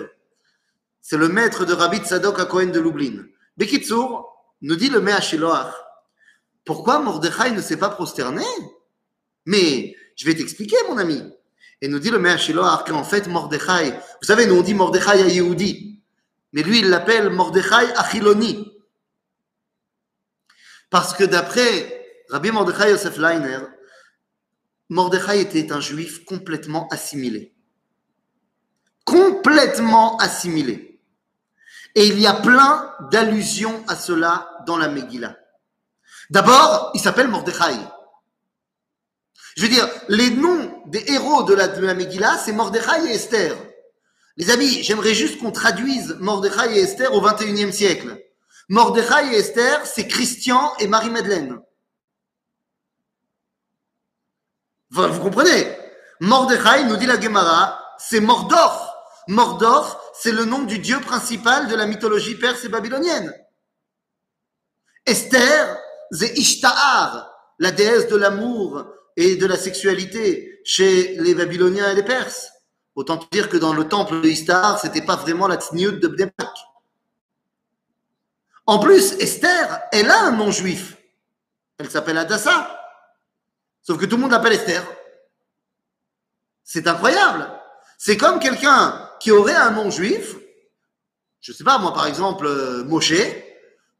C'est 1.01 1.17
le 1.17 1.27
maître 1.27 1.65
de 1.65 1.73
Rabbi 1.73 1.97
Tzadok 1.97 2.39
à 2.39 2.45
Cohen 2.45 2.67
de 2.67 2.79
Lublin. 2.79 3.23
Bekitsour, 3.57 4.31
nous 4.61 4.75
dit 4.75 4.89
le 4.89 5.01
Me 5.01 5.11
Ashiloach, 5.11 5.73
pourquoi 6.63 6.99
Mordechai 6.99 7.51
ne 7.51 7.61
s'est 7.61 7.77
pas 7.77 7.89
prosterné? 7.89 8.45
Mais 9.45 9.95
je 10.15 10.25
vais 10.25 10.35
t'expliquer, 10.35 10.77
mon 10.87 10.99
ami. 10.99 11.23
Et 11.81 11.87
nous 11.87 11.99
dit 11.99 12.11
le 12.11 12.19
Mea 12.19 12.37
Shiloach 12.37 12.85
qu'en 12.85 13.03
fait, 13.03 13.27
Mordechai, 13.27 13.91
vous 13.91 14.27
savez, 14.27 14.45
nous 14.45 14.55
on 14.55 14.61
dit 14.61 14.75
Mordechai 14.75 15.23
à 15.23 15.27
Yehudi, 15.27 15.99
mais 16.53 16.61
lui 16.61 16.79
il 16.79 16.89
l'appelle 16.89 17.31
Mordechai 17.31 17.91
à 17.95 18.07
Chiloni. 18.07 18.71
Parce 20.91 21.13
que 21.13 21.23
d'après 21.23 22.23
Rabbi 22.29 22.51
Mordechai 22.51 22.91
Yosef 22.91 23.17
Leiner, 23.17 23.59
Mordechai 24.89 25.41
était 25.41 25.71
un 25.71 25.79
juif 25.79 26.23
complètement 26.25 26.87
assimilé. 26.89 27.55
Complètement 29.05 30.17
assimilé. 30.17 31.01
Et 31.95 32.07
il 32.07 32.19
y 32.19 32.27
a 32.27 32.33
plein 32.33 32.93
d'allusions 33.11 33.83
à 33.87 33.95
cela 33.95 34.49
dans 34.65 34.77
la 34.77 34.87
Megillah. 34.87 35.35
D'abord, 36.29 36.91
il 36.93 37.01
s'appelle 37.01 37.27
Mordechai. 37.27 37.75
Je 39.57 39.63
veux 39.63 39.69
dire, 39.69 39.87
les 40.07 40.29
noms 40.31 40.83
des 40.87 41.03
héros 41.11 41.43
de 41.43 41.53
la, 41.53 41.67
de 41.67 41.85
la 41.85 41.93
Megillah, 41.93 42.37
c'est 42.37 42.53
Mordechai 42.53 43.07
et 43.07 43.15
Esther. 43.15 43.55
Les 44.37 44.49
amis, 44.49 44.81
j'aimerais 44.83 45.13
juste 45.13 45.39
qu'on 45.39 45.51
traduise 45.51 46.15
Mordechai 46.19 46.77
et 46.77 46.81
Esther 46.81 47.13
au 47.13 47.21
21e 47.21 47.71
siècle. 47.71 48.17
Mordechai 48.69 49.33
et 49.33 49.39
Esther, 49.39 49.85
c'est 49.85 50.07
Christian 50.07 50.73
et 50.79 50.87
Marie-Madeleine. 50.87 51.59
Vous, 54.89 55.07
vous 55.07 55.21
comprenez? 55.21 55.67
Mordechai, 56.21 56.85
nous 56.85 56.95
dit 56.95 57.05
la 57.05 57.19
Gemara, 57.19 57.79
c'est 57.97 58.21
Mordor. 58.21 58.95
Mordor, 59.27 60.01
c'est 60.13 60.31
le 60.31 60.45
nom 60.45 60.63
du 60.63 60.79
dieu 60.79 60.99
principal 61.01 61.67
de 61.67 61.75
la 61.75 61.85
mythologie 61.85 62.35
perse 62.35 62.63
et 62.63 62.69
babylonienne. 62.69 63.33
Esther, 65.05 65.77
c'est 66.11 66.37
Ishtahar, 66.37 67.31
la 67.59 67.71
déesse 67.71 68.07
de 68.07 68.15
l'amour 68.15 68.85
et 69.21 69.35
de 69.35 69.45
la 69.45 69.55
sexualité 69.57 70.61
chez 70.65 71.15
les 71.17 71.35
Babyloniens 71.35 71.91
et 71.91 71.95
les 71.95 72.03
Perses. 72.03 72.51
Autant 72.95 73.19
dire 73.31 73.49
que 73.49 73.57
dans 73.57 73.73
le 73.73 73.87
temple 73.87 74.19
de 74.19 74.27
Ishtar, 74.27 74.79
c'était 74.79 75.03
pas 75.03 75.15
vraiment 75.15 75.47
la 75.47 75.57
tsniout 75.57 75.99
de 75.99 76.07
Bnepak. 76.07 76.53
En 78.65 78.79
plus, 78.79 79.13
Esther, 79.19 79.81
elle 79.91 80.09
a 80.09 80.21
un 80.21 80.31
nom 80.31 80.51
juif. 80.51 80.97
Elle 81.77 81.89
s'appelle 81.89 82.17
Adassa. 82.17 82.79
Sauf 83.83 83.99
que 83.99 84.05
tout 84.05 84.15
le 84.15 84.23
monde 84.23 84.31
l'appelle 84.31 84.53
Esther. 84.53 84.83
C'est 86.63 86.87
incroyable. 86.87 87.47
C'est 87.97 88.17
comme 88.17 88.39
quelqu'un 88.39 89.09
qui 89.19 89.31
aurait 89.31 89.55
un 89.55 89.71
nom 89.71 89.91
juif. 89.91 90.35
Je 91.41 91.53
sais 91.53 91.63
pas, 91.63 91.77
moi, 91.77 91.93
par 91.93 92.07
exemple, 92.07 92.45
euh, 92.47 92.83
Moshe. 92.85 93.13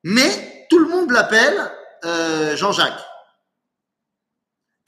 Mais 0.03 0.67
tout 0.69 0.80
le 0.80 0.89
monde 0.89 1.11
l'appelle 1.11 1.72
euh, 2.05 2.55
Jean-Jacques. 2.55 3.11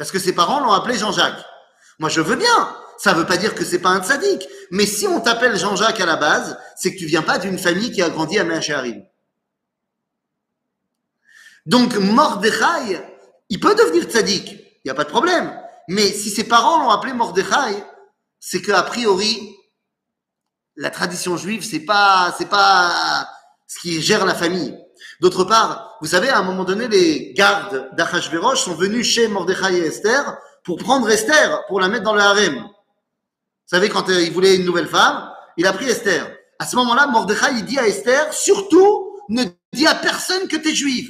Parce 0.03 0.11
que 0.11 0.19
ses 0.19 0.35
parents 0.35 0.59
l'ont 0.59 0.73
appelé 0.73 0.97
Jean-Jacques. 0.97 1.45
Moi, 1.97 2.09
je 2.09 2.19
veux 2.19 2.35
bien. 2.35 2.75
Ça 2.97 3.13
veut 3.13 3.25
pas 3.25 3.37
dire 3.37 3.55
que 3.55 3.63
c'est 3.63 3.79
pas 3.79 3.91
un 3.91 4.03
tzaddik. 4.03 4.45
Mais 4.69 4.85
si 4.85 5.07
on 5.07 5.21
t'appelle 5.21 5.57
Jean-Jacques 5.57 6.01
à 6.01 6.05
la 6.05 6.17
base, 6.17 6.59
c'est 6.75 6.93
que 6.93 6.99
tu 6.99 7.05
viens 7.05 7.21
pas 7.21 7.37
d'une 7.37 7.57
famille 7.57 7.89
qui 7.89 8.01
a 8.01 8.09
grandi 8.09 8.37
à 8.37 8.43
Meacharim. 8.43 9.01
Donc, 11.65 11.95
Mordechai, 11.95 13.01
il 13.47 13.61
peut 13.61 13.75
devenir 13.75 14.03
tzaddik. 14.03 14.49
Il 14.51 14.81
n'y 14.83 14.91
a 14.91 14.93
pas 14.93 15.05
de 15.05 15.09
problème. 15.09 15.57
Mais 15.87 16.11
si 16.11 16.29
ses 16.29 16.43
parents 16.43 16.83
l'ont 16.83 16.89
appelé 16.89 17.13
Mordechai, 17.13 17.81
c'est 18.41 18.61
qu'a 18.61 18.83
priori, 18.83 19.55
la 20.75 20.89
tradition 20.89 21.37
juive, 21.37 21.63
c'est 21.63 21.85
pas, 21.85 22.35
c'est 22.37 22.49
pas 22.49 23.29
ce 23.67 23.79
qui 23.79 24.01
gère 24.01 24.25
la 24.25 24.35
famille. 24.35 24.77
D'autre 25.21 25.45
part, 25.45 25.92
vous 26.03 26.09
savez, 26.09 26.27
à 26.27 26.39
un 26.39 26.43
moment 26.43 26.65
donné, 26.65 26.89
les 26.89 27.31
gardes 27.31 27.95
d'Achashverosh 27.95 28.59
sont 28.59 28.75
venus 28.75 29.07
chez 29.07 29.29
Mordechai 29.29 29.77
et 29.77 29.85
Esther 29.85 30.37
pour 30.65 30.77
prendre 30.77 31.09
Esther, 31.09 31.65
pour 31.69 31.79
la 31.79 31.87
mettre 31.87 32.03
dans 32.03 32.13
le 32.13 32.19
harem. 32.19 32.55
Vous 32.55 32.69
savez, 33.65 33.87
quand 33.87 34.09
euh, 34.09 34.21
il 34.21 34.33
voulait 34.33 34.57
une 34.57 34.65
nouvelle 34.65 34.89
femme, 34.89 35.31
il 35.55 35.65
a 35.65 35.71
pris 35.71 35.85
Esther. 35.85 36.29
À 36.59 36.67
ce 36.67 36.75
moment-là, 36.75 37.07
Mordechai, 37.07 37.61
dit 37.61 37.79
à 37.79 37.87
Esther, 37.87 38.33
surtout, 38.33 39.17
ne 39.29 39.45
dis 39.71 39.87
à 39.87 39.95
personne 39.95 40.49
que 40.49 40.57
tu 40.57 40.71
es 40.71 40.75
juive. 40.75 41.09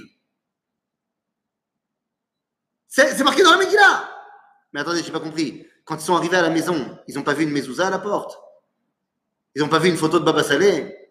C'est 2.88 3.24
marqué 3.24 3.42
dans 3.42 3.50
la 3.50 3.58
Megillah. 3.58 4.08
Mais 4.74 4.82
attendez, 4.82 5.02
j'ai 5.04 5.12
pas 5.12 5.20
compris. 5.20 5.66
quand 5.86 5.96
ils 5.96 6.06
sont 6.06 6.16
arrivés 6.16 6.38
à 6.38 6.44
la 6.44 6.52
maison, 6.52 7.00
ils 7.08 7.16
n'ont 7.16 7.24
pas 7.24 7.34
vu 7.34 7.46
une 7.46 7.50
mezouza 7.50 7.88
à 7.88 7.90
la 7.90 7.98
porte. 7.98 8.38
Ils 9.56 9.64
n'ont 9.64 9.70
pas 9.70 9.80
vu 9.80 9.90
une 9.90 9.98
photo 9.98 10.20
de 10.20 10.24
Baba 10.24 10.44
Salé. 10.44 11.03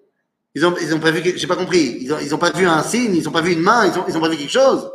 Ils 0.54 0.62
n'ont 0.62 0.76
ils 0.76 0.94
ont 0.94 1.00
pas 1.00 1.10
vu, 1.10 1.22
j'ai 1.36 1.46
pas 1.46 1.56
compris, 1.56 1.98
ils 2.00 2.34
ont 2.34 2.38
pas 2.38 2.50
vu 2.50 2.66
un 2.66 2.82
signe, 2.82 3.14
ils 3.14 3.24
n'ont 3.24 3.30
pas 3.30 3.40
vu 3.40 3.52
une 3.52 3.62
main, 3.62 3.86
ils 3.86 4.16
ont 4.16 4.20
pas 4.20 4.28
vu 4.28 4.36
quelque 4.36 4.50
chose. 4.50 4.90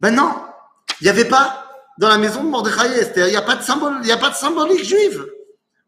Ben 0.00 0.10
non, 0.10 0.34
il 1.00 1.04
n'y 1.04 1.10
avait 1.10 1.28
pas 1.28 1.62
dans 1.98 2.08
la 2.08 2.18
maison 2.18 2.42
de 2.42 2.48
Mordechai 2.48 3.12
il 3.16 3.24
n'y 3.24 3.36
a 3.36 3.42
pas 3.42 3.56
de 3.56 3.62
symbole, 3.62 3.98
il 4.02 4.08
y 4.08 4.12
a 4.12 4.16
pas 4.16 4.30
de 4.30 4.34
symbolique 4.34 4.84
juive. 4.84 5.26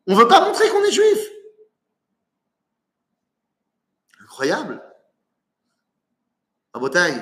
On 0.07 0.15
veut 0.15 0.29
pas 0.29 0.45
montrer 0.45 0.69
qu'on 0.69 0.85
est 0.85 0.93
juif. 0.93 1.19
Incroyable. 4.23 4.83
Rabotai, 6.75 7.15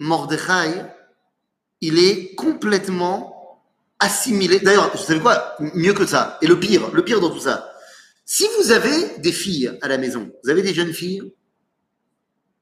Mordechai, 0.00 0.84
il 1.80 1.98
est 1.98 2.34
complètement 2.34 3.64
assimilé. 3.98 4.60
D'ailleurs, 4.60 4.90
vous 4.90 5.02
savez 5.02 5.20
quoi? 5.20 5.54
Mieux 5.60 5.94
que 5.94 6.04
ça. 6.04 6.38
Et 6.42 6.46
le 6.46 6.58
pire, 6.60 6.90
le 6.92 7.04
pire 7.04 7.20
dans 7.20 7.30
tout 7.30 7.40
ça. 7.40 7.72
Si 8.30 8.46
vous 8.58 8.72
avez 8.72 9.16
des 9.20 9.32
filles 9.32 9.72
à 9.80 9.88
la 9.88 9.96
maison, 9.96 10.30
vous 10.44 10.50
avez 10.50 10.60
des 10.60 10.74
jeunes 10.74 10.92
filles? 10.92 11.22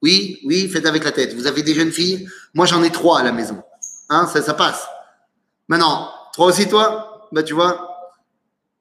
Oui, 0.00 0.38
oui, 0.44 0.68
faites 0.68 0.86
avec 0.86 1.02
la 1.02 1.10
tête. 1.10 1.34
Vous 1.34 1.48
avez 1.48 1.64
des 1.64 1.74
jeunes 1.74 1.90
filles? 1.90 2.28
Moi, 2.54 2.66
j'en 2.66 2.84
ai 2.84 2.90
trois 2.90 3.18
à 3.18 3.24
la 3.24 3.32
maison. 3.32 3.60
Hein, 4.08 4.28
ça, 4.28 4.40
ça 4.42 4.54
passe. 4.54 4.86
Maintenant, 5.66 6.08
trois 6.32 6.46
aussi, 6.46 6.68
toi? 6.68 7.28
Bah, 7.32 7.42
tu 7.42 7.54
vois. 7.54 8.12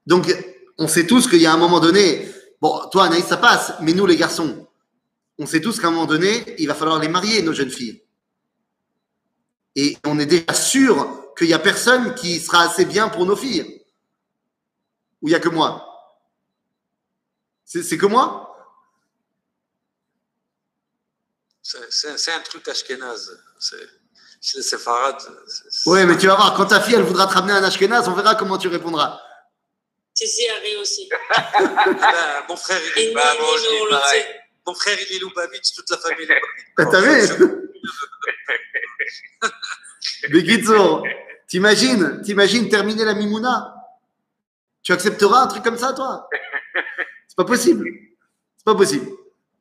Donc, 0.06 0.32
on 0.78 0.88
sait 0.88 1.08
tous 1.08 1.28
qu'il 1.28 1.42
y 1.42 1.48
a 1.48 1.54
un 1.54 1.58
moment 1.58 1.80
donné. 1.80 2.32
Bon, 2.62 2.80
toi, 2.92 3.06
Anaïs, 3.06 3.26
ça 3.26 3.38
passe. 3.38 3.74
Mais 3.82 3.94
nous, 3.94 4.06
les 4.06 4.16
garçons, 4.16 4.68
on 5.40 5.48
sait 5.48 5.62
tous 5.62 5.80
qu'à 5.80 5.88
un 5.88 5.92
moment 5.92 6.06
donné, 6.06 6.56
il 6.60 6.68
va 6.68 6.76
falloir 6.76 7.00
les 7.00 7.10
marier, 7.10 7.42
nos 7.42 7.54
jeunes 7.54 7.72
filles. 7.72 8.04
Et 9.76 9.98
on 10.06 10.20
est 10.20 10.28
déjà 10.28 10.54
sûr 10.54 11.34
qu'il 11.36 11.48
n'y 11.48 11.54
a 11.54 11.60
personne 11.60 12.14
qui 12.14 12.40
sera 12.40 12.62
assez 12.62 12.86
bien 12.86 13.10
pour 13.10 13.26
nos 13.26 13.36
filles. 13.36 13.82
Ou 15.24 15.30
il 15.30 15.32
n'y 15.32 15.36
a 15.36 15.40
que 15.40 15.50
moi 15.50 15.94
C'est 17.66 17.84
c'est 17.84 17.98
que 17.98 18.06
moi? 18.06 18.52
C'est- 21.62 21.78
C'est 21.92 22.18
c'est 22.18 22.32
un 22.32 22.40
truc 22.42 22.68
ashkénaze. 22.68 23.40
C'est- 23.60 23.90
les 24.58 24.62
séfarades. 24.62 25.24
Ouais, 25.88 26.06
mais 26.06 26.16
tu 26.18 26.28
vas 26.28 26.36
voir, 26.36 26.54
quand 26.56 26.68
ta 26.68 26.80
fille, 26.80 26.94
elle 26.94 27.02
voudra 27.02 27.26
te 27.26 27.34
ramener 27.34 27.54
un 27.54 27.64
Ashkenaz, 27.64 28.08
on 28.08 28.14
verra 28.14 28.36
comment 28.36 28.60
tu 28.60 28.68
répondras. 28.68 29.20
Si, 30.14 30.28
si, 30.28 30.48
Harry 30.48 30.76
aussi. 30.76 31.10
Ben, 31.58 32.44
mon 32.48 32.56
frère, 32.56 32.80
il 32.96 33.02
est 33.10 33.14
bah, 33.14 33.34
nous, 33.40 33.44
moi 33.44 33.54
aussi, 33.56 33.66
on 33.82 33.86
le 33.86 33.90
pareil. 33.92 34.22
sait. 34.22 34.40
Mon 34.68 34.76
frère, 34.76 34.98
il 35.02 35.16
est 35.16 35.20
Lubavitch, 35.20 35.74
toute 35.74 35.90
la 35.90 35.98
famille. 35.98 36.28
est 36.30 36.86
T'as 36.92 37.02
vu? 37.02 37.72
T'imagines, 41.48 42.22
t'imagines 42.24 42.70
terminer 42.70 43.04
la 43.06 43.14
Mimouna? 43.16 43.74
Tu 44.84 44.92
accepteras 44.94 45.40
un 45.44 45.48
truc 45.48 45.64
comme 45.64 45.78
ça, 45.78 45.94
toi? 45.94 46.30
C'est 47.36 47.44
pas 47.44 47.46
possible. 47.46 47.90
C'est 48.58 48.66
pas 48.66 48.76
possible. 48.76 49.08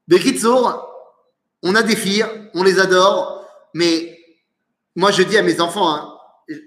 Bekitsour, 0.06 0.88
on 1.62 1.74
a 1.74 1.82
des 1.82 1.96
filles, 1.96 2.24
on 2.54 2.62
les 2.62 2.78
adore, 2.78 3.44
mais 3.74 4.16
moi 4.94 5.10
je 5.10 5.24
dis 5.24 5.36
à 5.36 5.42
mes 5.42 5.60
enfants, 5.60 5.92
hein, 5.92 6.14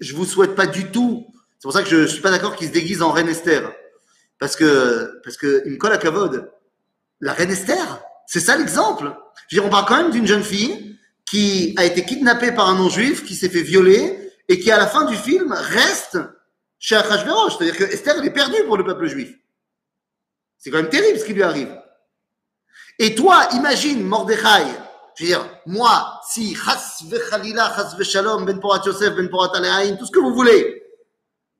je 0.01 0.13
vous 0.13 0.25
souhaite 0.25 0.55
pas 0.55 0.67
du 0.67 0.91
tout. 0.91 1.27
C'est 1.59 1.63
pour 1.63 1.71
ça 1.71 1.81
que 1.81 1.89
je, 1.89 2.01
je 2.01 2.07
suis 2.07 2.21
pas 2.21 2.31
d'accord 2.31 2.55
qu'ils 2.55 2.67
se 2.67 2.73
déguisent 2.73 3.01
en 3.01 3.11
reine 3.11 3.29
Esther, 3.29 3.71
parce 4.37 4.57
que 4.57 5.21
parce 5.23 5.37
que 5.37 5.63
il 5.65 5.73
me 5.73 5.77
colle 5.77 5.93
à 5.93 5.97
Kavod. 5.97 6.51
La 7.21 7.31
reine 7.33 7.51
Esther, 7.51 8.01
c'est 8.25 8.41
ça 8.41 8.57
l'exemple. 8.57 9.15
Je 9.47 9.55
veux 9.55 9.61
dire, 9.61 9.65
on 9.65 9.71
parle 9.71 9.85
quand 9.85 9.97
même 9.97 10.11
d'une 10.11 10.27
jeune 10.27 10.43
fille 10.43 10.97
qui 11.25 11.73
a 11.77 11.85
été 11.85 12.03
kidnappée 12.03 12.51
par 12.51 12.67
un 12.69 12.75
non-juif, 12.75 13.23
qui 13.23 13.35
s'est 13.35 13.49
fait 13.49 13.61
violer 13.61 14.31
et 14.49 14.59
qui, 14.59 14.71
à 14.71 14.77
la 14.77 14.87
fin 14.87 15.05
du 15.05 15.15
film, 15.15 15.51
reste 15.51 16.17
chez 16.79 16.95
Achashverosh. 16.95 17.57
C'est-à-dire 17.57 17.77
que 17.77 17.83
Esther, 17.85 18.15
elle 18.19 18.25
est 18.25 18.33
perdue 18.33 18.63
pour 18.65 18.77
le 18.77 18.83
peuple 18.83 19.07
juif. 19.07 19.33
C'est 20.57 20.71
quand 20.71 20.77
même 20.77 20.89
terrible 20.89 21.19
ce 21.19 21.25
qui 21.25 21.33
lui 21.33 21.43
arrive. 21.43 21.75
Et 22.99 23.15
toi, 23.15 23.47
imagine 23.53 24.03
Mordechai. 24.03 24.65
Je 25.15 25.23
veux 25.23 25.29
dire, 25.29 25.49
moi, 25.65 26.19
si 26.29 26.55
Chas 26.55 27.03
vechalila, 27.07 27.73
Chas 27.75 27.95
vechalom, 27.97 28.45
Ben 28.45 28.59
Porat 28.59 28.81
Yosef, 28.85 29.15
Ben 29.15 29.29
Porat 29.29 29.49
tout 29.97 30.05
ce 30.05 30.11
que 30.11 30.19
vous 30.19 30.33
voulez. 30.33 30.83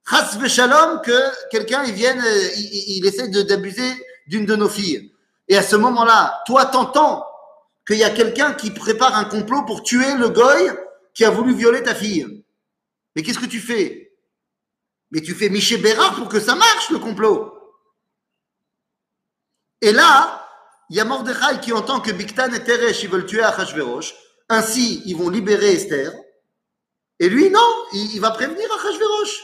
Chas 0.08 0.38
vechalom, 0.40 1.02
que 1.02 1.50
quelqu'un, 1.50 1.84
il 1.84 1.94
vienne, 1.94 2.24
il, 2.56 3.06
essaie 3.06 3.30
d'abuser 3.30 3.92
d'une 4.28 4.46
de 4.46 4.56
nos 4.56 4.70
filles. 4.70 5.12
Et 5.48 5.58
à 5.58 5.64
ce 5.64 5.76
moment-là, 5.76 6.42
toi, 6.46 6.66
t'entends 6.66 7.26
qu'il 7.88 7.98
y 7.98 8.04
a 8.04 8.10
quelqu'un 8.10 8.54
qui 8.54 8.72
prépare 8.72 9.16
un 9.16 9.26
complot 9.26 9.64
pour 9.66 9.82
tuer 9.82 10.16
le 10.16 10.30
goy 10.30 10.72
qui 11.14 11.26
a 11.26 11.30
voulu 11.30 11.56
violer 11.56 11.82
ta 11.82 11.96
fille. 11.96 12.44
Mais 13.16 13.24
qu'est-ce 13.24 13.40
que 13.40 13.46
tu 13.46 13.60
fais? 13.60 14.12
Mais 15.12 15.22
tu 15.22 15.34
fais 15.34 15.50
Miché 15.50 15.78
Bérard 15.78 16.16
pour 16.16 16.30
que 16.30 16.40
ça 16.40 16.54
marche, 16.56 16.92
le 16.92 17.00
complot. 17.00 17.57
Et 19.82 19.92
là, 19.92 20.48
il 20.90 20.96
y 20.96 21.00
a 21.00 21.06
Mordechai 21.06 21.60
qui 21.62 21.74
entend 21.74 22.00
que 22.00 22.12
Biktan 22.12 22.52
et 22.54 22.64
Teresh, 22.64 23.04
ils 23.04 23.10
veulent 23.10 23.26
tuer 23.26 23.44
Achashverosh. 23.44 24.14
Ainsi, 24.50 25.02
ils 25.06 25.16
vont 25.16 25.30
libérer 25.30 25.74
Esther. 25.74 26.14
Et 27.20 27.30
lui, 27.30 27.50
non, 27.50 27.70
il, 27.94 28.20
va 28.20 28.32
prévenir 28.32 28.66
Achashverosh. 28.74 29.44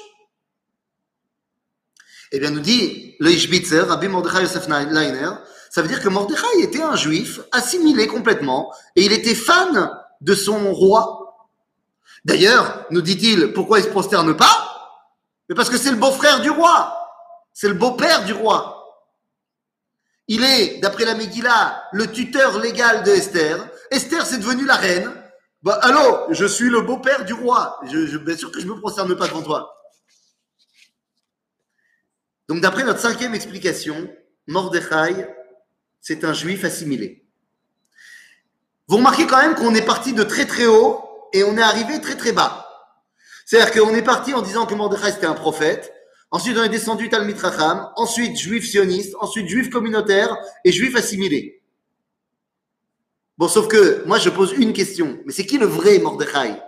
Eh 2.32 2.40
bien, 2.40 2.52
nous 2.52 2.62
dit 2.62 3.16
le 3.20 3.32
Ishbitzer, 3.32 3.82
Rabbi 3.82 4.08
Mordechai 4.08 4.42
Yosef 4.42 4.68
Leiner, 4.68 5.30
ça 5.70 5.82
veut 5.82 5.88
dire 5.88 6.02
que 6.02 6.10
Mordechai 6.10 6.62
était 6.62 6.82
un 6.82 6.96
juif 6.96 7.40
assimilé 7.52 8.08
complètement 8.08 8.74
et 8.96 9.04
il 9.04 9.12
était 9.12 9.36
fan 9.36 9.92
de 10.22 10.36
son 10.36 10.74
roi. 10.74 11.50
D'ailleurs, 12.26 12.86
nous 12.90 13.02
dit-il, 13.02 13.54
pourquoi 13.54 13.80
il 13.80 13.86
se 13.86 13.90
prosterne 13.90 14.36
pas? 14.38 14.74
Mais 15.50 15.56
parce 15.56 15.70
que 15.70 15.78
c'est 15.78 15.92
le 15.92 15.98
beau-frère 15.98 16.42
du 16.42 16.50
roi. 16.50 16.98
C'est 17.54 17.68
le 17.68 17.74
beau-père 17.74 18.24
du 18.24 18.34
roi. 18.34 18.73
Il 20.28 20.44
est, 20.44 20.80
d'après 20.80 21.06
la 21.06 21.16
Megillah, 21.16 21.84
le 21.92 22.12
tuteur 22.12 22.60
légal 22.60 23.04
de 23.04 23.12
Esther. 23.12 23.68
Esther, 23.92 24.26
c'est 24.26 24.38
devenu 24.38 24.66
la 24.66 24.76
reine. 24.76 25.12
Bah, 25.62 25.80
allô, 25.82 26.34
je 26.34 26.46
suis 26.46 26.70
le 26.70 26.82
beau-père 26.82 27.26
du 27.26 27.34
roi. 27.34 27.80
Je, 27.92 28.06
je, 28.06 28.18
bien 28.18 28.36
sûr 28.36 28.52
que 28.52 28.60
je 28.60 28.68
me 28.68 28.80
prosterne 28.80 29.16
pas 29.16 29.28
devant 29.28 29.44
toi. 29.44 29.78
Donc, 32.50 32.62
d'après 32.62 32.84
notre 32.84 33.00
cinquième 33.00 33.36
explication, 33.36 34.10
Mordechai, 34.48 35.28
c'est 36.02 36.24
un 36.26 36.34
juif 36.34 36.66
assimilé. 36.66 37.26
Vous 38.88 38.98
remarquez 38.98 39.26
quand 39.26 39.42
même 39.42 39.56
qu'on 39.56 39.74
est 39.74 39.86
parti 39.86 40.14
de 40.14 40.24
très 40.24 40.46
très 40.46 40.66
haut 40.66 41.02
et 41.32 41.44
on 41.44 41.58
est 41.58 41.62
arrivé 41.62 42.02
très 42.02 42.16
très 42.18 42.34
bas. 42.34 42.68
C'est-à-dire 43.46 43.72
qu'on 43.74 43.96
est 43.96 44.04
parti 44.04 44.34
en 44.34 44.42
disant 44.42 44.66
que 44.66 44.76
Mordechai 44.76 45.12
c'était 45.12 45.26
un 45.26 45.34
prophète. 45.34 45.93
Ensuite, 46.34 46.58
on 46.58 46.64
est 46.64 46.70
descendu 46.70 47.10
Talmid 47.10 47.38
Racham. 47.38 47.92
Ensuite, 47.96 48.36
juif 48.36 48.68
sioniste. 48.68 49.16
Ensuite, 49.20 49.48
juif 49.48 49.70
communautaire 49.70 50.36
et 50.66 50.72
juif 50.72 50.96
assimilé. 50.96 51.62
Bon, 53.38 53.48
sauf 53.48 53.68
que 53.68 54.04
moi, 54.08 54.18
je 54.18 54.32
pose 54.32 54.54
une 54.54 54.74
question. 54.74 55.22
Mais 55.26 55.32
c'est 55.32 55.46
qui 55.46 55.60
le 55.60 55.68
vrai 55.68 56.00
Mordechai? 56.00 56.60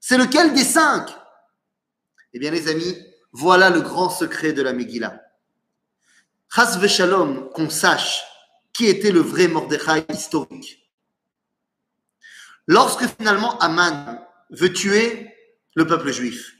C'est 0.00 0.18
lequel 0.18 0.52
des 0.52 0.64
cinq? 0.64 1.08
Eh 2.34 2.40
bien, 2.40 2.50
les 2.50 2.66
amis, 2.68 2.98
voilà 3.30 3.70
le 3.70 3.82
grand 3.82 4.10
secret 4.10 4.52
de 4.52 4.62
la 4.62 4.72
Megillah. 4.72 5.22
Chas 6.52 6.76
v'shalom, 6.76 7.50
qu'on 7.50 7.70
sache 7.70 8.24
qui 8.72 8.86
était 8.86 9.12
le 9.12 9.20
vrai 9.20 9.46
Mordechai 9.46 10.04
historique. 10.12 10.90
Lorsque 12.66 13.06
finalement 13.16 13.56
Aman 13.58 14.26
veut 14.50 14.72
tuer 14.72 15.30
le 15.76 15.86
peuple 15.86 16.10
juif, 16.10 16.56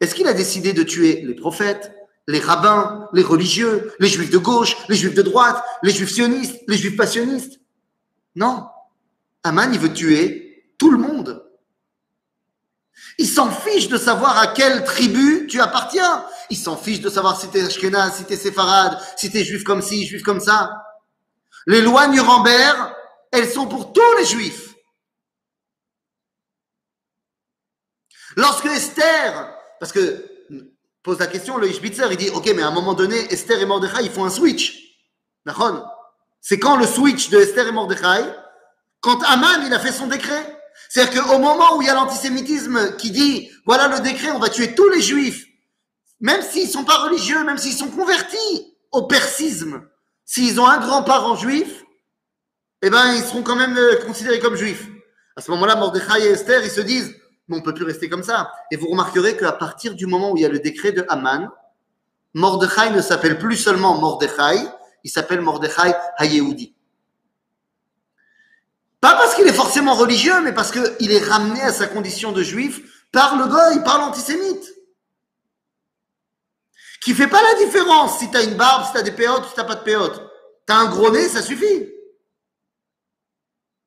est-ce 0.00 0.14
qu'il 0.14 0.26
a 0.26 0.34
décidé 0.34 0.72
de 0.72 0.82
tuer 0.82 1.22
les 1.22 1.34
prophètes, 1.34 1.92
les 2.28 2.40
rabbins, 2.40 3.08
les 3.12 3.22
religieux, 3.22 3.92
les 3.98 4.08
juifs 4.08 4.30
de 4.30 4.38
gauche, 4.38 4.76
les 4.88 4.96
juifs 4.96 5.14
de 5.14 5.22
droite, 5.22 5.62
les 5.82 5.92
juifs 5.92 6.12
sionistes, 6.12 6.56
les 6.68 6.76
juifs 6.76 6.96
passionnistes? 6.96 7.60
Non. 8.34 8.66
Aman, 9.44 9.72
il 9.72 9.78
veut 9.78 9.92
tuer 9.92 10.74
tout 10.78 10.90
le 10.90 10.98
monde. 10.98 11.42
Il 13.18 13.28
s'en 13.28 13.50
fiche 13.50 13.88
de 13.88 13.96
savoir 13.96 14.38
à 14.38 14.48
quelle 14.48 14.84
tribu 14.84 15.46
tu 15.46 15.60
appartiens. 15.60 16.24
Il 16.50 16.56
s'en 16.56 16.76
fiche 16.76 17.00
de 17.00 17.08
savoir 17.08 17.40
si 17.40 17.48
t'es 17.48 17.62
Ashkenaz, 17.62 18.16
si 18.16 18.24
t'es 18.24 18.36
séfarade, 18.36 18.98
si 19.16 19.30
t'es 19.30 19.44
juif 19.44 19.64
comme 19.64 19.80
ci, 19.80 20.06
juif 20.06 20.22
comme 20.22 20.40
ça. 20.40 20.82
Les 21.66 21.80
lois 21.80 22.08
Nuremberg, 22.08 22.94
elles 23.32 23.50
sont 23.50 23.66
pour 23.66 23.92
tous 23.92 24.16
les 24.18 24.24
juifs. 24.24 24.74
Lorsque 28.36 28.66
Esther, 28.66 29.55
parce 29.80 29.92
que 29.92 30.24
pose 31.02 31.18
la 31.18 31.26
question, 31.26 31.56
le 31.56 31.68
Ishbitzer, 31.68 32.08
il 32.10 32.16
dit, 32.16 32.30
ok, 32.30 32.52
mais 32.54 32.62
à 32.62 32.68
un 32.68 32.72
moment 32.72 32.94
donné, 32.94 33.16
Esther 33.32 33.60
et 33.60 33.66
Mordechai, 33.66 34.02
ils 34.02 34.10
font 34.10 34.24
un 34.24 34.30
switch. 34.30 34.96
C'est 36.40 36.58
quand 36.58 36.76
le 36.76 36.86
switch 36.86 37.30
de 37.30 37.38
Esther 37.38 37.68
et 37.68 37.72
Mordechai? 37.72 38.24
Quand 39.00 39.22
Aman, 39.22 39.64
il 39.64 39.72
a 39.72 39.78
fait 39.78 39.92
son 39.92 40.08
décret. 40.08 40.58
C'est-à-dire 40.88 41.22
qu'au 41.22 41.38
moment 41.38 41.76
où 41.76 41.82
il 41.82 41.86
y 41.86 41.90
a 41.90 41.94
l'antisémitisme 41.94 42.96
qui 42.96 43.10
dit, 43.10 43.50
voilà 43.64 43.88
le 43.88 44.00
décret, 44.00 44.30
on 44.32 44.38
va 44.38 44.48
tuer 44.48 44.74
tous 44.74 44.88
les 44.88 45.00
juifs, 45.00 45.46
même 46.20 46.42
s'ils 46.42 46.68
sont 46.68 46.84
pas 46.84 47.04
religieux, 47.04 47.44
même 47.44 47.58
s'ils 47.58 47.72
sont 47.72 47.88
convertis 47.88 48.74
au 48.90 49.06
persisme, 49.06 49.82
s'ils 50.24 50.60
ont 50.60 50.66
un 50.66 50.78
grand-parent 50.78 51.36
juif, 51.36 51.84
eh 52.82 52.90
ben, 52.90 53.12
ils 53.14 53.22
seront 53.22 53.42
quand 53.42 53.56
même 53.56 53.76
euh, 53.76 53.96
considérés 54.04 54.38
comme 54.38 54.56
juifs. 54.56 54.86
À 55.36 55.40
ce 55.40 55.50
moment-là, 55.52 55.76
Mordechai 55.76 56.22
et 56.22 56.30
Esther, 56.30 56.64
ils 56.64 56.70
se 56.70 56.80
disent, 56.80 57.14
mais 57.48 57.56
on 57.56 57.60
ne 57.60 57.64
peut 57.64 57.74
plus 57.74 57.84
rester 57.84 58.08
comme 58.08 58.22
ça. 58.22 58.52
Et 58.70 58.76
vous 58.76 58.88
remarquerez 58.88 59.36
qu'à 59.36 59.52
partir 59.52 59.94
du 59.94 60.06
moment 60.06 60.32
où 60.32 60.36
il 60.36 60.42
y 60.42 60.46
a 60.46 60.48
le 60.48 60.58
décret 60.58 60.92
de 60.92 61.04
Haman, 61.08 61.48
Mordechai 62.34 62.90
ne 62.90 63.00
s'appelle 63.00 63.38
plus 63.38 63.56
seulement 63.56 63.98
Mordechai, 63.98 64.68
il 65.04 65.10
s'appelle 65.10 65.40
Mordechai 65.40 65.94
Hayehudi. 66.18 66.74
Pas 69.00 69.14
parce 69.14 69.34
qu'il 69.34 69.46
est 69.46 69.52
forcément 69.52 69.94
religieux, 69.94 70.40
mais 70.42 70.52
parce 70.52 70.72
qu'il 70.72 71.12
est 71.12 71.24
ramené 71.24 71.62
à 71.62 71.72
sa 71.72 71.86
condition 71.86 72.32
de 72.32 72.42
juif 72.42 73.06
par 73.12 73.36
le 73.36 73.46
goy, 73.46 73.84
par 73.84 73.98
l'antisémite. 73.98 74.74
Qui 77.02 77.14
fait 77.14 77.28
pas 77.28 77.40
la 77.40 77.64
différence 77.64 78.18
si 78.18 78.30
tu 78.30 78.36
as 78.36 78.42
une 78.42 78.56
barbe, 78.56 78.84
si 78.84 78.92
tu 78.92 78.98
as 78.98 79.02
des 79.02 79.12
péotes, 79.12 79.44
si 79.46 79.54
tu 79.54 79.60
n'as 79.60 79.66
pas 79.66 79.76
de 79.76 79.84
péotes. 79.84 80.20
Tu 80.66 80.72
as 80.72 80.76
un 80.76 80.90
gros 80.90 81.10
nez, 81.10 81.28
ça 81.28 81.40
suffit. 81.40 81.88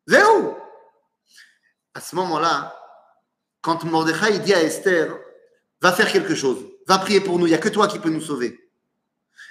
Zéro. 0.07 0.57
À 1.93 1.99
ce 1.99 2.15
moment-là, 2.15 2.78
quand 3.61 3.83
Mordechai 3.83 4.39
dit 4.39 4.53
à 4.53 4.63
Esther, 4.63 5.17
va 5.81 5.91
faire 5.91 6.11
quelque 6.11 6.35
chose, 6.35 6.57
va 6.87 6.97
prier 6.97 7.21
pour 7.21 7.39
nous, 7.39 7.47
il 7.47 7.49
n'y 7.49 7.55
a 7.55 7.59
que 7.59 7.69
toi 7.69 7.87
qui 7.87 7.99
peux 7.99 8.09
nous 8.09 8.21
sauver. 8.21 8.69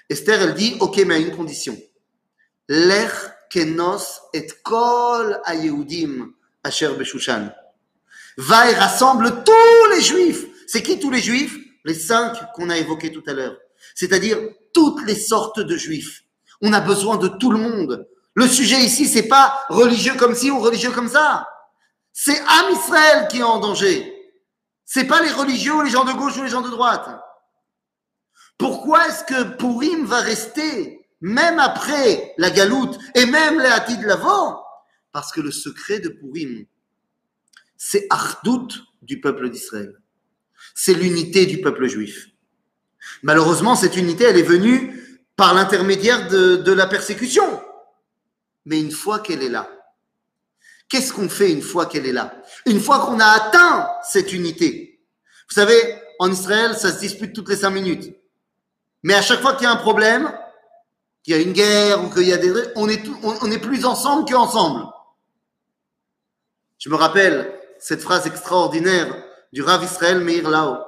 Esther, 0.09 0.41
elle 0.41 0.55
dit, 0.55 0.77
ok, 0.81 1.03
mais 1.07 1.15
à 1.15 1.19
une 1.19 1.37
condition. 1.37 1.77
Lech 2.69 3.13
kenos 3.51 4.21
et 4.33 4.47
kol 4.63 5.41
Yehudim 5.49 6.33
asher 6.65 6.91
beshushan. 6.99 7.51
Va 8.37 8.71
et 8.71 8.75
rassemble 8.75 9.43
tous 9.45 9.95
les 9.95 10.03
juifs. 10.03 10.47
C'est 10.67 10.83
qui 10.83 10.99
tous 10.99 11.11
les 11.11 11.21
juifs? 11.21 11.57
Les 11.85 11.95
cinq 11.95 12.37
qu'on 12.55 12.71
a 12.71 12.77
évoqués 12.77 13.11
tout 13.11 13.23
à 13.27 13.33
l'heure. 13.33 13.57
C'est-à-dire 13.95 14.39
toutes 14.73 15.05
les 15.07 15.15
sortes 15.15 15.61
de 15.61 15.77
juifs. 15.77 16.25
On 16.61 16.73
a 16.73 16.81
besoin 16.81 17.17
de 17.17 17.29
tout 17.29 17.51
le 17.51 17.59
monde. 17.59 18.07
Le 18.35 18.47
sujet 18.47 18.81
ici, 18.81 19.07
c'est 19.07 19.29
pas 19.29 19.65
religieux 19.69 20.15
comme 20.17 20.35
ci 20.35 20.51
ou 20.51 20.61
religieux 20.61 20.91
comme 20.91 21.09
ça. 21.09 21.49
C'est 22.21 22.41
Am 22.41 22.73
Israël 22.73 23.29
qui 23.31 23.39
est 23.39 23.45
en 23.45 23.61
danger. 23.61 24.12
C'est 24.85 25.05
pas 25.05 25.23
les 25.23 25.31
religieux 25.31 25.85
les 25.85 25.91
gens 25.91 26.05
de 26.05 26.12
gauche 26.12 26.37
ou 26.37 26.43
les 26.43 26.49
gens 26.49 26.62
de 26.62 26.69
droite. 26.69 27.09
Pourquoi 28.59 29.07
est-ce 29.07 29.23
que 29.23 29.57
Purim 29.57 30.05
va 30.05 30.19
rester 30.19 31.09
même 31.21 31.61
après 31.61 32.35
la 32.37 32.51
galoute 32.51 32.99
et 33.14 33.25
même 33.25 33.61
les 33.61 33.97
de 33.99 34.05
l'avant 34.05 34.61
Parce 35.12 35.31
que 35.31 35.41
le 35.41 35.53
secret 35.53 36.01
de 36.01 36.09
Purim, 36.09 36.66
c'est 37.77 38.09
Ardout 38.11 38.66
du 39.01 39.21
peuple 39.21 39.49
d'Israël. 39.49 39.95
C'est 40.75 40.95
l'unité 40.95 41.47
du 41.47 41.61
peuple 41.61 41.87
juif. 41.87 42.31
Malheureusement, 43.23 43.77
cette 43.77 43.97
unité, 43.97 44.25
elle 44.25 44.39
est 44.39 44.43
venue 44.43 45.21
par 45.37 45.55
l'intermédiaire 45.55 46.27
de 46.27 46.73
la 46.73 46.89
persécution. 46.89 47.62
Mais 48.64 48.81
une 48.81 48.91
fois 48.91 49.21
qu'elle 49.21 49.45
est 49.45 49.49
là, 49.49 49.71
qu'est-ce 50.89 51.12
qu'on 51.12 51.28
fait 51.28 51.53
une 51.53 51.62
fois 51.62 51.86
qu'elle 51.86 52.07
est 52.07 52.12
là? 52.12 52.34
Une 52.66 52.80
fois 52.80 53.01
qu'on 53.01 53.20
a 53.20 53.26
atteint 53.26 53.89
cette 54.03 54.32
unité. 54.32 55.01
Vous 55.49 55.55
savez, 55.55 55.80
en 56.18 56.30
Israël, 56.30 56.76
ça 56.76 56.93
se 56.93 56.99
dispute 56.99 57.34
toutes 57.34 57.49
les 57.49 57.57
cinq 57.57 57.70
minutes. 57.70 58.14
Mais 59.03 59.14
à 59.14 59.22
chaque 59.22 59.41
fois 59.41 59.55
qu'il 59.55 59.64
y 59.64 59.66
a 59.66 59.72
un 59.72 59.76
problème, 59.76 60.32
qu'il 61.22 61.34
y 61.34 61.39
a 61.39 61.41
une 61.41 61.53
guerre 61.53 62.05
ou 62.05 62.11
qu'il 62.11 62.26
y 62.26 62.32
a 62.32 62.36
des... 62.36 62.53
On 62.76 62.89
est, 62.89 63.03
on, 63.22 63.51
est 63.51 63.59
plus 63.59 63.84
ensemble 63.84 64.28
qu'ensemble. 64.28 64.86
Je 66.78 66.89
me 66.89 66.97
rappelle 66.97 67.53
cette 67.78 68.01
phrase 68.01 68.26
extraordinaire 68.26 69.14
du 69.53 69.62
Rav 69.62 69.82
Israël 69.84 70.20
Meir 70.20 70.49
Lao 70.49 70.78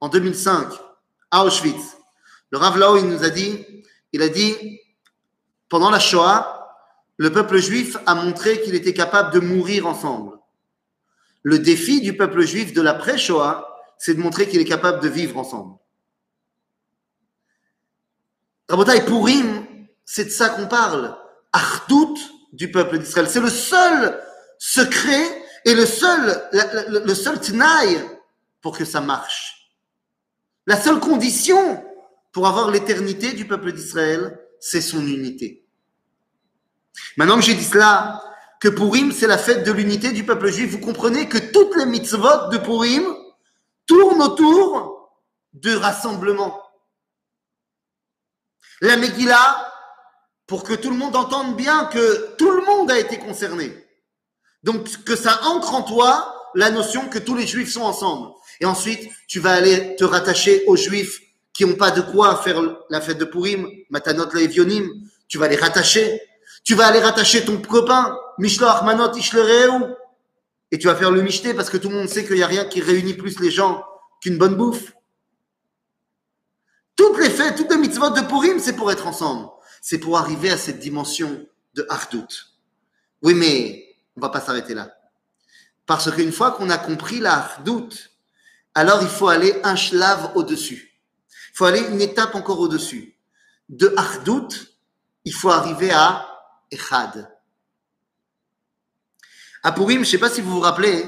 en 0.00 0.08
2005 0.08 0.68
à 1.30 1.44
Auschwitz. 1.44 1.96
Le 2.50 2.58
Rav 2.58 2.78
Lao, 2.78 2.96
il 2.96 3.08
nous 3.08 3.24
a 3.24 3.30
dit, 3.30 3.64
il 4.12 4.22
a 4.22 4.28
dit, 4.28 4.80
pendant 5.68 5.90
la 5.90 5.98
Shoah, 5.98 6.57
le 7.18 7.32
peuple 7.32 7.58
juif 7.58 7.96
a 8.06 8.14
montré 8.14 8.62
qu'il 8.62 8.74
était 8.74 8.94
capable 8.94 9.34
de 9.34 9.40
mourir 9.40 9.86
ensemble. 9.86 10.38
Le 11.42 11.58
défi 11.58 12.00
du 12.00 12.16
peuple 12.16 12.42
juif 12.42 12.72
de 12.72 12.80
l'après-Shoah, 12.80 13.76
c'est 13.98 14.14
de 14.14 14.20
montrer 14.20 14.48
qu'il 14.48 14.60
est 14.60 14.64
capable 14.64 15.00
de 15.00 15.08
vivre 15.08 15.36
ensemble. 15.36 15.76
Rabotai 18.68 19.04
Purim, 19.04 19.66
c'est 20.04 20.26
de 20.26 20.30
ça 20.30 20.50
qu'on 20.50 20.68
parle. 20.68 21.16
Ardout 21.52 22.16
du 22.52 22.70
peuple 22.70 22.98
d'Israël. 22.98 23.28
C'est 23.28 23.40
le 23.40 23.50
seul 23.50 24.22
secret 24.58 25.44
et 25.64 25.74
le 25.74 25.86
seul, 25.86 26.48
le, 26.52 27.14
seul 27.14 27.40
tnaï 27.40 27.98
pour 28.60 28.76
que 28.76 28.84
ça 28.84 29.00
marche. 29.00 29.72
La 30.66 30.80
seule 30.80 31.00
condition 31.00 31.84
pour 32.30 32.46
avoir 32.46 32.70
l'éternité 32.70 33.32
du 33.32 33.46
peuple 33.46 33.72
d'Israël, 33.72 34.38
c'est 34.60 34.80
son 34.80 35.04
unité. 35.06 35.67
Maintenant 37.16 37.36
que 37.36 37.42
j'ai 37.42 37.54
dit 37.54 37.64
cela, 37.64 38.22
que 38.60 38.68
Purim, 38.68 39.12
c'est 39.12 39.26
la 39.26 39.38
fête 39.38 39.64
de 39.64 39.72
l'unité 39.72 40.12
du 40.12 40.24
peuple 40.24 40.50
juif, 40.50 40.70
vous 40.70 40.80
comprenez 40.80 41.28
que 41.28 41.38
toutes 41.38 41.76
les 41.76 41.86
mitzvot 41.86 42.48
de 42.50 42.58
Purim 42.58 43.04
tournent 43.86 44.22
autour 44.22 45.12
de 45.52 45.74
rassemblement. 45.74 46.60
La 48.80 48.96
Megillah, 48.96 49.72
pour 50.46 50.62
que 50.62 50.74
tout 50.74 50.90
le 50.90 50.96
monde 50.96 51.16
entende 51.16 51.56
bien 51.56 51.86
que 51.86 52.34
tout 52.36 52.50
le 52.50 52.64
monde 52.64 52.90
a 52.90 52.98
été 52.98 53.18
concerné. 53.18 53.72
Donc, 54.62 55.04
que 55.04 55.14
ça 55.14 55.40
ancre 55.44 55.74
en 55.74 55.82
toi 55.82 56.50
la 56.54 56.70
notion 56.70 57.08
que 57.08 57.18
tous 57.18 57.34
les 57.34 57.46
juifs 57.46 57.72
sont 57.72 57.82
ensemble. 57.82 58.32
Et 58.60 58.64
ensuite, 58.64 59.08
tu 59.28 59.40
vas 59.40 59.52
aller 59.52 59.94
te 59.96 60.04
rattacher 60.04 60.64
aux 60.66 60.76
juifs 60.76 61.20
qui 61.52 61.64
n'ont 61.64 61.74
pas 61.74 61.90
de 61.90 62.00
quoi 62.00 62.36
faire 62.36 62.60
la 62.88 63.00
fête 63.00 63.18
de 63.18 63.24
Purim, 63.24 63.68
Matanot 63.90 64.30
Levionim, 64.32 64.88
tu 65.28 65.38
vas 65.38 65.48
les 65.48 65.56
rattacher. 65.56 66.20
Tu 66.68 66.74
vas 66.74 66.88
aller 66.88 67.00
rattacher 67.00 67.46
ton 67.46 67.62
copain, 67.62 68.14
Mishlo 68.36 68.66
Achmanot 68.66 69.14
Ishlereu, 69.16 69.96
et 70.70 70.76
tu 70.76 70.86
vas 70.86 70.94
faire 70.94 71.10
le 71.10 71.22
michté 71.22 71.54
parce 71.54 71.70
que 71.70 71.78
tout 71.78 71.88
le 71.88 71.94
monde 71.94 72.10
sait 72.10 72.26
qu'il 72.26 72.36
n'y 72.36 72.42
a 72.42 72.46
rien 72.46 72.66
qui 72.66 72.82
réunit 72.82 73.14
plus 73.14 73.40
les 73.40 73.50
gens 73.50 73.82
qu'une 74.20 74.36
bonne 74.36 74.54
bouffe. 74.54 74.92
Toutes 76.94 77.16
les 77.20 77.30
fêtes, 77.30 77.56
toutes 77.56 77.70
les 77.70 77.78
mitzvot 77.78 78.10
de 78.10 78.20
Purim, 78.20 78.58
c'est 78.58 78.76
pour 78.76 78.92
être 78.92 79.06
ensemble. 79.06 79.48
C'est 79.80 79.96
pour 79.96 80.18
arriver 80.18 80.50
à 80.50 80.58
cette 80.58 80.78
dimension 80.78 81.46
de 81.72 81.86
Hardout. 81.88 82.28
Oui, 83.22 83.32
mais 83.32 83.96
on 84.18 84.20
va 84.20 84.28
pas 84.28 84.42
s'arrêter 84.42 84.74
là. 84.74 84.94
Parce 85.86 86.10
qu'une 86.10 86.32
fois 86.32 86.50
qu'on 86.50 86.68
a 86.68 86.76
compris 86.76 87.18
la 87.18 87.48
alors 88.74 89.00
il 89.00 89.08
faut 89.08 89.28
aller 89.28 89.58
un 89.64 89.74
shlav 89.74 90.32
au-dessus. 90.34 91.00
Il 91.30 91.56
faut 91.56 91.64
aller 91.64 91.80
une 91.88 92.02
étape 92.02 92.34
encore 92.34 92.60
au-dessus. 92.60 93.16
De 93.70 93.90
Hardout, 93.96 94.50
il 95.24 95.32
faut 95.32 95.48
arriver 95.48 95.92
à 95.92 96.34
Echad. 96.70 97.28
À 99.62 99.72
Purim, 99.72 99.96
je 99.96 100.00
ne 100.00 100.04
sais 100.04 100.18
pas 100.18 100.30
si 100.30 100.40
vous 100.40 100.50
vous 100.50 100.60
rappelez, 100.60 101.04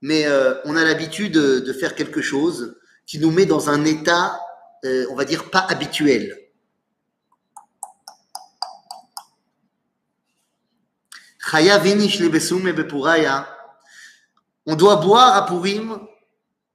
mais 0.00 0.26
euh, 0.26 0.54
on 0.64 0.76
a 0.76 0.84
l'habitude 0.84 1.32
de, 1.32 1.72
faire 1.72 1.94
quelque 1.94 2.22
chose 2.22 2.76
qui 3.06 3.18
nous 3.18 3.30
met 3.30 3.46
dans 3.46 3.70
un 3.70 3.84
état, 3.84 4.40
euh, 4.84 5.06
on 5.10 5.14
va 5.14 5.24
dire, 5.24 5.50
pas 5.50 5.66
habituel. 5.68 6.38
On 14.66 14.76
doit 14.76 14.96
boire 14.96 15.36
à 15.36 15.46
Purim 15.46 15.98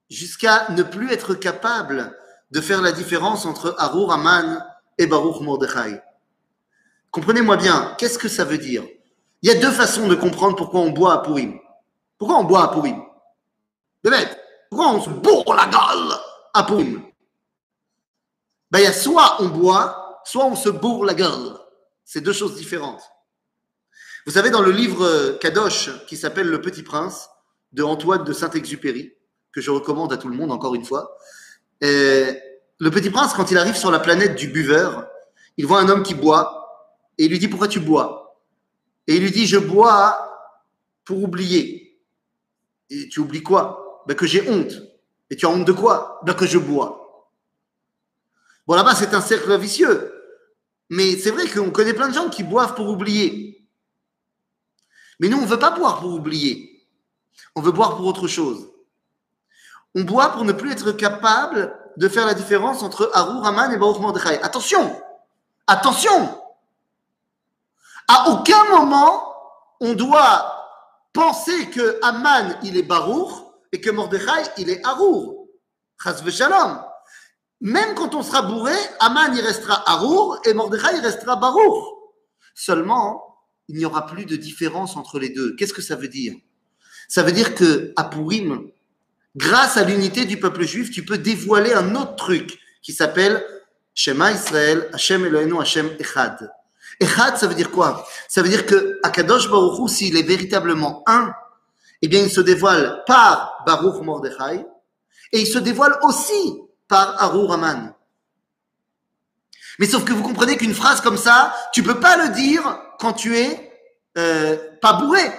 jusqu'à 0.09 0.69
ne 0.69 0.83
plus 0.83 1.11
être 1.11 1.35
capable 1.35 2.17
de 2.51 2.61
faire 2.61 2.81
la 2.81 2.91
différence 2.91 3.45
entre 3.45 3.75
Arur 3.77 4.11
Aman 4.11 4.63
et 4.97 5.07
Baruch 5.07 5.41
Mordechai. 5.41 6.01
Comprenez-moi 7.11 7.57
bien, 7.57 7.95
qu'est-ce 7.97 8.19
que 8.19 8.27
ça 8.27 8.43
veut 8.43 8.57
dire? 8.57 8.83
Il 9.41 9.49
y 9.49 9.51
a 9.51 9.59
deux 9.59 9.71
façons 9.71 10.07
de 10.07 10.15
comprendre 10.15 10.55
pourquoi 10.55 10.81
on 10.81 10.91
boit 10.91 11.13
à 11.13 11.17
Purim. 11.19 11.59
Pourquoi 12.17 12.37
on 12.37 12.43
boit 12.43 12.63
à 12.63 12.67
Purim? 12.69 13.03
De 14.03 14.09
bête. 14.09 14.37
Pourquoi 14.69 14.91
on 14.91 15.01
se 15.01 15.09
bourre 15.09 15.55
la 15.55 15.65
gueule 15.65 16.17
à 16.53 16.63
Purim? 16.63 17.01
Ben, 18.71 18.79
Il 18.79 18.83
y 18.83 18.87
a 18.87 18.93
soit 18.93 19.37
on 19.39 19.47
boit, 19.47 20.21
soit 20.25 20.45
on 20.45 20.55
se 20.55 20.69
bourre 20.69 21.05
la 21.05 21.13
gueule. 21.13 21.57
C'est 22.03 22.21
deux 22.21 22.33
choses 22.33 22.55
différentes. 22.55 23.01
Vous 24.25 24.33
savez, 24.33 24.49
dans 24.49 24.61
le 24.61 24.71
livre 24.71 25.37
Kadosh 25.39 25.89
qui 26.05 26.17
s'appelle 26.17 26.47
Le 26.47 26.59
Petit 26.59 26.83
Prince 26.83 27.29
de 27.71 27.83
Antoine 27.83 28.23
de 28.23 28.33
Saint-Exupéry, 28.33 29.13
que 29.53 29.61
je 29.61 29.71
recommande 29.71 30.11
à 30.11 30.17
tout 30.17 30.27
le 30.27 30.35
monde 30.35 30.51
encore 30.51 30.75
une 30.75 30.83
fois, 30.83 31.17
euh, 31.83 32.33
le 32.79 32.91
Petit 32.91 33.09
Prince, 33.09 33.33
quand 33.33 33.51
il 33.51 33.57
arrive 33.57 33.77
sur 33.77 33.91
la 33.91 33.99
planète 33.99 34.35
du 34.35 34.49
buveur, 34.49 35.07
il 35.57 35.65
voit 35.65 35.79
un 35.79 35.89
homme 35.89 36.03
qui 36.03 36.13
boit 36.13 36.66
et 37.17 37.25
il 37.25 37.31
lui 37.31 37.39
dit 37.39 37.47
pourquoi 37.47 37.67
tu 37.67 37.79
bois? 37.79 38.41
Et 39.07 39.15
il 39.15 39.23
lui 39.23 39.31
dit 39.31 39.47
je 39.47 39.57
bois 39.57 40.27
pour 41.05 41.23
oublier. 41.23 41.99
Et 42.89 43.09
tu 43.09 43.19
oublies 43.19 43.43
quoi? 43.43 44.03
Ben, 44.07 44.15
Que 44.15 44.25
j'ai 44.25 44.47
honte. 44.49 44.73
Et 45.29 45.35
tu 45.35 45.45
as 45.45 45.49
honte 45.49 45.65
de 45.65 45.73
quoi? 45.73 46.19
Ben, 46.23 46.33
Que 46.33 46.45
je 46.45 46.57
bois. 46.57 47.29
Bon 48.65 48.75
là-bas 48.75 48.95
c'est 48.95 49.13
un 49.13 49.21
cercle 49.21 49.57
vicieux. 49.57 50.13
Mais 50.89 51.17
c'est 51.17 51.31
vrai 51.31 51.47
qu'on 51.49 51.71
connaît 51.71 51.93
plein 51.93 52.09
de 52.09 52.13
gens 52.13 52.29
qui 52.29 52.43
boivent 52.43 52.75
pour 52.75 52.89
oublier. 52.89 53.67
Mais 55.19 55.29
nous 55.29 55.37
on 55.37 55.41
ne 55.41 55.47
veut 55.47 55.59
pas 55.59 55.71
boire 55.71 55.99
pour 55.99 56.13
oublier. 56.13 56.87
On 57.55 57.61
veut 57.61 57.71
boire 57.71 57.97
pour 57.97 58.05
autre 58.05 58.27
chose. 58.27 58.69
On 59.95 60.03
boit 60.03 60.29
pour 60.29 60.45
ne 60.45 60.51
plus 60.51 60.71
être 60.71 60.91
capable 60.91 61.75
de 61.97 62.07
faire 62.07 62.25
la 62.27 62.35
différence 62.35 62.83
entre 62.83 63.09
Arur 63.13 63.41
Raman 63.41 63.71
et 63.71 63.77
Baruch 63.77 63.99
Mordechai. 63.99 64.39
Attention 64.43 65.01
Attention 65.65 66.39
à 68.07 68.29
aucun 68.29 68.63
moment, 68.69 69.33
on 69.79 69.93
doit 69.93 70.53
penser 71.13 71.69
que 71.69 71.99
Aman, 72.03 72.57
il 72.63 72.77
est 72.77 72.83
Baruch 72.83 73.31
et 73.71 73.81
que 73.81 73.89
Mordechai, 73.89 74.49
il 74.57 74.69
est 74.69 74.85
Harour. 74.85 75.47
Chas 76.01 76.21
v'shalom. 76.23 76.81
Même 77.59 77.95
quand 77.95 78.13
on 78.15 78.23
sera 78.23 78.43
bourré, 78.43 78.75
Aman, 78.99 79.35
il 79.35 79.41
restera 79.41 79.83
Harour 79.89 80.39
et 80.45 80.53
Mordechai, 80.53 80.95
il 80.95 81.01
restera 81.01 81.35
Baruch. 81.35 81.83
Seulement, 82.55 83.27
il 83.67 83.77
n'y 83.77 83.85
aura 83.85 84.05
plus 84.05 84.25
de 84.25 84.35
différence 84.35 84.95
entre 84.95 85.19
les 85.19 85.29
deux. 85.29 85.55
Qu'est-ce 85.55 85.73
que 85.73 85.81
ça 85.81 85.95
veut 85.95 86.07
dire? 86.07 86.33
Ça 87.09 87.23
veut 87.23 87.31
dire 87.31 87.55
que 87.55 87.93
à 87.95 88.05
Purim, 88.05 88.69
grâce 89.35 89.77
à 89.77 89.83
l'unité 89.83 90.25
du 90.25 90.39
peuple 90.39 90.63
juif, 90.63 90.91
tu 90.91 91.03
peux 91.03 91.17
dévoiler 91.17 91.73
un 91.73 91.95
autre 91.95 92.15
truc 92.15 92.57
qui 92.81 92.93
s'appelle 92.93 93.43
Shema 93.93 94.31
Israël, 94.31 94.89
Hashem 94.93 95.25
Eloheinu, 95.25 95.59
Hashem 95.59 95.89
Echad. 95.99 96.51
Echad, 96.99 97.37
ça 97.37 97.47
veut 97.47 97.55
dire 97.55 97.71
quoi? 97.71 98.07
Ça 98.27 98.41
veut 98.41 98.49
dire 98.49 98.65
que 98.65 98.99
Akadosh 99.03 99.49
Baruch 99.49 99.89
s'il 99.89 100.17
est 100.17 100.23
véritablement 100.23 101.03
un, 101.05 101.33
eh 102.01 102.07
bien, 102.07 102.21
il 102.21 102.31
se 102.31 102.41
dévoile 102.41 103.03
par 103.05 103.63
Baruch 103.65 104.01
Mordechai 104.03 104.65
et 105.31 105.41
il 105.41 105.47
se 105.47 105.59
dévoile 105.59 105.97
aussi 106.03 106.61
par 106.87 107.21
Harur 107.21 107.53
Aman. 107.53 107.93
Mais 109.79 109.85
sauf 109.85 110.05
que 110.05 110.13
vous 110.13 110.23
comprenez 110.23 110.57
qu'une 110.57 110.73
phrase 110.73 111.01
comme 111.01 111.17
ça, 111.17 111.55
tu 111.73 111.83
peux 111.83 111.99
pas 111.99 112.17
le 112.17 112.29
dire 112.33 112.79
quand 112.99 113.13
tu 113.13 113.37
es 113.37 113.71
euh, 114.17 114.57
pas 114.81 114.93
bourré. 114.93 115.31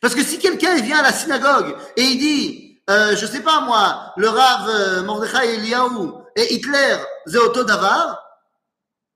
Parce 0.00 0.14
que 0.14 0.22
si 0.22 0.38
quelqu'un 0.38 0.76
vient 0.76 0.98
à 0.98 1.02
la 1.02 1.12
synagogue 1.12 1.76
et 1.96 2.02
il 2.02 2.18
dit, 2.18 2.82
euh, 2.88 3.16
je 3.16 3.26
sais 3.26 3.40
pas 3.40 3.62
moi, 3.62 4.12
le 4.16 4.28
Rav 4.28 4.68
euh, 4.68 5.02
Mordechai 5.02 5.54
Eliyahu 5.54 6.12
et 6.36 6.54
Hitler, 6.54 6.98
Zeoto 7.26 7.64
Davar, 7.64 8.27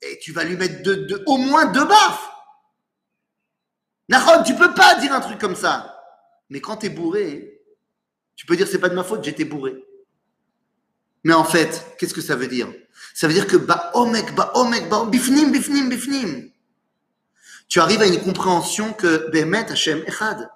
et 0.02 0.18
tu 0.18 0.32
vas 0.32 0.44
lui 0.44 0.56
mettre 0.56 0.90
au 1.26 1.38
moins 1.38 1.66
deux 1.66 1.84
baffes. 1.84 2.28
Nahon, 4.08 4.42
tu 4.42 4.54
peux 4.54 4.74
pas 4.74 4.96
dire 4.96 5.12
un 5.12 5.20
truc 5.20 5.38
comme 5.38 5.56
ça. 5.56 5.98
Mais 6.50 6.60
quand 6.60 6.78
tu 6.78 6.86
es 6.86 6.88
bourré, 6.90 7.60
tu 8.36 8.44
peux 8.46 8.56
dire 8.56 8.66
c'est 8.66 8.78
pas 8.78 8.88
de 8.88 8.94
ma 8.94 9.04
faute, 9.04 9.24
j'étais 9.24 9.44
bourré. 9.44 9.74
Mais 11.24 11.34
en 11.34 11.44
fait, 11.44 11.86
qu'est-ce 11.98 12.14
que 12.14 12.20
ça 12.20 12.34
veut 12.34 12.48
dire? 12.48 12.68
Ça 13.14 13.28
veut 13.28 13.32
dire 13.32 13.46
que 13.46 13.56
ba 13.56 13.92
omek, 13.94 14.34
ba 14.34 14.50
omek, 14.54 14.88
ba 14.88 15.04
bifnim, 15.04 15.52
bifnim, 15.52 15.88
bifnim. 15.88 16.50
Tu 17.68 17.80
arrives 17.80 18.02
à 18.02 18.06
une 18.06 18.20
compréhension 18.20 18.92
que 18.92 19.30
Behemet 19.30 19.70
Hashem 19.70 20.02
Echad. 20.06 20.50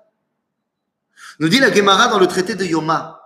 Nous 1.38 1.48
dit 1.48 1.60
la 1.60 1.72
Gemara 1.72 2.08
dans 2.08 2.18
le 2.18 2.26
traité 2.26 2.54
de 2.54 2.64
Yoma. 2.64 3.22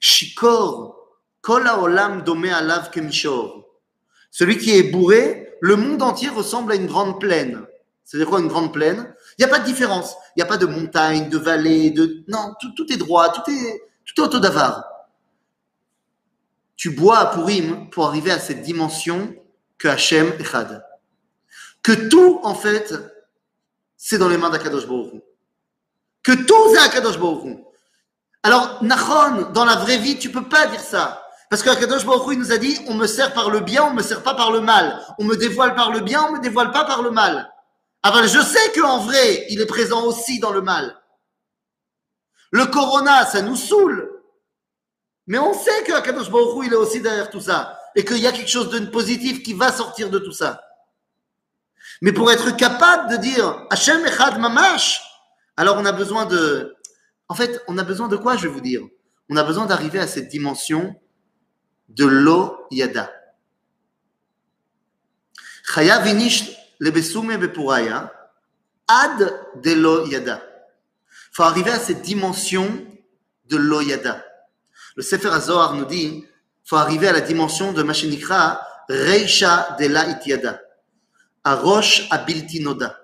Shikor, 0.00 0.96
kol 1.40 1.66
haolam 1.68 2.22
domé 2.22 2.50
alav 2.50 2.90
kemishor. 2.90 3.68
Celui 4.30 4.58
qui 4.58 4.76
est 4.76 4.84
bourré, 4.84 5.49
le 5.60 5.76
monde 5.76 6.02
entier 6.02 6.28
ressemble 6.28 6.72
à 6.72 6.74
une 6.74 6.86
grande 6.86 7.20
plaine. 7.20 7.66
C'est-à-dire 8.04 8.28
quoi 8.28 8.40
une 8.40 8.48
grande 8.48 8.72
plaine? 8.72 9.14
Il 9.38 9.44
n'y 9.44 9.50
a 9.50 9.54
pas 9.54 9.60
de 9.60 9.64
différence. 9.64 10.16
Il 10.34 10.40
n'y 10.40 10.42
a 10.42 10.46
pas 10.46 10.56
de 10.56 10.66
montagne, 10.66 11.28
de 11.28 11.38
vallée, 11.38 11.90
de... 11.90 12.24
Non, 12.28 12.54
tout, 12.76 12.92
est 12.92 12.96
droit, 12.96 13.30
tout 13.30 13.48
est, 13.50 13.82
tout. 14.16 14.28
Tu 16.76 16.90
bois 16.90 17.18
à 17.18 17.26
Purim 17.26 17.88
pour 17.90 18.06
arriver 18.06 18.32
à 18.32 18.38
cette 18.38 18.62
dimension 18.62 19.34
que 19.78 19.88
Hachem 19.88 20.32
Echad. 20.40 20.84
Que 21.82 22.08
tout, 22.08 22.40
en 22.42 22.54
fait, 22.54 22.94
c'est 23.96 24.18
dans 24.18 24.28
les 24.28 24.38
mains 24.38 24.50
d'Akadosh 24.50 24.86
Baruch. 24.86 25.22
Que 26.22 26.32
tout, 26.32 26.74
c'est 26.74 26.80
Akadosh 26.80 27.18
Baruch. 27.18 27.58
Alors, 28.42 28.82
Nachon, 28.82 29.52
dans 29.52 29.64
la 29.64 29.76
vraie 29.76 29.98
vie, 29.98 30.18
tu 30.18 30.30
peux 30.30 30.48
pas 30.48 30.66
dire 30.66 30.80
ça. 30.80 31.22
Parce 31.50 31.64
que 31.64 31.68
Akadosh 31.68 32.06
Baruch 32.06 32.38
nous 32.38 32.52
a 32.52 32.58
dit, 32.58 32.78
on 32.86 32.94
me 32.94 33.08
sert 33.08 33.34
par 33.34 33.50
le 33.50 33.58
bien, 33.58 33.82
on 33.82 33.92
me 33.92 34.02
sert 34.02 34.22
pas 34.22 34.34
par 34.34 34.52
le 34.52 34.60
mal. 34.60 35.04
On 35.18 35.24
me 35.24 35.36
dévoile 35.36 35.74
par 35.74 35.90
le 35.90 35.98
bien, 35.98 36.24
on 36.28 36.32
me 36.34 36.40
dévoile 36.40 36.70
pas 36.70 36.84
par 36.84 37.02
le 37.02 37.10
mal. 37.10 37.52
Alors, 38.04 38.22
je 38.22 38.40
sais 38.40 38.72
qu'en 38.72 39.00
vrai, 39.00 39.46
il 39.50 39.60
est 39.60 39.66
présent 39.66 40.04
aussi 40.04 40.38
dans 40.38 40.52
le 40.52 40.62
mal. 40.62 40.96
Le 42.52 42.66
corona, 42.66 43.26
ça 43.26 43.42
nous 43.42 43.56
saoule. 43.56 44.22
Mais 45.26 45.38
on 45.38 45.52
sait 45.52 45.82
que 45.82 45.92
Akadosh 45.92 46.30
Baruch 46.30 46.66
il 46.66 46.72
est 46.72 46.76
aussi 46.76 47.00
derrière 47.00 47.30
tout 47.30 47.40
ça. 47.40 47.76
Et 47.96 48.04
qu'il 48.04 48.18
y 48.18 48.28
a 48.28 48.32
quelque 48.32 48.50
chose 48.50 48.70
de 48.70 48.86
positif 48.86 49.42
qui 49.42 49.52
va 49.52 49.72
sortir 49.72 50.08
de 50.08 50.20
tout 50.20 50.32
ça. 50.32 50.62
Mais 52.00 52.12
pour 52.12 52.30
être 52.30 52.56
capable 52.56 53.10
de 53.10 53.16
dire 53.16 53.66
Hachem 53.70 54.06
Echad 54.06 54.38
Mamash, 54.38 55.02
alors 55.56 55.76
on 55.78 55.84
a 55.84 55.92
besoin 55.92 56.26
de. 56.26 56.76
En 57.28 57.34
fait, 57.34 57.60
on 57.66 57.76
a 57.76 57.82
besoin 57.82 58.06
de 58.06 58.16
quoi, 58.16 58.36
je 58.36 58.42
vais 58.42 58.54
vous 58.54 58.60
dire? 58.60 58.82
On 59.28 59.36
a 59.36 59.42
besoin 59.42 59.66
d'arriver 59.66 59.98
à 59.98 60.06
cette 60.06 60.28
dimension 60.28 60.94
de 61.90 62.04
lo 62.04 62.66
yada. 62.70 63.10
Chaya 65.74 66.00
vinish 66.00 66.56
lebesume 66.80 67.36
bepuraya 67.36 68.10
ad 68.88 69.18
de 69.62 69.74
lo 69.74 70.06
yada. 70.06 70.42
Il 71.32 71.34
faut 71.34 71.42
arriver 71.44 71.70
à 71.70 71.78
cette 71.78 72.02
dimension 72.02 72.66
de 73.48 73.56
lo 73.56 73.80
yada. 73.80 74.24
Le 74.96 75.02
Sefer 75.02 75.28
HaZohar 75.28 75.74
nous 75.74 75.84
dit 75.84 76.24
faut 76.64 76.76
arriver 76.76 77.08
à 77.08 77.12
la 77.12 77.20
dimension 77.20 77.72
de 77.72 77.82
Mashinikra 77.82 78.60
Reisha 78.88 79.76
de 79.78 79.86
la 79.86 80.08
Ityada. 80.08 80.60
Arosh 81.44 82.06
Abilti 82.10 82.60
Noda. 82.60 82.96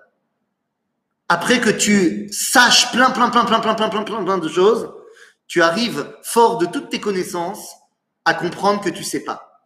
Après 1.27 1.59
que 1.59 1.69
tu 1.69 2.29
saches 2.31 2.91
plein, 2.91 3.09
plein, 3.11 3.29
plein, 3.29 3.45
plein, 3.45 3.59
plein, 3.59 3.75
plein, 3.75 3.89
plein, 3.89 4.03
plein, 4.03 4.23
plein 4.23 4.37
de 4.37 4.47
choses, 4.47 4.89
tu 5.47 5.61
arrives 5.61 6.07
fort 6.23 6.57
de 6.57 6.65
toutes 6.65 6.89
tes 6.89 7.01
connaissances 7.01 7.76
à 8.27 8.33
comprendre 8.33 8.83
que 8.83 8.89
tu 8.89 9.05
sais 9.05 9.21
pas. 9.21 9.63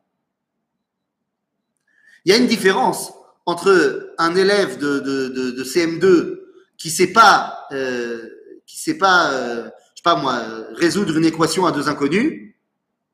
Il 2.24 2.32
y 2.32 2.36
a 2.36 2.38
une 2.38 2.46
différence 2.46 3.12
entre 3.48 4.14
un 4.20 4.36
élève 4.36 4.78
de, 4.78 5.00
de, 5.00 5.30
de, 5.30 5.50
de 5.50 5.64
CM2 5.64 6.42
qui 6.78 6.92
sait 6.92 7.12
pas, 7.12 7.66
euh, 7.72 8.30
qui 8.68 8.78
sait 8.78 9.00
pas, 9.00 9.32
euh, 9.32 9.64
je 9.66 9.98
sais 9.98 10.04
pas 10.04 10.16
moi, 10.16 10.44
résoudre 10.76 11.18
une 11.18 11.26
équation 11.26 11.66
à 11.66 11.72
deux 11.72 11.90
inconnus, 11.90 12.54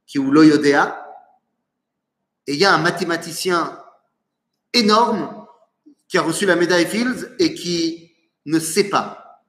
qui 0.05 0.19
ou 0.19 0.31
l'oyodéa, 0.31 1.05
et 2.45 2.53
il 2.53 2.59
y 2.59 2.65
a 2.65 2.73
un 2.73 2.79
mathématicien 2.79 3.81
énorme 4.73 5.47
qui 6.09 6.17
a 6.17 6.23
reçu 6.23 6.45
la 6.45 6.57
médaille 6.57 6.87
Fields 6.87 7.35
et 7.39 7.53
qui 7.53 8.11
ne 8.45 8.59
sait 8.59 8.89
pas. 8.89 9.45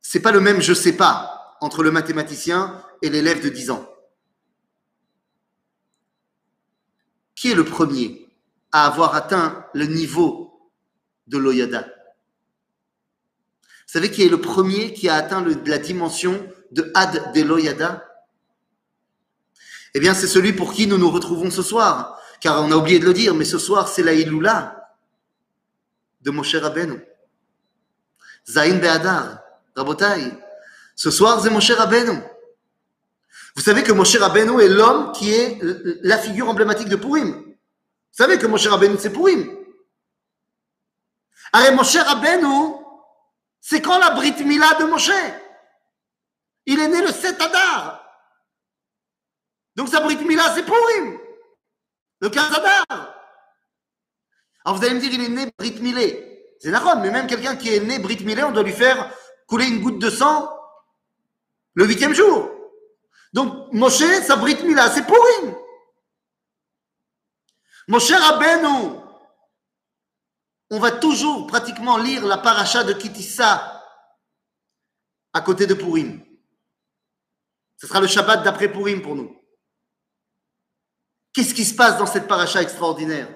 C'est 0.00 0.20
pas 0.20 0.30
le 0.30 0.40
même 0.40 0.60
je 0.60 0.74
sais 0.74 0.96
pas 0.96 1.56
entre 1.60 1.82
le 1.82 1.90
mathématicien 1.90 2.80
et 3.02 3.10
l'élève 3.10 3.42
de 3.42 3.48
10 3.48 3.72
ans. 3.72 3.93
Qui 7.44 7.50
est 7.50 7.54
le 7.54 7.66
premier 7.66 8.26
à 8.72 8.86
avoir 8.86 9.14
atteint 9.14 9.66
le 9.74 9.84
niveau 9.84 10.70
de 11.26 11.36
l'Oyada? 11.36 11.82
Vous 11.82 11.90
savez 13.84 14.10
qui 14.10 14.22
est 14.22 14.30
le 14.30 14.40
premier 14.40 14.94
qui 14.94 15.10
a 15.10 15.16
atteint 15.16 15.44
la 15.66 15.76
dimension 15.76 16.48
de 16.70 16.90
Ad 16.94 17.34
de 17.34 17.42
l'Oyada? 17.42 18.02
Eh 19.92 20.00
bien, 20.00 20.14
c'est 20.14 20.26
celui 20.26 20.54
pour 20.54 20.72
qui 20.72 20.86
nous 20.86 20.96
nous 20.96 21.10
retrouvons 21.10 21.50
ce 21.50 21.60
soir. 21.60 22.18
Car 22.40 22.62
on 22.62 22.72
a 22.72 22.76
oublié 22.76 22.98
de 22.98 23.04
le 23.04 23.12
dire, 23.12 23.34
mais 23.34 23.44
ce 23.44 23.58
soir, 23.58 23.88
c'est 23.88 24.02
la 24.02 24.14
Iloula 24.14 24.96
de 26.22 26.30
Moshe 26.30 26.54
Rabbeinu. 26.54 26.98
Zain 28.48 28.78
Be'adar, 28.78 29.40
Rabotai. 29.76 30.32
Ce 30.96 31.10
soir, 31.10 31.42
c'est 31.42 31.50
Moshe 31.50 31.72
Rabbeinu. 31.72 32.22
Vous 33.56 33.62
savez 33.62 33.82
que 33.82 33.92
Moshe 33.92 34.16
Rabbeinu 34.16 34.60
est 34.60 34.68
l'homme 34.68 35.12
qui 35.12 35.32
est 35.32 35.58
la 36.02 36.18
figure 36.18 36.48
emblématique 36.48 36.88
de 36.88 36.96
Purim. 36.96 37.32
Vous 37.32 37.54
savez 38.10 38.38
que 38.38 38.46
Moshe 38.46 38.66
Rabbeinu, 38.66 38.96
c'est 38.98 39.12
Purim. 39.12 39.48
Alors, 41.52 41.76
Moshe 41.76 41.96
Rabbeinu, 41.96 42.74
c'est 43.60 43.80
quand 43.80 43.98
la 43.98 44.10
Brit 44.10 44.44
Mila 44.44 44.74
de 44.74 44.84
Moshe? 44.84 45.12
Il 46.66 46.80
est 46.80 46.88
né 46.88 47.00
le 47.00 47.12
7 47.12 47.40
Adar. 47.40 48.04
Donc 49.76 49.88
sa 49.88 50.00
Brit 50.00 50.24
Mila, 50.24 50.52
c'est 50.54 50.64
Purim. 50.64 51.18
Le 52.20 52.30
15 52.30 52.54
Adar. 52.54 53.14
Alors 54.64 54.78
vous 54.78 54.84
allez 54.84 54.94
me 54.94 55.00
dire, 55.00 55.12
il 55.12 55.24
est 55.24 55.28
né 55.28 55.52
Brit 55.58 55.78
Milé. 55.80 56.56
C'est 56.58 56.70
Nahon, 56.70 57.00
mais 57.00 57.10
même 57.10 57.26
quelqu'un 57.26 57.54
qui 57.54 57.74
est 57.74 57.80
né 57.80 57.98
Brit 57.98 58.24
Milé, 58.24 58.42
on 58.42 58.52
doit 58.52 58.62
lui 58.62 58.72
faire 58.72 59.10
couler 59.46 59.66
une 59.66 59.80
goutte 59.80 60.00
de 60.00 60.10
sang 60.10 60.50
le 61.74 61.86
huitième 61.86 62.14
jour. 62.14 62.50
Donc 63.34 63.72
Moshe, 63.72 64.22
sa 64.22 64.36
Brit 64.36 64.62
Mila, 64.62 64.88
c'est 64.90 65.04
Purim. 65.04 65.56
Moshe 67.88 68.12
Rabbeinu, 68.12 69.00
on 70.70 70.78
va 70.78 70.92
toujours 70.92 71.48
pratiquement 71.48 71.98
lire 71.98 72.24
la 72.24 72.38
paracha 72.38 72.84
de 72.84 72.92
Kitissa 72.92 73.84
à 75.32 75.40
côté 75.40 75.66
de 75.66 75.74
Purim. 75.74 76.24
Ce 77.76 77.88
sera 77.88 78.00
le 78.00 78.06
Shabbat 78.06 78.44
d'après 78.44 78.70
Purim 78.70 79.02
pour 79.02 79.16
nous. 79.16 79.36
Qu'est-ce 81.34 81.54
qui 81.54 81.64
se 81.64 81.74
passe 81.74 81.98
dans 81.98 82.06
cette 82.06 82.28
paracha 82.28 82.62
extraordinaire? 82.62 83.28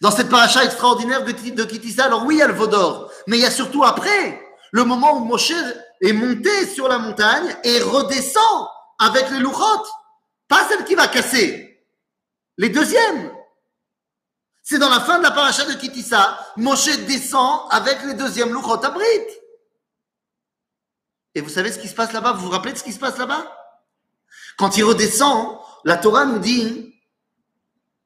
Dans 0.00 0.10
cette 0.10 0.28
paracha 0.28 0.64
extraordinaire 0.64 1.24
de, 1.24 1.64
Kitissa, 1.64 2.06
alors 2.06 2.24
oui, 2.26 2.36
il 2.36 2.38
y 2.38 2.42
a 2.42 3.08
mais 3.28 3.38
il 3.38 3.42
y 3.42 3.46
a 3.46 3.50
surtout 3.50 3.84
après, 3.84 4.42
le 4.72 4.82
moment 4.82 5.18
où 5.18 5.24
Moshe 5.24 5.52
est 6.00 6.12
monté 6.12 6.66
sur 6.66 6.88
la 6.88 6.98
montagne 6.98 7.56
et 7.62 7.80
redescend 7.80 8.68
avec 9.00 9.28
les 9.30 9.40
louchotes. 9.40 9.88
Pas 10.46 10.68
celle 10.68 10.84
qui 10.84 10.94
va 10.94 11.08
casser, 11.08 11.84
les 12.56 12.68
deuxièmes. 12.68 13.32
C'est 14.62 14.78
dans 14.78 14.88
la 14.88 15.00
fin 15.00 15.18
de 15.18 15.24
la 15.24 15.30
paracha 15.32 15.64
de 15.64 15.72
Kitissa, 15.74 16.38
Moshe 16.56 16.96
descend 17.06 17.66
avec 17.70 18.02
les 18.04 18.14
deuxièmes 18.14 18.52
louchot 18.52 18.84
à. 18.84 19.00
Et 21.34 21.40
vous 21.40 21.48
savez 21.48 21.72
ce 21.72 21.78
qui 21.78 21.88
se 21.88 21.94
passe 21.94 22.12
là-bas? 22.12 22.32
Vous 22.32 22.46
vous 22.46 22.50
rappelez 22.50 22.72
de 22.72 22.78
ce 22.78 22.84
qui 22.84 22.92
se 22.92 22.98
passe 22.98 23.18
là-bas? 23.18 23.56
Quand 24.56 24.76
il 24.76 24.84
redescend, 24.84 25.58
la 25.84 25.96
Torah 25.96 26.26
nous 26.26 26.38
dit 26.38 26.94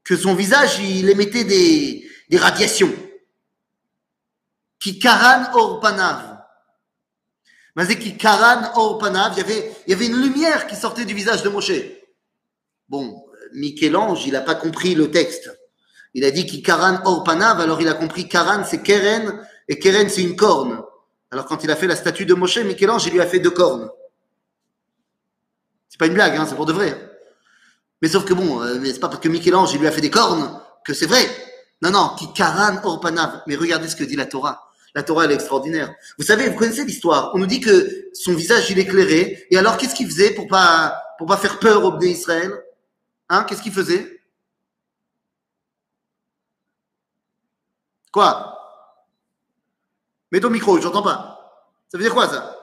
que 0.05 0.17
son 0.17 0.35
visage, 0.35 0.79
il 0.79 1.09
émettait 1.09 1.45
des, 1.45 2.09
des 2.29 2.39
radiations. 2.39 2.95
Qui 4.79 4.99
karan 4.99 5.51
qui 8.01 8.17
karan 8.17 8.71
or 8.77 8.99
panav, 8.99 9.33
il 9.37 9.39
y 9.39 9.41
avait, 9.43 9.73
il 9.87 9.91
y 9.91 9.95
avait 9.95 10.07
une 10.07 10.21
lumière 10.21 10.67
qui 10.67 10.77
sortait 10.77 11.05
du 11.05 11.15
visage 11.15 11.43
de 11.43 11.49
Moshe. 11.49 11.73
Bon, 12.89 13.25
Michel-Ange, 13.55 14.27
il 14.27 14.33
n'a 14.33 14.41
pas 14.41 14.55
compris 14.55 14.95
le 14.95 15.11
texte. 15.11 15.51
Il 16.15 16.25
a 16.25 16.31
dit 16.31 16.47
qui 16.47 16.63
karan 16.63 17.01
or 17.05 17.25
panav, 17.25 17.61
alors 17.61 17.81
il 17.81 17.89
a 17.89 17.95
compris 17.95 18.29
karan 18.29 18.65
c'est 18.65 18.83
keren, 18.83 19.41
et 19.69 19.79
keren 19.79 20.09
c'est 20.09 20.23
une 20.23 20.37
corne. 20.37 20.83
Alors 21.33 21.47
quand 21.47 21.65
il 21.65 21.71
a 21.71 21.77
fait 21.77 21.89
la 21.89 21.97
statue 21.97 22.27
de 22.27 22.35
Moshe, 22.35 22.59
Michel-Ange, 22.59 23.07
il 23.07 23.13
lui 23.13 23.21
a 23.21 23.27
fait 23.27 23.41
deux 23.41 23.51
cornes. 23.51 23.91
C'est 25.89 25.99
pas 25.99 26.07
une 26.07 26.15
blague, 26.15 26.37
hein, 26.37 26.47
c'est 26.49 26.55
pour 26.55 26.67
de 26.67 26.73
vrai. 26.73 27.11
Mais 28.01 28.09
sauf 28.09 28.25
que 28.25 28.35
bon, 28.35 28.63
euh, 28.63 28.81
c'est 28.85 29.01
pas 29.01 29.09
parce 29.09 29.21
que 29.21 29.29
Michel-Ange, 29.29 29.73
il 29.75 29.81
lui 29.81 29.89
a 29.89 29.93
fait 29.93 30.01
des 30.01 30.11
cornes 30.11 30.61
que 30.85 30.95
c'est 30.95 31.07
vrai. 31.07 31.27
Non, 31.83 31.91
non, 31.91 32.15
qui 32.17 32.33
karan 32.33 32.79
or 32.85 33.01
panav. 33.01 33.43
Mais 33.49 33.57
regardez 33.57 33.89
ce 33.89 33.97
que 33.97 34.05
dit 34.05 34.15
la 34.15 34.27
Torah. 34.27 34.64
La 34.95 35.03
Torah, 35.03 35.25
elle 35.25 35.33
est 35.33 35.35
extraordinaire. 35.35 35.93
Vous 36.19 36.25
savez, 36.25 36.49
vous 36.49 36.57
connaissez 36.57 36.85
l'histoire. 36.85 37.35
On 37.35 37.39
nous 37.39 37.47
dit 37.47 37.61
que 37.61 38.11
son 38.15 38.35
visage, 38.35 38.71
il 38.71 38.79
éclairait. 38.79 39.47
Et 39.51 39.59
alors, 39.59 39.77
qu'est-ce 39.77 39.95
qu'il 39.95 40.07
faisait 40.07 40.35
pour 40.35 40.47
pas, 40.47 41.03
pour 41.19 41.27
pas 41.27 41.37
faire 41.37 41.59
peur 41.59 41.85
au 41.85 41.93
Bné 41.93 42.11
Israël? 42.11 42.53
Hein, 43.29 43.45
qu'est-ce 43.45 43.63
qu'il 43.63 43.73
faisait? 43.73 44.23
Quoi? 48.13 48.57
Mets 50.31 50.39
ton 50.41 50.51
micro, 50.51 50.81
j'entends 50.81 51.03
pas. 51.03 51.67
Ça 51.89 51.99
veut 51.99 52.05
dire 52.05 52.15
quoi, 52.15 52.29
ça? 52.29 52.57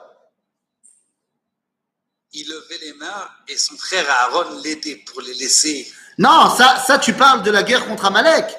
Il 2.31 2.47
levait 2.47 2.77
les 2.85 2.93
mains 2.93 3.29
et 3.49 3.57
son 3.57 3.75
frère 3.75 4.09
Aaron 4.09 4.61
l'aidait 4.63 5.03
pour 5.05 5.19
les 5.19 5.33
laisser. 5.33 5.91
Non, 6.17 6.49
ça, 6.49 6.77
ça, 6.77 6.97
tu 6.97 7.11
parles 7.11 7.43
de 7.43 7.51
la 7.51 7.63
guerre 7.63 7.85
contre 7.87 8.05
Amalek. 8.05 8.55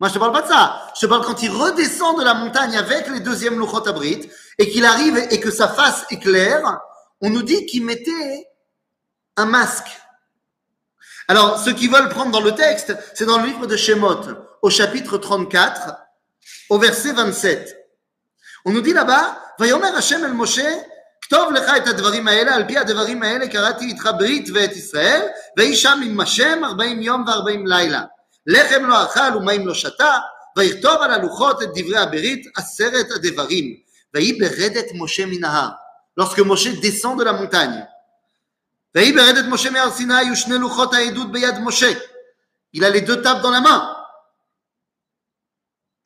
Moi, 0.00 0.08
je 0.08 0.14
te 0.14 0.18
parle 0.18 0.32
pas 0.32 0.42
de 0.42 0.48
ça. 0.48 0.92
Je 0.94 1.00
te 1.00 1.06
parle 1.06 1.24
quand 1.24 1.42
il 1.42 1.50
redescend 1.50 2.18
de 2.18 2.24
la 2.24 2.34
montagne 2.34 2.76
avec 2.76 3.08
les 3.08 3.20
deuxièmes 3.20 3.58
Luchot 3.58 3.86
Abrit 3.86 4.28
et 4.58 4.70
qu'il 4.70 4.84
arrive 4.84 5.16
et 5.30 5.40
que 5.40 5.50
sa 5.50 5.68
face 5.68 6.04
éclaire, 6.10 6.78
on 7.20 7.30
nous 7.30 7.42
dit 7.42 7.66
qu'il 7.66 7.84
mettait 7.84 8.48
un 9.36 9.46
masque. 9.46 9.88
Alors, 11.28 11.58
ceux 11.58 11.72
qui 11.72 11.88
veulent 11.88 12.08
prendre 12.08 12.30
dans 12.30 12.40
le 12.40 12.54
texte, 12.54 12.96
c'est 13.14 13.26
dans 13.26 13.38
le 13.38 13.46
livre 13.46 13.66
de 13.66 13.76
Shemot, 13.76 14.20
au 14.62 14.70
chapitre 14.70 15.18
34, 15.18 15.96
au 16.70 16.78
verset 16.78 17.12
27. 17.12 17.76
On 18.64 18.72
nous 18.72 18.80
dit 18.80 18.92
là-bas, 18.92 19.36
ויאמר 19.58 19.96
השם 19.96 20.24
אל 20.24 20.32
משה, 20.32 20.78
כתוב 21.22 21.52
לך 21.52 21.70
את 21.76 21.88
הדברים 21.88 22.28
האלה, 22.28 22.54
על 22.54 22.64
פי 22.68 22.78
הדברים 22.78 23.22
האלה 23.22 23.48
קראתי 23.48 23.84
איתך 23.84 24.08
ברית 24.18 24.48
ואת 24.54 24.72
ישראל, 24.72 25.22
ויהי 25.56 25.76
שם 25.76 26.00
עם 26.04 26.20
השם 26.20 26.64
ארבעים 26.64 27.02
יום 27.02 27.24
וארבעים 27.26 27.66
לילה. 27.66 28.02
לחם 28.46 28.84
לא 28.84 29.04
אכל 29.04 29.36
ומים 29.36 29.68
לא 29.68 29.74
שתה, 29.74 30.18
ויכתוב 30.56 31.02
על 31.02 31.10
הלוחות 31.10 31.62
את 31.62 31.68
דברי 31.74 31.98
הברית 31.98 32.46
עשרת 32.56 33.06
הדברים. 33.14 33.86
ויהי 34.14 34.32
ברדת 34.32 34.86
משה 34.94 35.26
מן 35.26 35.44
ההר. 35.44 35.68
Lorsque 36.20 36.40
Moshe 36.40 36.80
descend 36.80 37.16
de 37.16 37.24
la 37.24 37.32
montagne. 37.32 37.84
ויהי 38.94 39.12
ברדת 39.12 39.44
משה 39.48 39.70
מהר 39.70 39.90
סיני 39.90 40.32
ושני 40.32 40.58
לוחות 40.58 40.94
העדות 40.94 41.32
ביד 41.32 41.58
משה. 41.58 41.92
Il 42.76 42.84
a 42.84 42.90
les 42.90 43.02
deux 43.02 43.22
tables 43.22 43.42
dans 43.42 43.50
la 43.50 43.60
main. 43.60 43.80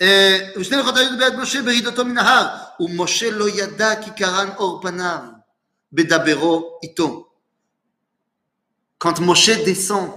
אה, 0.01 0.51
ושני 0.57 0.77
לוחות 0.77 0.97
העדות 0.97 1.18
ביד 1.18 1.35
משה 1.35 1.62
ברידתו 1.62 2.05
מן 2.05 2.18
ההר. 2.18 2.47
ומשה 2.81 3.31
לא 3.31 3.49
ידע 3.49 4.03
כי 4.03 4.11
קרן 4.11 4.49
אור 4.57 4.83
פניו 4.83 5.18
בדברו 5.93 6.79
איתו. 6.83 7.27
Quand 9.05 9.18
Moshe 9.18 9.64
descend 9.64 10.11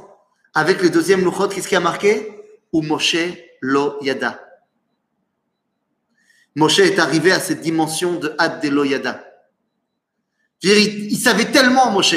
avec 0.55 0.83
les 0.83 0.91
deuxièmes 0.91 1.25
louchot, 1.25 1.49
qu'est-ce 1.49 1.69
qui 1.69 1.77
a 1.77 1.81
marqué? 1.81 2.29
Ou 2.73 2.83
Moshe 2.83 3.17
lo 3.61 4.03
yada. 4.03 4.41
Moshe 6.55 6.81
est 6.81 6.99
arrivé 6.99 7.33
à 7.33 7.41
cette 7.41 7.61
dimension 7.61 8.19
de 8.19 8.35
Ad 8.39 8.63
de 8.63 8.69
lo 8.69 8.85
yada. 8.85 9.25
Il, 10.63 11.17
savait 11.17 11.53
tellement, 11.53 11.91
Moshe, 11.91 12.17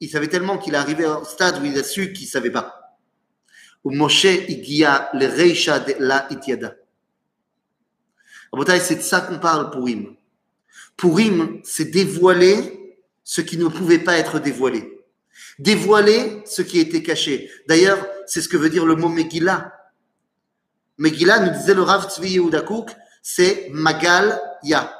il 0.00 0.08
savait 0.08 0.28
tellement 0.28 0.58
qu'il 0.58 0.74
est 0.74 0.78
arrivé 0.78 1.06
au 1.06 1.24
stade 1.24 1.62
où 1.62 1.64
il 1.64 1.78
a 1.78 1.82
su 1.82 2.12
qu'il 2.12 2.26
ne 2.26 2.30
savait 2.30 2.50
pas. 2.50 2.98
Ou 3.84 3.90
Moshe 3.90 4.24
igia 4.24 5.08
le 5.14 5.26
reisha 5.26 5.78
de 5.78 5.94
la 5.98 6.26
itiada. 6.30 6.74
C'est 8.80 8.96
de 8.96 9.00
ça 9.00 9.20
qu'on 9.20 9.38
parle 9.38 9.70
pour 9.70 9.88
Im. 9.88 10.14
Pour 10.96 11.18
Im, 11.18 11.60
c'est 11.64 11.86
dévoiler 11.86 12.96
ce 13.24 13.40
qui 13.40 13.58
ne 13.58 13.68
pouvait 13.68 13.98
pas 13.98 14.16
être 14.16 14.38
dévoilé. 14.38 14.93
Dévoiler 15.58 16.42
ce 16.46 16.62
qui 16.62 16.80
était 16.80 17.02
caché. 17.02 17.50
D'ailleurs, 17.68 18.04
c'est 18.26 18.40
ce 18.40 18.48
que 18.48 18.56
veut 18.56 18.70
dire 18.70 18.86
le 18.86 18.96
mot 18.96 19.08
Megillah. 19.08 19.72
Megillah, 20.98 21.40
nous 21.40 21.58
disait 21.58 21.74
le 21.74 21.82
Rav 21.82 22.10
Tzvi 22.10 22.32
Yehuda 22.32 22.64
c'est 23.22 23.68
Magal 23.70 24.40
Ya. 24.62 24.94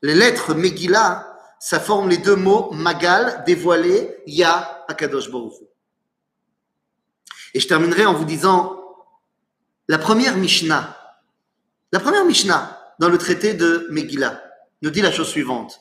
Les 0.00 0.14
lettres 0.14 0.54
Megillah, 0.54 1.36
ça 1.58 1.80
forme 1.80 2.08
les 2.08 2.18
deux 2.18 2.36
mots 2.36 2.70
Magal, 2.72 3.42
dévoilé, 3.46 4.16
Ya, 4.26 4.84
Akadosh 4.88 5.30
Baruch. 5.30 5.54
Et 7.54 7.60
je 7.60 7.68
terminerai 7.68 8.06
en 8.06 8.14
vous 8.14 8.24
disant, 8.24 8.78
la 9.88 9.98
première 9.98 10.36
Mishnah, 10.36 10.96
la 11.92 12.00
première 12.00 12.24
Mishnah 12.24 12.94
dans 12.98 13.08
le 13.08 13.18
traité 13.18 13.54
de 13.54 13.86
Megillah 13.90 14.42
nous 14.80 14.90
dit 14.90 15.02
la 15.02 15.12
chose 15.12 15.28
suivante. 15.28 15.80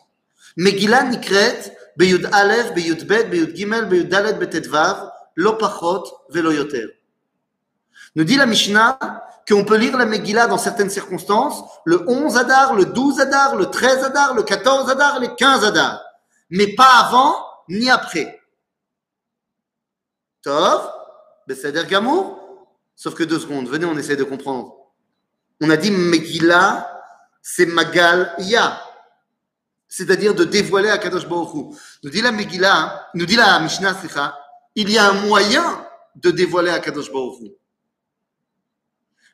Megillah 0.57 1.03
nikret 1.03 1.77
velo 6.29 6.51
yoter. 6.51 6.87
Nous 8.15 8.23
dit 8.23 8.35
la 8.35 8.45
Mishnah 8.45 8.99
qu'on 9.47 9.65
peut 9.65 9.77
lire 9.77 9.97
la 9.97 10.05
Megillah 10.05 10.47
dans 10.47 10.57
certaines 10.57 10.89
circonstances, 10.89 11.63
le 11.85 12.07
11 12.07 12.37
Adar, 12.37 12.75
le 12.75 12.85
12 12.85 13.19
Adar, 13.19 13.55
le 13.55 13.65
13 13.67 14.03
Adar, 14.05 14.33
le 14.33 14.43
14 14.43 14.89
Adar, 14.89 15.19
le 15.19 15.27
15 15.35 15.65
Adar. 15.65 16.01
Mais 16.49 16.67
pas 16.75 17.05
avant 17.05 17.35
ni 17.69 17.89
après. 17.89 18.39
Tov, 20.41 20.89
Beseder 21.47 21.85
Gamour. 21.87 22.37
Sauf 22.95 23.15
que 23.15 23.23
deux 23.23 23.39
secondes, 23.39 23.67
venez, 23.67 23.85
on 23.85 23.97
essaie 23.97 24.15
de 24.15 24.23
comprendre. 24.23 24.75
On 25.59 25.69
a 25.69 25.77
dit 25.77 25.91
Megillah, 25.91 27.01
c'est 27.41 27.65
Magal 27.65 28.33
Ya. 28.39 28.81
C'est-à-dire 29.93 30.33
de 30.33 30.45
dévoiler 30.45 30.89
à 30.89 30.97
Kadosh. 30.97 31.27
Nous 31.27 32.09
dit 32.09 32.21
la 32.21 32.31
Megillah, 32.31 33.09
nous 33.13 33.25
dit 33.25 33.35
la 33.35 33.59
Mishnah, 33.59 33.93
il 34.73 34.89
y 34.89 34.97
a 34.97 35.09
un 35.09 35.25
moyen 35.27 35.85
de 36.15 36.31
dévoiler 36.31 36.71
à 36.71 36.79
Kadosh 36.79 37.11
Baruch. 37.11 37.51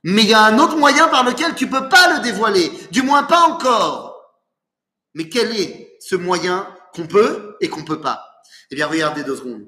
Mais 0.03 0.24
il 0.24 0.30
y 0.30 0.34
a 0.34 0.45
un 0.45 0.58
autre 0.58 0.76
moyen 0.76 1.10
par 1.10 1.24
lequel 1.24 1.53
tu 1.53 1.70
peux 1.70 1.88
pas 1.89 2.16
le 2.16 2.24
dévoiler, 2.24 2.72
du 2.89 3.03
moins 3.03 3.22
pas 3.22 3.41
encore. 3.41 4.34
Mais 5.14 5.30
quel 5.30 5.55
est 5.55 5.95
ce 5.99 6.16
moyen 6.16 6.68
qu'on 6.95 7.05
peut 7.05 7.55
et 7.62 7.70
qu'on 7.70 7.86
peut 7.86 8.01
pas? 8.01 8.41
Eh 8.72 8.76
bien, 8.76 8.88
regardez 8.88 9.24
deux 9.24 9.36
secondes. 9.36 9.68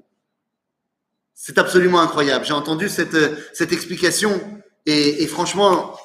C'est 1.35 1.59
absolument 1.59 2.01
incroyable. 2.01 2.45
J'ai 2.45 2.53
entendu 2.53 2.89
cette, 2.89 3.13
euh, 3.13 3.35
explication 3.59 4.41
et, 4.87 5.27
franchement, 5.27 5.95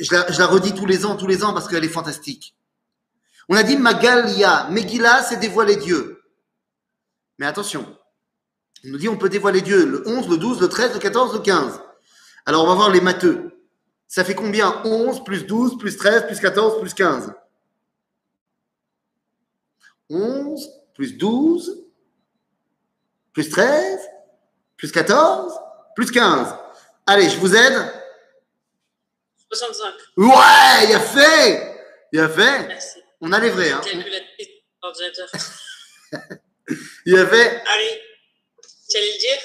je 0.00 0.10
la 0.10 0.46
redis 0.48 0.74
tous 0.74 0.86
les 0.86 1.06
ans, 1.06 1.14
tous 1.14 1.28
les 1.28 1.44
ans 1.44 1.52
parce 1.52 1.68
qu'elle 1.68 1.84
est 1.84 1.88
fantastique. 1.88 2.56
On 3.48 3.56
a 3.56 3.62
dit 3.62 3.76
Magalia, 3.76 4.68
Megillah, 4.70 5.22
c'est 5.22 5.38
dévoiler 5.38 5.76
Dieu. 5.76 6.22
Mais 7.38 7.46
attention, 7.46 7.86
on 8.84 8.88
nous 8.88 8.98
dit 8.98 9.08
on 9.08 9.16
peut 9.16 9.28
dévoiler 9.28 9.60
Dieu 9.60 9.84
le 9.86 10.06
11, 10.06 10.28
le 10.28 10.36
12, 10.36 10.60
le 10.60 10.68
13, 10.68 10.94
le 10.94 11.00
14, 11.00 11.34
le 11.34 11.40
15. 11.40 11.80
Alors 12.46 12.64
on 12.64 12.68
va 12.68 12.74
voir 12.74 12.90
les 12.90 13.00
matheux. 13.00 13.52
Ça 14.08 14.24
fait 14.24 14.34
combien? 14.34 14.82
11 14.84 15.24
plus 15.24 15.46
12 15.46 15.78
plus 15.78 15.96
13 15.96 16.26
plus 16.26 16.38
14 16.38 16.80
plus 16.80 16.92
15 16.92 17.32
11 20.10 20.68
plus 20.94 21.16
12 21.16 21.84
plus 23.32 23.48
13 23.48 24.00
plus 24.76 24.92
14 24.92 25.58
plus 25.94 26.10
15. 26.10 26.54
Allez, 27.06 27.28
je 27.28 27.38
vous 27.38 27.54
aide 27.54 27.92
65. 29.50 29.94
Ouais, 30.16 30.88
il 30.88 30.94
a 30.94 31.00
fait 31.00 31.80
Il 32.12 32.20
a 32.20 32.28
fait 32.28 32.66
Merci. 32.68 33.01
On 33.22 33.32
a 33.32 33.38
les 33.38 33.50
vrais. 33.50 33.70
Hein. 33.70 33.80
Il 37.06 37.16
a 37.16 37.26
fait 37.26 37.62
Allez, 37.66 38.02
tu 38.90 38.96
allais 38.96 39.12
le 39.12 39.18
dire 39.18 39.38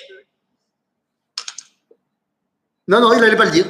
Non, 2.87 3.01
non, 3.01 3.13
il 3.13 3.19
n'allait 3.19 3.37
pas 3.37 3.45
le 3.45 3.51
dire. 3.51 3.67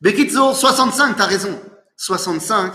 Bekitzo, 0.00 0.54
65, 0.54 1.16
t'as 1.16 1.26
raison. 1.26 1.60
65, 1.96 2.74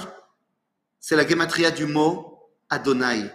c'est 1.00 1.16
la 1.16 1.26
gematria 1.28 1.72
du 1.72 1.86
mot 1.86 2.52
Adonai. 2.70 3.32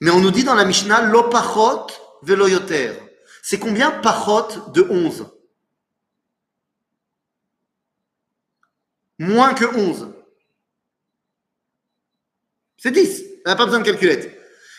Mais 0.00 0.10
on 0.10 0.20
nous 0.20 0.30
dit 0.30 0.44
dans 0.44 0.54
la 0.54 0.64
Mishnah, 0.64 1.02
lo 1.02 1.24
pachot 1.24 1.88
velo 2.22 2.46
yoter. 2.48 2.92
C'est 3.42 3.58
combien 3.58 3.90
pachot 3.90 4.70
de 4.72 4.82
11 4.82 5.26
Moins 9.18 9.52
que 9.52 9.64
11. 9.64 10.14
C'est 12.80 12.92
10. 12.92 13.24
On 13.44 13.50
n'a 13.50 13.56
pas 13.56 13.66
besoin 13.66 13.80
de 13.80 13.84
calculette. 13.84 14.36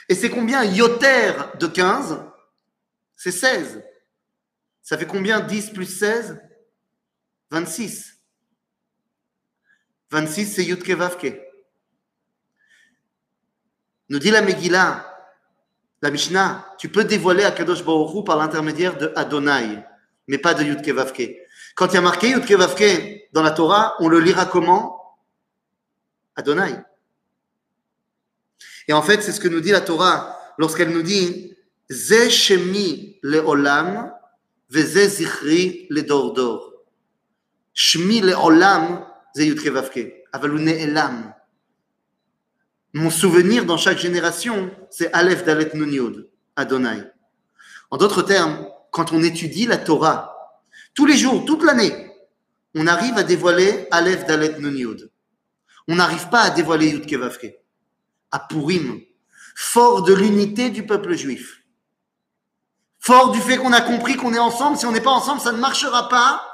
Et 0.09 0.15
c'est 0.15 0.31
combien 0.31 0.63
yoter 0.63 1.33
de 1.59 1.67
15 1.67 2.19
C'est 3.15 3.31
16. 3.31 3.83
Ça 4.81 4.97
fait 4.97 5.05
combien 5.05 5.39
10 5.39 5.69
plus 5.69 5.85
16 5.85 6.41
26. 7.51 8.17
26, 10.09 10.45
c'est 10.47 10.63
Yutke 10.63 10.89
Vavke. 10.89 11.39
Nous 14.09 14.19
dit 14.19 14.31
la 14.31 14.41
Megillah, 14.41 15.07
la 16.01 16.11
Mishnah, 16.11 16.75
tu 16.79 16.89
peux 16.89 17.03
dévoiler 17.03 17.43
à 17.43 17.51
Kadosh 17.51 17.83
par 18.25 18.37
l'intermédiaire 18.37 18.97
de 18.97 19.13
Adonai, 19.15 19.83
mais 20.27 20.37
pas 20.37 20.53
de 20.53 20.63
Yutke 20.63 20.89
Vavke. 20.89 21.37
Quand 21.75 21.87
il 21.87 21.93
y 21.93 21.97
a 21.97 22.01
marqué 22.01 22.29
Yutke 22.29 22.51
Vavke 22.51 23.29
dans 23.31 23.43
la 23.43 23.51
Torah, 23.51 23.95
on 23.99 24.09
le 24.09 24.19
lira 24.19 24.45
comment? 24.45 25.19
Adonai. 26.35 26.83
Et 28.91 28.93
en 28.93 29.01
fait, 29.01 29.23
c'est 29.23 29.31
ce 29.31 29.39
que 29.39 29.47
nous 29.47 29.61
dit 29.61 29.71
la 29.71 29.79
Torah 29.79 30.37
lorsqu'elle 30.57 30.89
nous 30.89 31.01
dit 31.01 31.55
Ze 31.89 32.27
Shemi 32.27 33.19
le'olam 33.23 34.11
veze 34.69 35.07
zichri 35.07 35.87
le'dordor. 35.89 36.73
Shmi 37.73 38.19
le'olam 38.19 39.05
ze 39.33 39.43
Yutke 39.43 39.69
Vavke. 39.69 40.25
Aval 40.33 40.57
hu 40.57 40.59
ne'elam. 40.61 41.33
Mon 42.91 43.09
souvenir 43.09 43.63
dans 43.63 43.77
chaque 43.77 43.97
génération, 43.97 44.69
c'est 44.89 45.09
Aleph 45.13 45.45
Dalet 45.45 45.71
Nun 45.73 45.89
Yud, 45.89 46.29
Adonai. 46.57 47.03
En 47.91 47.95
d'autres 47.95 48.23
termes, 48.23 48.67
quand 48.91 49.13
on 49.13 49.23
étudie 49.23 49.67
la 49.67 49.77
Torah, 49.77 50.59
tous 50.93 51.05
les 51.05 51.15
jours, 51.15 51.45
toute 51.45 51.63
l'année, 51.63 52.11
on 52.75 52.87
arrive 52.87 53.17
à 53.17 53.23
dévoiler 53.23 53.87
Aleph 53.89 54.25
Dalet 54.25 54.59
Nun 54.59 54.75
Yud. 54.75 55.09
On 55.87 55.95
n'arrive 55.95 56.27
pas 56.27 56.41
à 56.41 56.49
dévoiler 56.49 56.89
Yud 56.89 57.05
Kevavke. 57.05 57.60
À 58.31 58.39
Purim, 58.39 59.01
fort 59.55 60.03
de 60.03 60.13
l'unité 60.13 60.69
du 60.69 60.85
peuple 60.85 61.15
juif, 61.15 61.63
fort 62.99 63.31
du 63.31 63.39
fait 63.39 63.57
qu'on 63.57 63.73
a 63.73 63.81
compris 63.81 64.15
qu'on 64.15 64.33
est 64.33 64.39
ensemble, 64.39 64.77
si 64.77 64.85
on 64.85 64.91
n'est 64.91 65.01
pas 65.01 65.11
ensemble, 65.11 65.41
ça 65.41 65.51
ne 65.51 65.57
marchera 65.57 66.07
pas, 66.09 66.45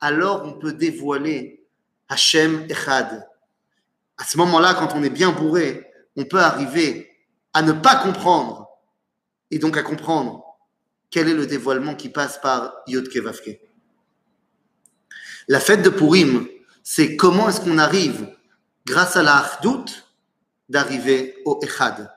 alors 0.00 0.42
on 0.44 0.52
peut 0.52 0.72
dévoiler 0.72 1.66
Hachem 2.08 2.66
Echad. 2.68 3.26
À 4.18 4.24
ce 4.24 4.36
moment-là, 4.38 4.74
quand 4.74 4.94
on 4.94 5.02
est 5.02 5.10
bien 5.10 5.30
bourré, 5.30 5.86
on 6.16 6.24
peut 6.24 6.40
arriver 6.40 7.10
à 7.54 7.62
ne 7.62 7.72
pas 7.72 7.96
comprendre 7.96 8.68
et 9.50 9.58
donc 9.58 9.76
à 9.76 9.82
comprendre 9.82 10.44
quel 11.10 11.28
est 11.28 11.34
le 11.34 11.46
dévoilement 11.46 11.94
qui 11.94 12.08
passe 12.08 12.40
par 12.40 12.74
Yod 12.86 13.08
Kevavke. 13.08 13.60
La 15.48 15.58
fête 15.58 15.82
de 15.82 15.90
Purim, 15.90 16.46
c'est 16.82 17.16
comment 17.16 17.48
est-ce 17.48 17.60
qu'on 17.60 17.78
arrive, 17.78 18.34
grâce 18.86 19.16
à 19.16 19.22
la 19.22 19.38
Achdout, 19.38 19.86
d'arriver 20.70 21.36
au 21.44 21.60
Echad. 21.62 22.10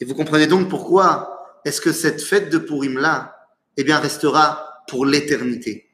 Et 0.00 0.04
vous 0.04 0.14
comprenez 0.14 0.46
donc 0.46 0.70
pourquoi 0.70 1.60
est-ce 1.64 1.80
que 1.80 1.92
cette 1.92 2.22
fête 2.22 2.48
de 2.48 2.58
Purim-là, 2.58 3.36
eh 3.76 3.84
bien, 3.84 3.98
restera 3.98 4.82
pour 4.88 5.04
l'éternité. 5.04 5.90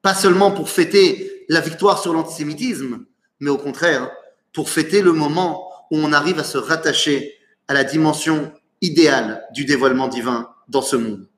Pas 0.00 0.14
seulement 0.14 0.52
pour 0.52 0.70
fêter 0.70 1.44
la 1.48 1.60
victoire 1.60 2.00
sur 2.00 2.14
l'antisémitisme, 2.14 3.04
mais 3.40 3.50
au 3.50 3.58
contraire, 3.58 4.10
pour 4.52 4.70
fêter 4.70 5.02
le 5.02 5.12
moment 5.12 5.68
où 5.90 5.98
on 5.98 6.12
arrive 6.12 6.38
à 6.38 6.44
se 6.44 6.58
rattacher 6.58 7.34
à 7.68 7.74
la 7.74 7.84
dimension 7.84 8.52
idéale 8.80 9.44
du 9.52 9.64
dévoilement 9.64 10.08
divin 10.08 10.48
dans 10.68 10.82
ce 10.82 10.96
monde. 10.96 11.28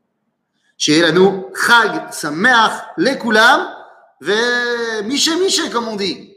Chez 0.76 0.98
Elano, 0.98 1.50
Chag 1.54 2.12
Sameach 2.12 2.72
Lekulam, 2.96 3.68
Ve 4.20 5.04
Miché 5.04 5.36
Miché, 5.36 5.70
comme 5.70 5.88
on 5.88 5.96
dit. 5.96 6.33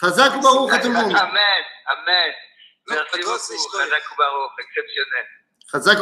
Chazak 0.00 0.36
ou 0.36 0.40
Baruch 0.40 0.72
à 0.72 0.78
tout 0.78 0.88
le 0.88 0.94
monde. 0.94 1.16
Amen, 1.16 1.62
amen. 1.86 2.32
Merci 2.88 3.20
beaucoup. 3.22 3.78
Chazak 3.78 4.02
ou 4.12 4.16
Baruch, 4.16 4.52
exceptionnel. 4.60 5.26